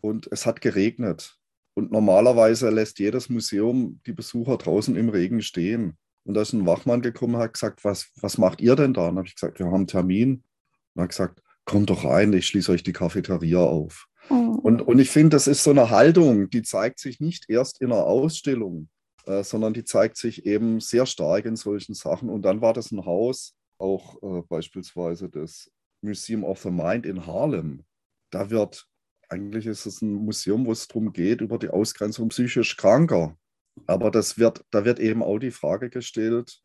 und 0.00 0.28
es 0.32 0.46
hat 0.46 0.60
geregnet. 0.60 1.36
Und 1.74 1.92
normalerweise 1.92 2.70
lässt 2.70 2.98
jedes 2.98 3.28
Museum 3.28 4.00
die 4.06 4.12
Besucher 4.12 4.56
draußen 4.56 4.96
im 4.96 5.10
Regen 5.10 5.42
stehen. 5.42 5.96
Und 6.28 6.34
da 6.34 6.42
ist 6.42 6.52
ein 6.52 6.66
Wachmann 6.66 7.00
gekommen 7.00 7.36
und 7.36 7.40
hat 7.40 7.54
gesagt, 7.54 7.84
was, 7.84 8.10
was 8.20 8.36
macht 8.36 8.60
ihr 8.60 8.76
denn 8.76 8.92
da? 8.92 9.08
Und 9.08 9.16
habe 9.16 9.26
ich 9.26 9.34
gesagt, 9.34 9.58
wir 9.60 9.64
haben 9.64 9.74
einen 9.74 9.86
Termin. 9.86 10.44
Und 10.92 11.00
er 11.00 11.04
hat 11.04 11.08
gesagt, 11.08 11.42
kommt 11.64 11.88
doch 11.88 12.04
rein, 12.04 12.34
ich 12.34 12.46
schließe 12.46 12.70
euch 12.70 12.82
die 12.82 12.92
Cafeteria 12.92 13.60
auf. 13.60 14.06
Oh. 14.28 14.34
Und, 14.34 14.82
und 14.82 14.98
ich 14.98 15.08
finde, 15.08 15.30
das 15.30 15.46
ist 15.46 15.64
so 15.64 15.70
eine 15.70 15.88
Haltung, 15.88 16.50
die 16.50 16.60
zeigt 16.60 16.98
sich 16.98 17.18
nicht 17.18 17.48
erst 17.48 17.80
in 17.80 17.92
einer 17.92 18.04
Ausstellung, 18.04 18.90
äh, 19.24 19.42
sondern 19.42 19.72
die 19.72 19.84
zeigt 19.84 20.18
sich 20.18 20.44
eben 20.44 20.80
sehr 20.80 21.06
stark 21.06 21.46
in 21.46 21.56
solchen 21.56 21.94
Sachen. 21.94 22.28
Und 22.28 22.42
dann 22.42 22.60
war 22.60 22.74
das 22.74 22.90
ein 22.90 23.06
Haus, 23.06 23.54
auch 23.78 24.22
äh, 24.22 24.42
beispielsweise 24.50 25.30
das 25.30 25.70
Museum 26.02 26.44
of 26.44 26.60
the 26.60 26.70
Mind 26.70 27.06
in 27.06 27.26
Harlem. 27.26 27.84
Da 28.28 28.50
wird, 28.50 28.86
eigentlich 29.30 29.64
ist 29.64 29.86
es 29.86 30.02
ein 30.02 30.12
Museum, 30.12 30.66
wo 30.66 30.72
es 30.72 30.86
darum 30.88 31.10
geht, 31.10 31.40
über 31.40 31.56
die 31.56 31.70
Ausgrenzung 31.70 32.28
psychisch 32.28 32.76
Kranker. 32.76 33.34
Aber 33.86 34.10
das 34.10 34.38
wird, 34.38 34.64
da 34.70 34.84
wird 34.84 35.00
eben 35.00 35.22
auch 35.22 35.38
die 35.38 35.50
Frage 35.50 35.90
gestellt, 35.90 36.60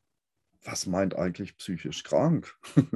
was 0.63 0.86
meint 0.86 1.15
eigentlich 1.15 1.58
psychisch 1.58 2.04
krank? 2.04 2.54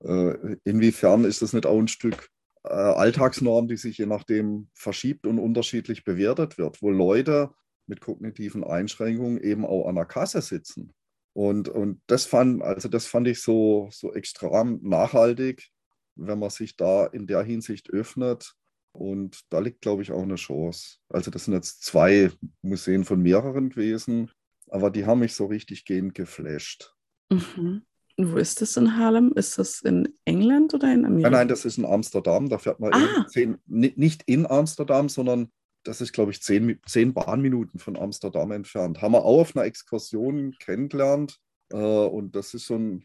Äh, 0.00 0.56
inwiefern 0.64 1.24
ist 1.24 1.42
das 1.42 1.52
nicht 1.52 1.66
auch 1.66 1.78
ein 1.78 1.88
Stück 1.88 2.30
äh, 2.62 2.68
Alltagsnorm, 2.68 3.66
die 3.66 3.76
sich 3.76 3.98
je 3.98 4.06
nachdem 4.06 4.70
verschiebt 4.72 5.26
und 5.26 5.38
unterschiedlich 5.38 6.04
bewertet 6.04 6.56
wird, 6.56 6.80
wo 6.80 6.90
Leute 6.90 7.50
mit 7.86 8.00
kognitiven 8.00 8.62
Einschränkungen 8.62 9.38
eben 9.38 9.66
auch 9.66 9.88
an 9.88 9.96
der 9.96 10.04
Kasse 10.04 10.40
sitzen. 10.40 10.94
Und, 11.32 11.68
und 11.68 12.00
das, 12.06 12.26
fand, 12.26 12.62
also 12.62 12.88
das 12.88 13.06
fand 13.06 13.26
ich 13.28 13.42
so, 13.42 13.88
so 13.90 14.14
extrem 14.14 14.80
nachhaltig, 14.82 15.68
wenn 16.14 16.38
man 16.38 16.50
sich 16.50 16.76
da 16.76 17.06
in 17.06 17.26
der 17.26 17.42
Hinsicht 17.42 17.90
öffnet 17.90 18.54
und 18.92 19.40
da 19.50 19.58
liegt, 19.60 19.80
glaube 19.80 20.02
ich, 20.02 20.12
auch 20.12 20.22
eine 20.22 20.36
Chance. 20.36 20.98
Also 21.08 21.30
das 21.30 21.44
sind 21.44 21.54
jetzt 21.54 21.84
zwei 21.84 22.30
Museen 22.62 23.04
von 23.04 23.20
mehreren 23.20 23.70
gewesen, 23.70 24.30
aber 24.68 24.90
die 24.90 25.06
haben 25.06 25.20
mich 25.20 25.34
so 25.34 25.46
richtig 25.46 25.84
gehend 25.84 26.14
geflasht. 26.14 26.94
Mhm. 27.30 27.82
Wo 28.20 28.36
ist 28.36 28.60
das 28.60 28.76
in 28.76 28.96
Harlem? 28.96 29.32
Ist 29.36 29.58
das 29.58 29.80
in 29.80 30.08
England 30.24 30.74
oder 30.74 30.92
in 30.92 31.04
Amerika? 31.04 31.30
Nein, 31.30 31.40
nein, 31.40 31.48
das 31.48 31.64
ist 31.64 31.78
in 31.78 31.84
Amsterdam. 31.84 32.48
Da 32.48 32.58
fährt 32.58 32.80
man 32.80 32.92
ah. 32.92 33.26
zehn, 33.28 33.58
nicht 33.66 34.24
in 34.26 34.44
Amsterdam, 34.44 35.08
sondern 35.08 35.52
das 35.84 36.00
ist, 36.00 36.12
glaube 36.12 36.32
ich, 36.32 36.42
zehn, 36.42 36.80
zehn 36.84 37.14
Bahnminuten 37.14 37.78
von 37.78 37.96
Amsterdam 37.96 38.50
entfernt. 38.50 39.00
Haben 39.00 39.12
wir 39.12 39.24
auch 39.24 39.40
auf 39.40 39.56
einer 39.56 39.66
Exkursion 39.66 40.56
kennengelernt. 40.58 41.38
Äh, 41.70 41.76
und 41.76 42.34
das 42.34 42.54
ist 42.54 42.66
so 42.66 42.74
ein 42.74 43.04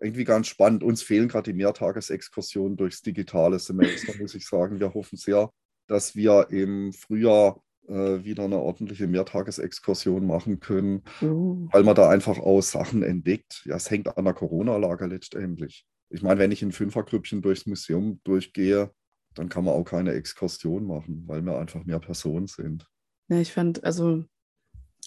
irgendwie 0.00 0.24
ganz 0.24 0.48
spannend. 0.48 0.82
Uns 0.82 1.02
fehlen 1.02 1.28
gerade 1.28 1.50
die 1.52 1.56
Mehrtagesexkursionen 1.56 2.76
durchs 2.76 3.02
digitale 3.02 3.58
Semester, 3.58 4.12
muss 4.18 4.34
ich 4.34 4.46
sagen. 4.46 4.80
Wir 4.80 4.94
hoffen 4.94 5.16
sehr, 5.16 5.50
dass 5.86 6.16
wir 6.16 6.48
im 6.50 6.92
Frühjahr 6.92 7.62
äh, 7.88 8.24
wieder 8.24 8.44
eine 8.44 8.58
ordentliche 8.58 9.06
Mehrtagesexkursion 9.06 10.26
machen 10.26 10.60
können, 10.60 11.02
uh. 11.22 11.68
weil 11.70 11.84
man 11.84 11.94
da 11.94 12.08
einfach 12.08 12.38
auch 12.38 12.62
Sachen 12.62 13.02
entdeckt. 13.02 13.62
Ja, 13.66 13.76
es 13.76 13.90
hängt 13.90 14.16
an 14.16 14.24
der 14.24 14.34
Corona-Lage 14.34 15.06
letztendlich. 15.06 15.86
Ich 16.10 16.22
meine, 16.22 16.38
wenn 16.38 16.52
ich 16.52 16.62
in 16.62 16.72
Fünfergrüppchen 16.72 17.42
durchs 17.42 17.66
Museum 17.66 18.20
durchgehe, 18.24 18.90
dann 19.34 19.48
kann 19.48 19.64
man 19.64 19.74
auch 19.74 19.84
keine 19.84 20.12
Exkursion 20.12 20.86
machen, 20.86 21.24
weil 21.26 21.42
wir 21.42 21.58
einfach 21.58 21.84
mehr 21.84 21.98
Personen 21.98 22.46
sind. 22.46 22.86
Ja, 23.28 23.40
ich 23.40 23.52
fand, 23.52 23.82
also 23.84 24.24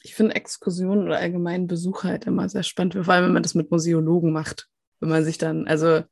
ich 0.03 0.15
finde 0.15 0.35
Exkursionen 0.35 1.05
oder 1.05 1.17
allgemein 1.17 1.67
Besuch 1.67 2.03
halt 2.03 2.25
immer 2.25 2.49
sehr 2.49 2.63
spannend, 2.63 2.93
vor 2.93 3.13
allem 3.13 3.25
wenn 3.25 3.33
man 3.33 3.43
das 3.43 3.55
mit 3.55 3.71
Museologen 3.71 4.31
macht 4.31 4.69
wenn 4.99 5.09
man 5.09 5.23
sich 5.23 5.37
dann, 5.37 5.67
also 5.67 6.03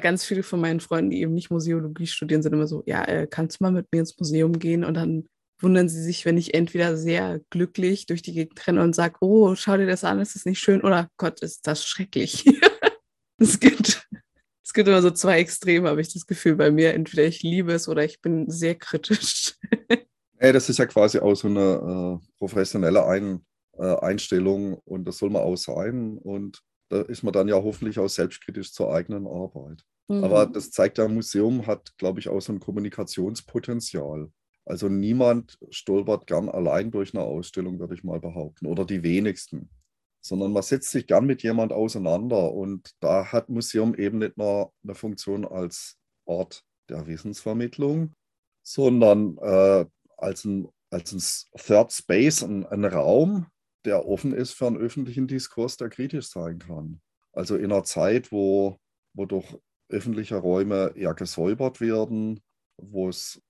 ganz 0.00 0.24
viele 0.24 0.42
von 0.42 0.60
meinen 0.60 0.80
Freunden, 0.80 1.10
die 1.10 1.20
eben 1.20 1.34
nicht 1.34 1.50
Museologie 1.50 2.06
studieren, 2.06 2.42
sind 2.42 2.52
immer 2.52 2.68
so, 2.68 2.82
ja, 2.86 3.04
äh, 3.04 3.26
kannst 3.28 3.60
du 3.60 3.64
mal 3.64 3.72
mit 3.72 3.88
mir 3.92 4.00
ins 4.00 4.18
Museum 4.18 4.58
gehen? 4.58 4.84
Und 4.84 4.94
dann 4.94 5.26
wundern 5.60 5.88
sie 5.88 6.02
sich, 6.02 6.24
wenn 6.24 6.38
ich 6.38 6.54
entweder 6.54 6.96
sehr 6.96 7.40
glücklich 7.50 8.06
durch 8.06 8.22
die 8.22 8.32
Gegend 8.32 8.66
renne 8.66 8.82
und 8.82 8.94
sage, 8.94 9.16
oh, 9.20 9.54
schau 9.54 9.76
dir 9.76 9.86
das 9.86 10.04
an, 10.04 10.20
ist 10.20 10.34
das 10.34 10.44
nicht 10.44 10.60
schön? 10.60 10.82
Oder 10.82 11.08
Gott, 11.16 11.40
ist 11.42 11.66
das 11.66 11.84
schrecklich. 11.84 12.44
es 13.38 13.58
gibt, 13.60 14.08
es 14.64 14.72
gibt 14.72 14.88
immer 14.88 15.02
so 15.02 15.10
zwei 15.10 15.40
Extreme, 15.40 15.88
habe 15.88 16.00
ich 16.00 16.12
das 16.12 16.26
Gefühl 16.26 16.56
bei 16.56 16.70
mir. 16.70 16.94
Entweder 16.94 17.24
ich 17.24 17.42
liebe 17.42 17.72
es 17.72 17.88
oder 17.88 18.04
ich 18.04 18.20
bin 18.20 18.48
sehr 18.50 18.76
kritisch. 18.76 19.56
hey, 20.38 20.52
das 20.52 20.68
ist 20.68 20.78
ja 20.78 20.86
quasi 20.86 21.18
auch 21.18 21.34
so 21.34 21.48
eine 21.48 22.20
äh, 22.20 22.26
professionelle 22.38 23.04
Ein, 23.04 23.44
äh, 23.76 23.96
Einstellung 23.96 24.74
und 24.84 25.06
das 25.06 25.18
soll 25.18 25.30
man 25.30 25.42
auch 25.42 25.56
sein. 25.56 26.18
Und 26.18 26.62
da 26.90 27.02
ist 27.02 27.22
man 27.22 27.32
dann 27.32 27.48
ja 27.48 27.54
hoffentlich 27.54 27.98
auch 27.98 28.08
selbstkritisch 28.08 28.72
zur 28.72 28.92
eigenen 28.92 29.26
Arbeit. 29.26 29.84
Mhm. 30.08 30.24
Aber 30.24 30.46
das 30.46 30.70
zeigt 30.70 30.98
ja, 30.98 31.04
ein 31.04 31.14
Museum 31.14 31.66
hat, 31.66 31.96
glaube 31.96 32.20
ich, 32.20 32.28
auch 32.28 32.40
so 32.40 32.52
ein 32.52 32.60
Kommunikationspotenzial. 32.60 34.30
Also 34.66 34.88
niemand 34.88 35.58
stolpert 35.70 36.26
gern 36.26 36.48
allein 36.48 36.90
durch 36.90 37.14
eine 37.14 37.22
Ausstellung, 37.22 37.78
würde 37.78 37.94
ich 37.94 38.04
mal 38.04 38.20
behaupten, 38.20 38.66
oder 38.66 38.84
die 38.84 39.02
wenigsten. 39.02 39.70
Sondern 40.20 40.52
man 40.52 40.62
setzt 40.62 40.90
sich 40.90 41.06
gern 41.06 41.24
mit 41.24 41.42
jemand 41.42 41.72
auseinander 41.72 42.52
und 42.52 42.90
da 43.00 43.32
hat 43.32 43.48
Museum 43.48 43.94
eben 43.94 44.18
nicht 44.18 44.36
nur 44.36 44.72
eine 44.82 44.94
Funktion 44.94 45.46
als 45.46 45.96
Ort 46.26 46.62
der 46.88 47.06
Wissensvermittlung, 47.06 48.14
sondern 48.62 49.38
äh, 49.38 49.86
als, 50.18 50.44
ein, 50.44 50.68
als 50.90 51.12
ein 51.12 51.22
Third 51.56 51.92
Space, 51.92 52.42
ein, 52.42 52.66
ein 52.66 52.84
Raum, 52.84 53.46
der 53.84 54.06
offen 54.06 54.32
ist 54.32 54.52
für 54.52 54.66
einen 54.66 54.76
öffentlichen 54.76 55.26
Diskurs, 55.26 55.76
der 55.76 55.88
kritisch 55.88 56.28
sein 56.28 56.58
kann. 56.58 57.00
Also 57.32 57.56
in 57.56 57.66
einer 57.66 57.84
Zeit, 57.84 58.32
wo, 58.32 58.78
wo 59.14 59.26
durch 59.26 59.56
öffentliche 59.88 60.36
Räume 60.36 60.92
eher 60.94 61.14
gesäubert 61.14 61.80
werden, 61.80 62.40
wo 62.76 63.08
es, 63.08 63.42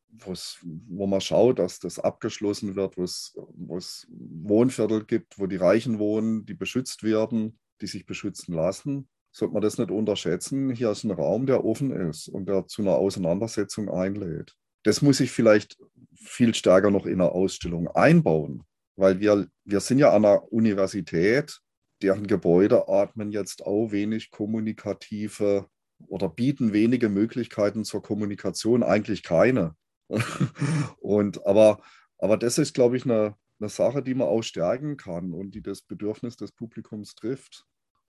wo 0.63 1.07
man 1.07 1.21
schaut, 1.21 1.59
dass 1.59 1.79
das 1.79 1.99
abgeschlossen 1.99 2.77
wird, 2.77 2.97
wo 2.97 3.05
es, 3.05 3.37
wo 3.37 3.77
es 3.77 4.07
Wohnviertel 4.11 5.05
gibt, 5.05 5.39
wo 5.39 5.47
die 5.47 5.57
Reichen 5.57 5.99
wohnen, 5.99 6.45
die 6.47 6.55
beschützt 6.55 7.03
werden, 7.03 7.59
die 7.81 7.87
sich 7.87 8.07
beschützen 8.07 8.55
lassen, 8.55 9.09
sollte 9.33 9.55
man 9.55 9.63
das 9.63 9.79
nicht 9.79 9.91
unterschätzen. 9.91 10.71
Hier 10.71 10.91
ist 10.91 11.05
ein 11.05 11.13
Raum, 11.13 11.47
der 11.47 11.65
offen 11.65 11.93
ist 11.93 12.29
und 12.29 12.47
der 12.47 12.67
zu 12.67 12.83
einer 12.83 12.97
Auseinandersetzung 12.97 13.89
einlädt. 13.89 14.57
Das 14.83 15.03
muss 15.03 15.21
ich 15.21 15.31
vielleicht 15.31 15.79
viel 16.15 16.55
stärker 16.55 16.91
noch 16.91 17.07
in 17.07 17.21
einer 17.21 17.33
Ausstellung 17.33 17.89
einbauen 17.89 18.65
weil 19.01 19.19
wir, 19.19 19.49
wir 19.65 19.81
sind 19.81 19.99
ja 19.99 20.13
an 20.15 20.27
einer 20.27 20.53
Universität, 20.53 21.59
deren 22.03 22.27
Gebäude 22.27 22.87
atmen 22.87 23.33
jetzt 23.33 23.65
auch 23.65 23.93
wenig 23.93 24.31
kommunikative 24.31 25.67
oder 26.07 26.29
bieten 26.29 26.75
wenige 26.75 27.09
Möglichkeiten 27.09 27.85
zur 27.85 28.03
Kommunikation, 28.03 28.83
eigentlich 28.83 29.23
keine. 29.23 29.75
und, 31.01 31.47
aber, 31.47 31.81
aber 32.19 32.37
das 32.37 32.59
ist, 32.59 32.75
glaube 32.75 32.99
ich, 32.99 33.05
eine, 33.05 33.37
eine 33.59 33.71
Sache, 33.71 34.03
die 34.03 34.15
man 34.15 34.29
auch 34.29 34.43
stärken 34.43 34.99
kann 34.99 35.33
und 35.33 35.55
die 35.55 35.63
das 35.63 35.81
Bedürfnis 35.81 36.37
des 36.37 36.53
Publikums 36.53 37.15
trifft, 37.15 37.65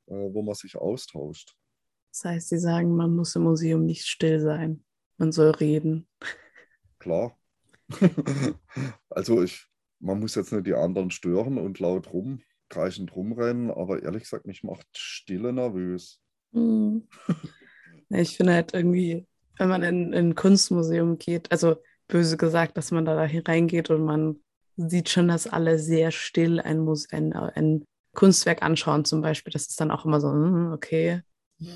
äh, 0.08 0.14
wo 0.14 0.42
man 0.42 0.56
sich 0.56 0.76
austauscht. 0.76 1.56
Das 2.12 2.26
heißt, 2.26 2.50
Sie 2.50 2.60
sagen, 2.60 2.96
man 2.98 3.16
muss 3.16 3.36
im 3.38 3.44
Museum 3.44 3.86
nicht 3.86 4.08
still 4.08 4.42
sein, 4.42 4.84
man 5.18 5.32
soll 5.32 5.52
reden. 5.52 6.10
Klar. 7.00 7.38
also 9.10 9.44
ich, 9.44 9.71
man 10.02 10.20
muss 10.20 10.36
jetzt 10.36 10.52
nicht 10.52 10.66
die 10.66 10.74
anderen 10.74 11.12
stören 11.12 11.58
und 11.58 11.80
laut 11.80 12.12
rum, 12.12 12.42
kreischend 12.70 13.16
rumrennen, 13.16 13.72
aber 13.72 14.04
ehrlich 14.04 14.24
gesagt, 14.24 14.48
mich 14.48 14.64
macht 14.64 14.88
Stille 14.96 15.54
nervös. 15.54 16.20
Mhm. 16.52 17.08
ich 18.10 18.38
finde 18.38 18.54
halt 18.54 18.74
irgendwie, 18.74 19.28
wenn 19.58 19.70
man 19.70 19.84
in, 19.84 20.14
in 20.14 20.30
ein 20.30 20.36
Kunstmuseum 20.36 21.18
geht, 21.18 21.52
also 21.52 21.76
böse 22.08 22.38
gesagt, 22.38 22.78
dass 22.78 22.92
man 22.92 23.06
da 23.06 23.16
reingeht 23.16 23.90
und 23.90 24.04
man 24.04 24.42
sieht 24.76 25.10
schon, 25.10 25.28
dass 25.28 25.48
alle 25.48 25.80
sehr 25.80 26.12
still 26.12 26.60
ein, 26.60 26.88
ein, 27.12 27.34
ein 27.34 27.86
Kunstwerk 28.14 28.64
anschauen, 28.64 29.06
zum 29.06 29.22
Beispiel. 29.22 29.54
Das 29.54 29.68
ist 29.68 29.80
dann 29.80 29.92
auch 29.92 30.06
immer 30.06 30.20
so, 30.20 30.30
hm, 30.30 30.72
okay, 30.74 31.22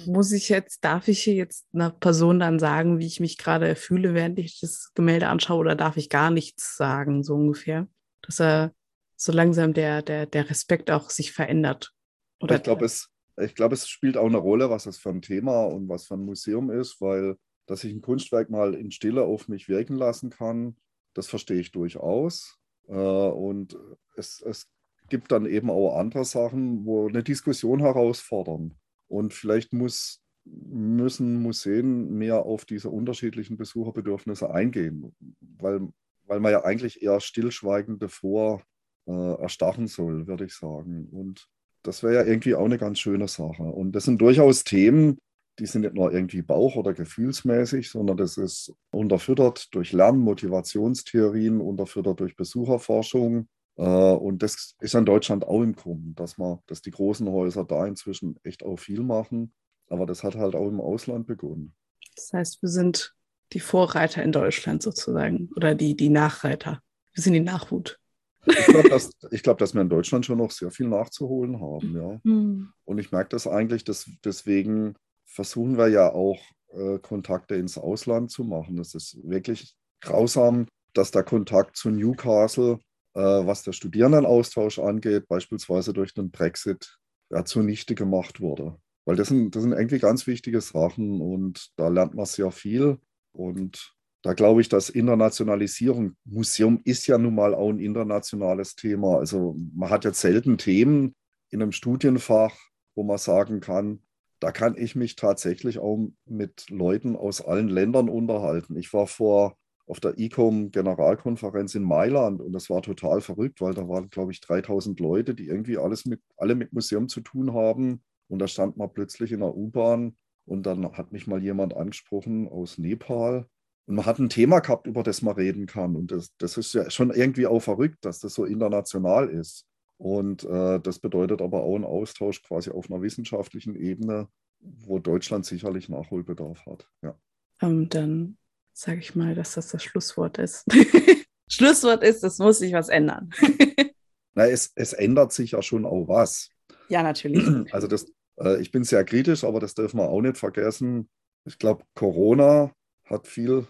muss 0.06 0.32
ich 0.32 0.50
jetzt, 0.50 0.84
darf 0.84 1.08
ich 1.08 1.22
hier 1.22 1.36
jetzt 1.36 1.68
einer 1.74 1.92
Person 1.92 2.40
dann 2.40 2.58
sagen, 2.58 2.98
wie 2.98 3.06
ich 3.06 3.20
mich 3.20 3.38
gerade 3.38 3.76
fühle, 3.76 4.14
während 4.14 4.40
ich 4.40 4.60
das 4.60 4.92
Gemälde 4.96 5.28
anschaue, 5.28 5.60
oder 5.60 5.76
darf 5.76 5.98
ich 5.98 6.10
gar 6.10 6.32
nichts 6.32 6.76
sagen, 6.76 7.24
so 7.24 7.36
ungefähr? 7.36 7.88
Dass 8.26 8.40
er 8.40 8.74
so 9.16 9.32
langsam 9.32 9.74
der, 9.74 10.02
der, 10.02 10.26
der 10.26 10.50
Respekt 10.50 10.92
auch 10.92 11.10
sich 11.10 11.32
verändert. 11.32 11.94
Oder 12.42 12.58
ich 12.58 12.64
glaube, 12.64 12.86
es, 12.86 13.10
glaub, 13.56 13.72
es 13.72 13.88
spielt 13.88 14.18
auch 14.18 14.26
eine 14.26 14.38
Rolle, 14.38 14.70
was 14.70 14.84
das 14.84 14.98
für 14.98 15.10
ein 15.10 15.22
Thema 15.22 15.66
und 15.66 15.88
was 15.88 16.08
für 16.08 16.16
ein 16.16 16.26
Museum 16.26 16.70
ist, 16.70 17.00
weil 17.02 17.38
dass 17.68 17.84
ich 17.84 17.94
ein 17.94 18.02
Kunstwerk 18.02 18.50
mal 18.50 18.76
in 18.76 18.92
Stille 18.92 19.24
auf 19.24 19.48
mich 19.48 19.68
wirken 19.68 19.96
lassen 19.96 20.30
kann, 20.30 20.78
das 21.14 21.28
verstehe 21.28 21.60
ich 21.60 21.72
durchaus. 21.72 22.60
Äh, 22.88 22.94
und 22.94 23.78
es, 24.16 24.42
es 24.42 24.70
gibt 25.10 25.32
dann 25.32 25.46
eben 25.46 25.70
auch 25.70 25.98
andere 25.98 26.26
Sachen, 26.26 26.86
wo 26.86 27.08
eine 27.08 27.24
Diskussion 27.24 27.80
herausfordern. 27.80 28.76
Und 29.08 29.34
vielleicht 29.34 29.74
muss, 29.74 30.22
müssen 30.46 31.42
Museen 31.42 32.18
mehr 32.18 32.44
auf 32.44 32.66
diese 32.66 32.90
unterschiedlichen 32.90 33.58
Besucherbedürfnisse 33.58 34.52
eingehen, 34.52 35.16
weil 35.40 35.90
weil 36.28 36.40
man 36.40 36.52
ja 36.52 36.64
eigentlich 36.64 37.02
eher 37.02 37.20
stillschweigend 37.20 38.02
davor 38.02 38.62
äh, 39.08 39.42
erstarren 39.42 39.88
soll, 39.88 40.28
würde 40.28 40.46
ich 40.46 40.54
sagen. 40.54 41.08
Und 41.12 41.48
das 41.84 42.04
wäre 42.04 42.16
ja 42.16 42.24
irgendwie 42.24 42.56
auch 42.56 42.66
eine 42.66 42.78
ganz 42.78 43.00
schöne 43.00 43.28
Sache. 43.28 43.64
Und 43.64 43.94
das 43.94 44.06
sind 44.06 44.20
durchaus 44.20 44.64
Themen, 44.64 45.20
die 45.60 45.66
sind 45.66 45.82
nicht 45.82 45.94
nur 45.94 46.12
irgendwie 46.12 46.42
bauch- 46.42 46.76
oder 46.76 46.94
gefühlsmäßig, 46.94 47.90
sondern 47.90 48.18
das 48.18 48.38
ist 48.38 48.74
unterfüttert 48.92 49.74
durch 49.74 49.94
Lern-, 49.94 50.20
Motivationstheorien, 50.20 51.62
unterfüttert 51.62 52.20
durch 52.20 52.36
Besucherforschung. 52.36 53.48
Äh, 53.78 53.84
und 53.84 54.44
das 54.44 54.76
ist 54.80 54.96
in 54.96 55.06
Deutschland 55.06 55.46
auch 55.46 55.62
im 55.62 55.76
Kommen, 55.76 56.14
dass, 56.16 56.38
man, 56.38 56.60
dass 56.68 56.82
die 56.82 56.92
großen 56.92 57.30
Häuser 57.30 57.64
da 57.64 57.86
inzwischen 57.86 58.38
echt 58.44 58.64
auch 58.64 58.78
viel 58.78 59.02
machen. 59.02 59.54
Aber 59.88 60.06
das 60.06 60.24
hat 60.24 60.36
halt 60.36 60.56
auch 60.56 60.68
im 60.68 60.82
Ausland 60.82 61.28
begonnen. 61.28 61.74
Das 62.16 62.34
heißt, 62.34 62.62
wir 62.62 62.70
sind 62.70 63.15
die 63.54 63.60
Vorreiter 63.60 64.24
in 64.24 64.32
Deutschland 64.32 64.82
sozusagen 64.82 65.50
oder 65.56 65.76
die, 65.76 65.96
die 65.96 66.10
Nachreiter. 66.10 66.82
Wir 67.14 67.24
sind 67.24 67.34
die 67.34 67.40
Nachhut. 67.40 68.00
Ich 68.46 68.66
glaube, 68.66 68.90
dass, 68.90 69.10
glaub, 69.42 69.58
dass 69.58 69.74
wir 69.74 69.82
in 69.82 69.90
Deutschland 69.90 70.26
schon 70.26 70.38
noch 70.38 70.52
sehr 70.52 70.70
viel 70.70 70.88
nachzuholen 70.88 71.60
haben, 71.60 71.96
ja. 71.96 72.20
Mhm. 72.32 72.70
Und 72.84 72.98
ich 73.00 73.12
merke 73.12 73.30
das 73.30 73.48
eigentlich, 73.48 73.84
dass 73.84 74.10
deswegen 74.24 74.96
versuchen 75.26 75.78
wir 75.78 75.88
ja 75.88 76.12
auch 76.12 76.40
äh, 76.72 77.00
Kontakte 77.00 77.56
ins 77.56 77.78
Ausland 77.78 78.32
zu 78.32 78.44
machen. 78.44 78.78
Es 78.80 78.94
ist 78.94 79.18
wirklich 79.24 79.76
grausam, 80.02 80.68
dass 80.94 81.12
der 81.12 81.24
Kontakt 81.24 81.76
zu 81.76 81.90
Newcastle, 81.90 82.80
äh, 83.14 83.20
was 83.20 83.64
der 83.64 83.74
Studierendenaustausch 83.74 84.80
angeht, 84.80 85.28
beispielsweise 85.28 85.94
durch 85.94 86.14
den 86.14 86.32
Brexit, 86.32 86.98
ja, 87.32 87.44
zunichte 87.44 87.96
gemacht 87.96 88.40
wurde. 88.40 88.78
Weil 89.06 89.16
das 89.16 89.30
sind, 89.30 89.56
das 89.56 89.64
sind 89.64 89.74
irgendwie 89.74 90.00
ganz 90.00 90.28
wichtige 90.28 90.62
Sachen 90.62 91.22
und 91.22 91.70
da 91.78 91.88
lernt 91.88 92.16
man 92.16 92.26
sehr 92.26 92.52
viel. 92.52 93.00
Und 93.36 93.96
da 94.22 94.34
glaube 94.34 94.62
ich, 94.62 94.70
dass 94.70 94.90
Internationalisierung, 94.90 96.16
Museum 96.26 96.82
ist 96.84 97.06
ja 97.08 97.18
nun 97.18 97.36
mal 97.36 97.54
auch 97.54 97.70
ein 97.70 97.80
internationales 97.80 98.76
Thema. 98.76 99.20
Also 99.20 99.56
man 99.76 99.90
hat 99.90 100.04
jetzt 100.04 100.22
selten 100.22 100.58
Themen 100.58 101.16
in 101.52 101.62
einem 101.62 101.72
Studienfach, 101.72 102.56
wo 102.96 103.04
man 103.04 103.18
sagen 103.18 103.60
kann, 103.60 104.02
da 104.40 104.52
kann 104.52 104.76
ich 104.78 104.96
mich 104.96 105.16
tatsächlich 105.16 105.80
auch 105.80 106.10
mit 106.26 106.70
Leuten 106.70 107.16
aus 107.16 107.42
allen 107.42 107.70
Ländern 107.70 108.10
unterhalten. 108.10 108.76
Ich 108.78 108.94
war 108.94 109.08
vor 109.08 109.58
auf 109.88 110.00
der 110.00 110.18
ICOM 110.18 110.72
Generalkonferenz 110.72 111.76
in 111.76 111.84
Mailand 111.84 112.42
und 112.42 112.52
das 112.52 112.70
war 112.70 112.82
total 112.82 113.22
verrückt, 113.22 113.62
weil 113.62 113.74
da 113.74 113.88
waren, 113.88 114.10
glaube 114.10 114.32
ich, 114.32 114.42
3000 114.42 115.00
Leute, 115.00 115.36
die 115.36 115.48
irgendwie 115.48 115.78
alles 115.78 116.06
mit, 116.06 116.22
alle 116.38 116.56
mit 116.56 116.74
Museum 116.74 117.08
zu 117.08 117.22
tun 117.22 117.54
haben. 117.54 118.04
Und 118.28 118.40
da 118.40 118.48
stand 118.48 118.78
man 118.78 118.92
plötzlich 118.92 119.32
in 119.32 119.42
der 119.42 119.56
U-Bahn 119.56 120.18
und 120.46 120.64
dann 120.64 120.98
hat 120.98 121.12
mich 121.12 121.28
mal 121.28 121.42
jemand 121.42 121.76
angesprochen 121.76 122.48
aus 122.48 122.78
Nepal. 122.78 123.48
Und 123.88 123.96
man 123.96 124.06
hat 124.06 124.20
ein 124.20 124.30
Thema 124.30 124.60
gehabt, 124.60 124.88
über 124.88 125.04
das 125.04 125.22
man 125.22 125.36
reden 125.36 125.66
kann. 125.68 125.96
Und 125.96 126.12
das, 126.12 126.36
das 126.38 126.58
ist 126.58 126.74
ja 126.74 126.90
schon 126.90 127.12
irgendwie 127.12 127.48
auch 127.48 127.60
verrückt, 127.60 128.04
dass 128.04 128.20
das 128.20 128.34
so 128.34 128.46
international 128.46 129.30
ist. 129.30 129.66
Und 129.98 130.44
äh, 130.44 130.80
das 130.80 131.00
bedeutet 131.00 131.42
aber 131.42 131.64
auch 131.64 131.76
einen 131.76 131.84
Austausch 131.86 132.42
quasi 132.42 132.72
auf 132.72 132.92
einer 132.92 133.02
wissenschaftlichen 133.02 133.76
Ebene, 133.76 134.28
wo 134.60 135.00
Deutschland 135.00 135.46
sicherlich 135.46 135.90
Nachholbedarf 135.90 136.66
hat. 136.66 136.90
Ja. 137.02 137.18
Ähm, 137.62 137.90
dann 137.90 138.38
sage 138.74 139.00
ich 139.00 139.16
mal, 139.16 139.36
dass 139.36 139.54
das 139.54 139.70
das 139.70 139.84
Schlusswort 139.84 140.38
ist. 140.38 140.66
Schlusswort 141.50 142.04
ist, 142.04 142.24
es 142.24 142.40
muss 142.40 142.60
sich 142.60 142.74
was 142.74 142.90
ändern. 142.90 143.30
Na, 144.34 144.48
es, 144.48 144.72
es 144.76 144.94
ändert 144.94 145.32
sich 145.32 145.52
ja 145.52 145.62
schon 145.62 145.86
auch 145.86 146.08
was. 146.08 146.50
Ja, 146.90 147.04
natürlich. 147.04 147.74
Also 147.74 147.88
das, 147.88 148.12
ich 148.60 148.72
bin 148.72 148.84
sehr 148.84 149.04
kritisch, 149.06 149.44
aber 149.44 149.60
das 149.60 149.74
dürfen 149.74 149.98
wir 149.98 150.10
auch 150.10 150.22
nicht 150.22 150.38
vergessen. 150.38 151.10
Ich 151.46 151.58
glaube, 151.58 151.84
Corona 151.94 152.74
hat 153.06 153.28
viel 153.28 153.68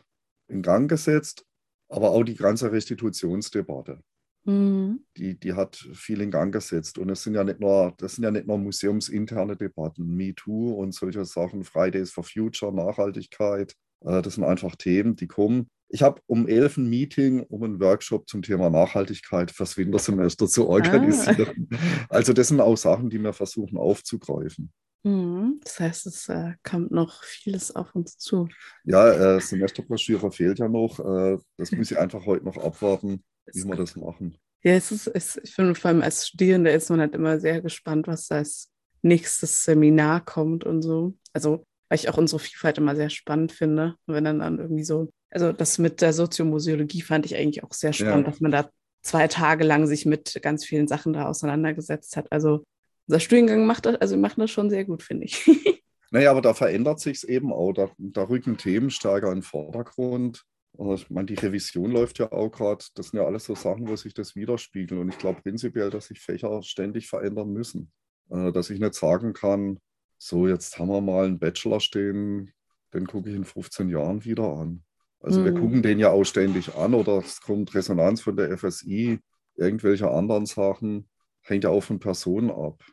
in 0.47 0.61
Gang 0.61 0.89
gesetzt, 0.89 1.45
aber 1.89 2.11
auch 2.11 2.23
die 2.23 2.35
ganze 2.35 2.71
Restitutionsdebatte. 2.71 4.01
Mhm. 4.45 5.03
Die, 5.17 5.39
die 5.39 5.53
hat 5.53 5.75
viel 5.75 6.21
in 6.21 6.31
Gang 6.31 6.53
gesetzt. 6.53 6.97
Und 6.97 7.09
es 7.09 7.23
sind 7.23 7.33
ja 7.33 7.43
nicht 7.43 7.59
nur, 7.59 7.93
das 7.97 8.15
sind 8.15 8.23
ja 8.23 8.31
nicht 8.31 8.47
nur 8.47 8.57
museumsinterne 8.57 9.57
Debatten, 9.57 10.15
MeToo 10.15 10.73
und 10.73 10.93
solche 10.93 11.25
Sachen, 11.25 11.63
Fridays 11.63 12.11
for 12.11 12.23
Future, 12.23 12.73
Nachhaltigkeit. 12.73 13.75
Äh, 14.01 14.21
das 14.21 14.35
sind 14.35 14.43
einfach 14.43 14.75
Themen, 14.75 15.15
die 15.15 15.27
kommen. 15.27 15.67
Ich 15.89 16.01
habe 16.01 16.21
um 16.25 16.47
elf 16.47 16.77
ein 16.77 16.89
Meeting, 16.89 17.43
um 17.43 17.63
einen 17.63 17.79
Workshop 17.79 18.27
zum 18.27 18.41
Thema 18.41 18.69
Nachhaltigkeit 18.69 19.51
fürs 19.51 19.77
Wintersemester 19.77 20.47
zu 20.47 20.67
organisieren. 20.67 21.69
Ah. 21.71 21.77
Also 22.09 22.33
das 22.33 22.47
sind 22.47 22.59
auch 22.59 22.75
Sachen, 22.75 23.09
die 23.09 23.19
wir 23.19 23.33
versuchen 23.33 23.77
aufzugreifen. 23.77 24.71
Mhm. 25.05 25.59
Das 25.63 25.79
heißt, 25.79 26.07
es 26.07 26.29
äh, 26.29 26.53
kommt 26.63 26.91
noch 26.91 27.23
vieles 27.23 27.75
auf 27.75 27.93
uns 27.93 28.17
zu. 28.17 28.49
Ja, 28.85 29.35
äh, 29.35 29.39
Semesterbroschüre 29.39 30.31
fehlt 30.31 30.57
ja 30.57 30.67
noch. 30.67 30.99
Äh, 30.99 31.37
das 31.57 31.71
muss 31.71 31.91
ich 31.91 31.99
einfach 31.99 32.25
heute 32.25 32.45
noch 32.45 32.57
abwarten, 32.57 33.23
wie 33.53 33.63
wir 33.63 33.75
das 33.75 33.95
machen. 33.95 34.35
Ja, 34.63 34.73
es 34.73 34.91
ist, 34.91 35.05
es, 35.05 35.39
ich 35.43 35.53
finde 35.53 35.75
vor 35.75 35.89
allem 35.89 36.01
als 36.01 36.27
Studierende 36.27 36.71
ist 36.71 36.89
man 36.89 36.99
halt 36.99 37.13
immer 37.13 37.39
sehr 37.39 37.61
gespannt, 37.61 38.07
was 38.07 38.27
da 38.27 38.37
als 38.37 38.71
nächstes 39.03 39.63
Seminar 39.63 40.25
kommt 40.25 40.63
und 40.63 40.81
so. 40.81 41.15
Also, 41.33 41.63
weil 41.87 41.99
ich 41.99 42.09
auch 42.09 42.17
unsere 42.17 42.39
Vielfalt 42.39 42.79
immer 42.79 42.95
sehr 42.95 43.11
spannend 43.11 43.51
finde. 43.51 43.95
Und 44.07 44.15
wenn 44.15 44.23
dann, 44.23 44.39
dann 44.39 44.57
irgendwie 44.57 44.83
so, 44.83 45.11
also 45.31 45.51
das 45.51 45.77
mit 45.77 46.01
der 46.01 46.13
Soziomuseologie 46.13 47.01
fand 47.01 47.25
ich 47.25 47.35
eigentlich 47.35 47.63
auch 47.63 47.73
sehr 47.73 47.93
spannend, 47.93 48.25
ja. 48.25 48.31
dass 48.31 48.39
man 48.39 48.51
da 48.51 48.69
zwei 49.01 49.27
Tage 49.27 49.63
lang 49.63 49.87
sich 49.87 50.05
mit 50.05 50.39
ganz 50.41 50.65
vielen 50.65 50.87
Sachen 50.87 51.13
da 51.13 51.27
auseinandergesetzt 51.27 52.17
hat. 52.17 52.31
Also 52.31 52.63
unser 53.07 53.19
Studiengang 53.19 53.65
macht 53.65 53.85
das, 53.85 53.95
also 53.95 54.17
macht 54.17 54.39
das 54.39 54.49
schon 54.49 54.69
sehr 54.69 54.85
gut, 54.85 55.03
finde 55.03 55.25
ich. 55.25 55.45
Naja, 56.11 56.31
aber 56.31 56.41
da 56.41 56.53
verändert 56.53 57.01
sich 57.01 57.17
es 57.17 57.23
eben 57.25 57.51
auch. 57.51 57.73
Da, 57.73 57.89
da, 57.97 58.23
rücken 58.23 58.55
Themen 58.57 58.89
stärker 58.89 59.27
in 59.29 59.39
den 59.39 59.43
Vordergrund. 59.43 60.45
Ich 60.77 61.09
meine, 61.09 61.25
die 61.25 61.33
Revision 61.33 61.91
läuft 61.91 62.19
ja 62.19 62.31
auch 62.31 62.49
gerade. 62.49 62.85
Das 62.93 63.07
sind 63.09 63.19
ja 63.19 63.25
alles 63.25 63.43
so 63.43 63.55
Sachen, 63.55 63.89
wo 63.89 63.97
sich 63.97 64.13
das 64.13 64.33
widerspiegelt. 64.33 65.01
Und 65.01 65.09
ich 65.09 65.17
glaube 65.17 65.41
prinzipiell, 65.41 65.89
dass 65.89 66.05
sich 66.05 66.21
Fächer 66.21 66.63
ständig 66.63 67.07
verändern 67.07 67.51
müssen. 67.51 67.91
Äh, 68.29 68.53
dass 68.53 68.69
ich 68.69 68.79
nicht 68.79 68.93
sagen 68.93 69.33
kann, 69.33 69.79
so, 70.17 70.47
jetzt 70.47 70.79
haben 70.79 70.87
wir 70.87 71.01
mal 71.01 71.25
einen 71.25 71.39
Bachelor 71.39 71.81
stehen, 71.81 72.53
den 72.93 73.07
gucke 73.07 73.29
ich 73.29 73.35
in 73.35 73.43
15 73.43 73.89
Jahren 73.89 74.23
wieder 74.23 74.45
an. 74.45 74.84
Also 75.25 75.41
mhm. 75.41 75.45
wir 75.45 75.53
gucken 75.53 75.81
den 75.81 75.99
ja 75.99 76.11
auch 76.11 76.23
ständig 76.23 76.75
an 76.75 76.93
oder 76.93 77.17
es 77.17 77.41
kommt 77.41 77.73
Resonanz 77.73 78.21
von 78.21 78.37
der 78.37 78.57
FSI, 78.57 79.19
irgendwelche 79.55 80.09
anderen 80.09 80.45
Sachen, 80.45 81.09
hängt 81.41 81.63
ja 81.63 81.69
auch 81.71 81.83
von 81.83 81.99
Personen 81.99 82.51
ab 82.51 82.83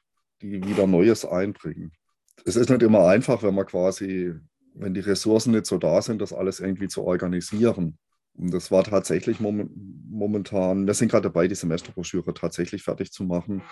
die 0.42 0.62
wieder 0.64 0.86
Neues 0.86 1.24
einbringen. 1.24 1.92
Es 2.44 2.56
ist 2.56 2.68
nicht 2.68 2.82
immer 2.82 3.06
einfach, 3.06 3.42
wenn 3.42 3.54
man 3.54 3.66
quasi, 3.66 4.34
wenn 4.74 4.94
die 4.94 5.00
Ressourcen 5.00 5.52
nicht 5.52 5.66
so 5.66 5.78
da 5.78 6.02
sind, 6.02 6.20
das 6.20 6.32
alles 6.32 6.60
irgendwie 6.60 6.88
zu 6.88 7.04
organisieren. 7.04 7.98
Und 8.34 8.52
das 8.52 8.70
war 8.70 8.82
tatsächlich 8.84 9.38
momentan, 9.40 10.86
wir 10.86 10.94
sind 10.94 11.10
gerade 11.10 11.28
dabei, 11.28 11.48
die 11.48 11.54
Semesterbroschüre 11.54 12.34
tatsächlich 12.34 12.82
fertig 12.82 13.12
zu 13.12 13.24
machen. 13.24 13.62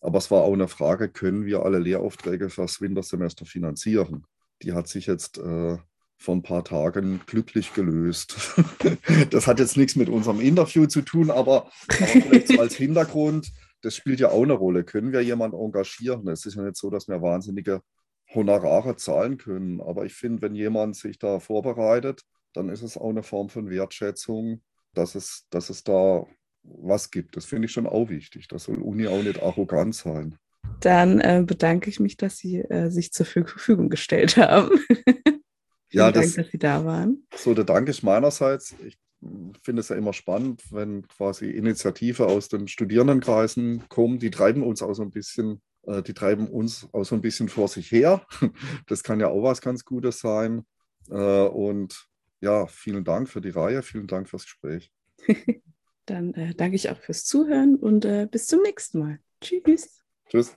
Aber 0.00 0.18
es 0.18 0.30
war 0.30 0.42
auch 0.42 0.52
eine 0.52 0.68
Frage, 0.68 1.08
können 1.08 1.44
wir 1.44 1.62
alle 1.62 1.78
Lehraufträge 1.78 2.48
fürs 2.48 2.80
Wintersemester 2.80 3.44
finanzieren? 3.44 4.24
Die 4.62 4.72
hat 4.72 4.86
sich 4.86 5.06
jetzt 5.06 5.38
äh, 5.38 5.78
vor 6.16 6.36
ein 6.36 6.42
paar 6.42 6.64
Tagen 6.64 7.20
glücklich 7.26 7.74
gelöst. 7.74 8.36
das 9.30 9.46
hat 9.46 9.58
jetzt 9.58 9.76
nichts 9.76 9.96
mit 9.96 10.08
unserem 10.08 10.40
Interview 10.40 10.86
zu 10.86 11.02
tun, 11.02 11.30
aber, 11.30 11.70
aber 11.88 12.46
so 12.46 12.60
als 12.60 12.76
Hintergrund 12.76 13.52
das 13.84 13.96
spielt 13.96 14.20
ja 14.20 14.30
auch 14.30 14.42
eine 14.42 14.54
Rolle. 14.54 14.84
Können 14.84 15.12
wir 15.12 15.20
jemanden 15.20 15.56
engagieren? 15.56 16.26
Es 16.28 16.46
ist 16.46 16.56
ja 16.56 16.62
nicht 16.62 16.76
so, 16.76 16.90
dass 16.90 17.06
wir 17.08 17.20
wahnsinnige 17.20 17.82
Honorare 18.34 18.96
zahlen 18.96 19.36
können. 19.36 19.80
Aber 19.80 20.06
ich 20.06 20.14
finde, 20.14 20.42
wenn 20.42 20.54
jemand 20.54 20.96
sich 20.96 21.18
da 21.18 21.38
vorbereitet, 21.38 22.22
dann 22.54 22.68
ist 22.68 22.82
es 22.82 22.96
auch 22.96 23.10
eine 23.10 23.22
Form 23.22 23.48
von 23.48 23.68
Wertschätzung, 23.68 24.62
dass 24.94 25.14
es, 25.14 25.46
dass 25.50 25.70
es 25.70 25.84
da 25.84 26.24
was 26.62 27.10
gibt. 27.10 27.36
Das 27.36 27.44
finde 27.44 27.66
ich 27.66 27.72
schon 27.72 27.86
auch 27.86 28.08
wichtig. 28.08 28.48
Das 28.48 28.64
soll 28.64 28.80
Uni 28.80 29.06
auch 29.06 29.22
nicht 29.22 29.42
arrogant 29.42 29.94
sein. 29.94 30.36
Dann 30.80 31.20
äh, 31.20 31.44
bedanke 31.46 31.90
ich 31.90 32.00
mich, 32.00 32.16
dass 32.16 32.38
Sie 32.38 32.60
äh, 32.60 32.90
sich 32.90 33.12
zur 33.12 33.26
Verfügung 33.26 33.90
gestellt 33.90 34.38
haben. 34.38 34.70
ja, 35.94 36.12
Dank, 36.12 36.26
das, 36.26 36.34
dass 36.34 36.50
Sie 36.50 36.58
da 36.58 36.84
waren. 36.84 37.26
So, 37.34 37.54
der 37.54 37.64
Dank 37.64 37.88
ist 37.88 38.02
meinerseits. 38.02 38.74
Ich 38.86 38.98
finde 39.62 39.80
es 39.80 39.88
ja 39.88 39.96
immer 39.96 40.12
spannend, 40.12 40.62
wenn 40.70 41.06
quasi 41.08 41.50
Initiative 41.50 42.26
aus 42.26 42.48
den 42.48 42.68
Studierendenkreisen 42.68 43.88
kommen. 43.88 44.18
Die 44.18 44.30
treiben 44.30 44.62
uns 44.62 44.82
auch 44.82 44.94
so 44.94 45.02
ein 45.02 45.10
bisschen, 45.10 45.62
äh, 45.82 46.02
die 46.02 46.14
treiben 46.14 46.48
uns 46.48 46.88
auch 46.92 47.04
so 47.04 47.14
ein 47.14 47.20
bisschen 47.20 47.48
vor 47.48 47.68
sich 47.68 47.90
her. 47.90 48.26
Das 48.86 49.02
kann 49.02 49.20
ja 49.20 49.28
auch 49.28 49.42
was 49.42 49.60
ganz 49.60 49.84
Gutes 49.84 50.20
sein. 50.20 50.66
Äh, 51.10 51.14
und 51.14 52.08
ja, 52.40 52.66
vielen 52.66 53.04
Dank 53.04 53.28
für 53.28 53.40
die 53.40 53.50
Reihe, 53.50 53.82
vielen 53.82 54.06
Dank 54.06 54.28
fürs 54.28 54.44
Gespräch. 54.44 54.92
Dann 56.06 56.34
äh, 56.34 56.54
danke 56.54 56.76
ich 56.76 56.90
auch 56.90 56.98
fürs 56.98 57.24
Zuhören 57.24 57.76
und 57.76 58.04
äh, 58.04 58.28
bis 58.30 58.46
zum 58.46 58.60
nächsten 58.60 58.98
Mal. 58.98 59.18
Tschüss. 59.40 60.02
Tschüss. 60.28 60.56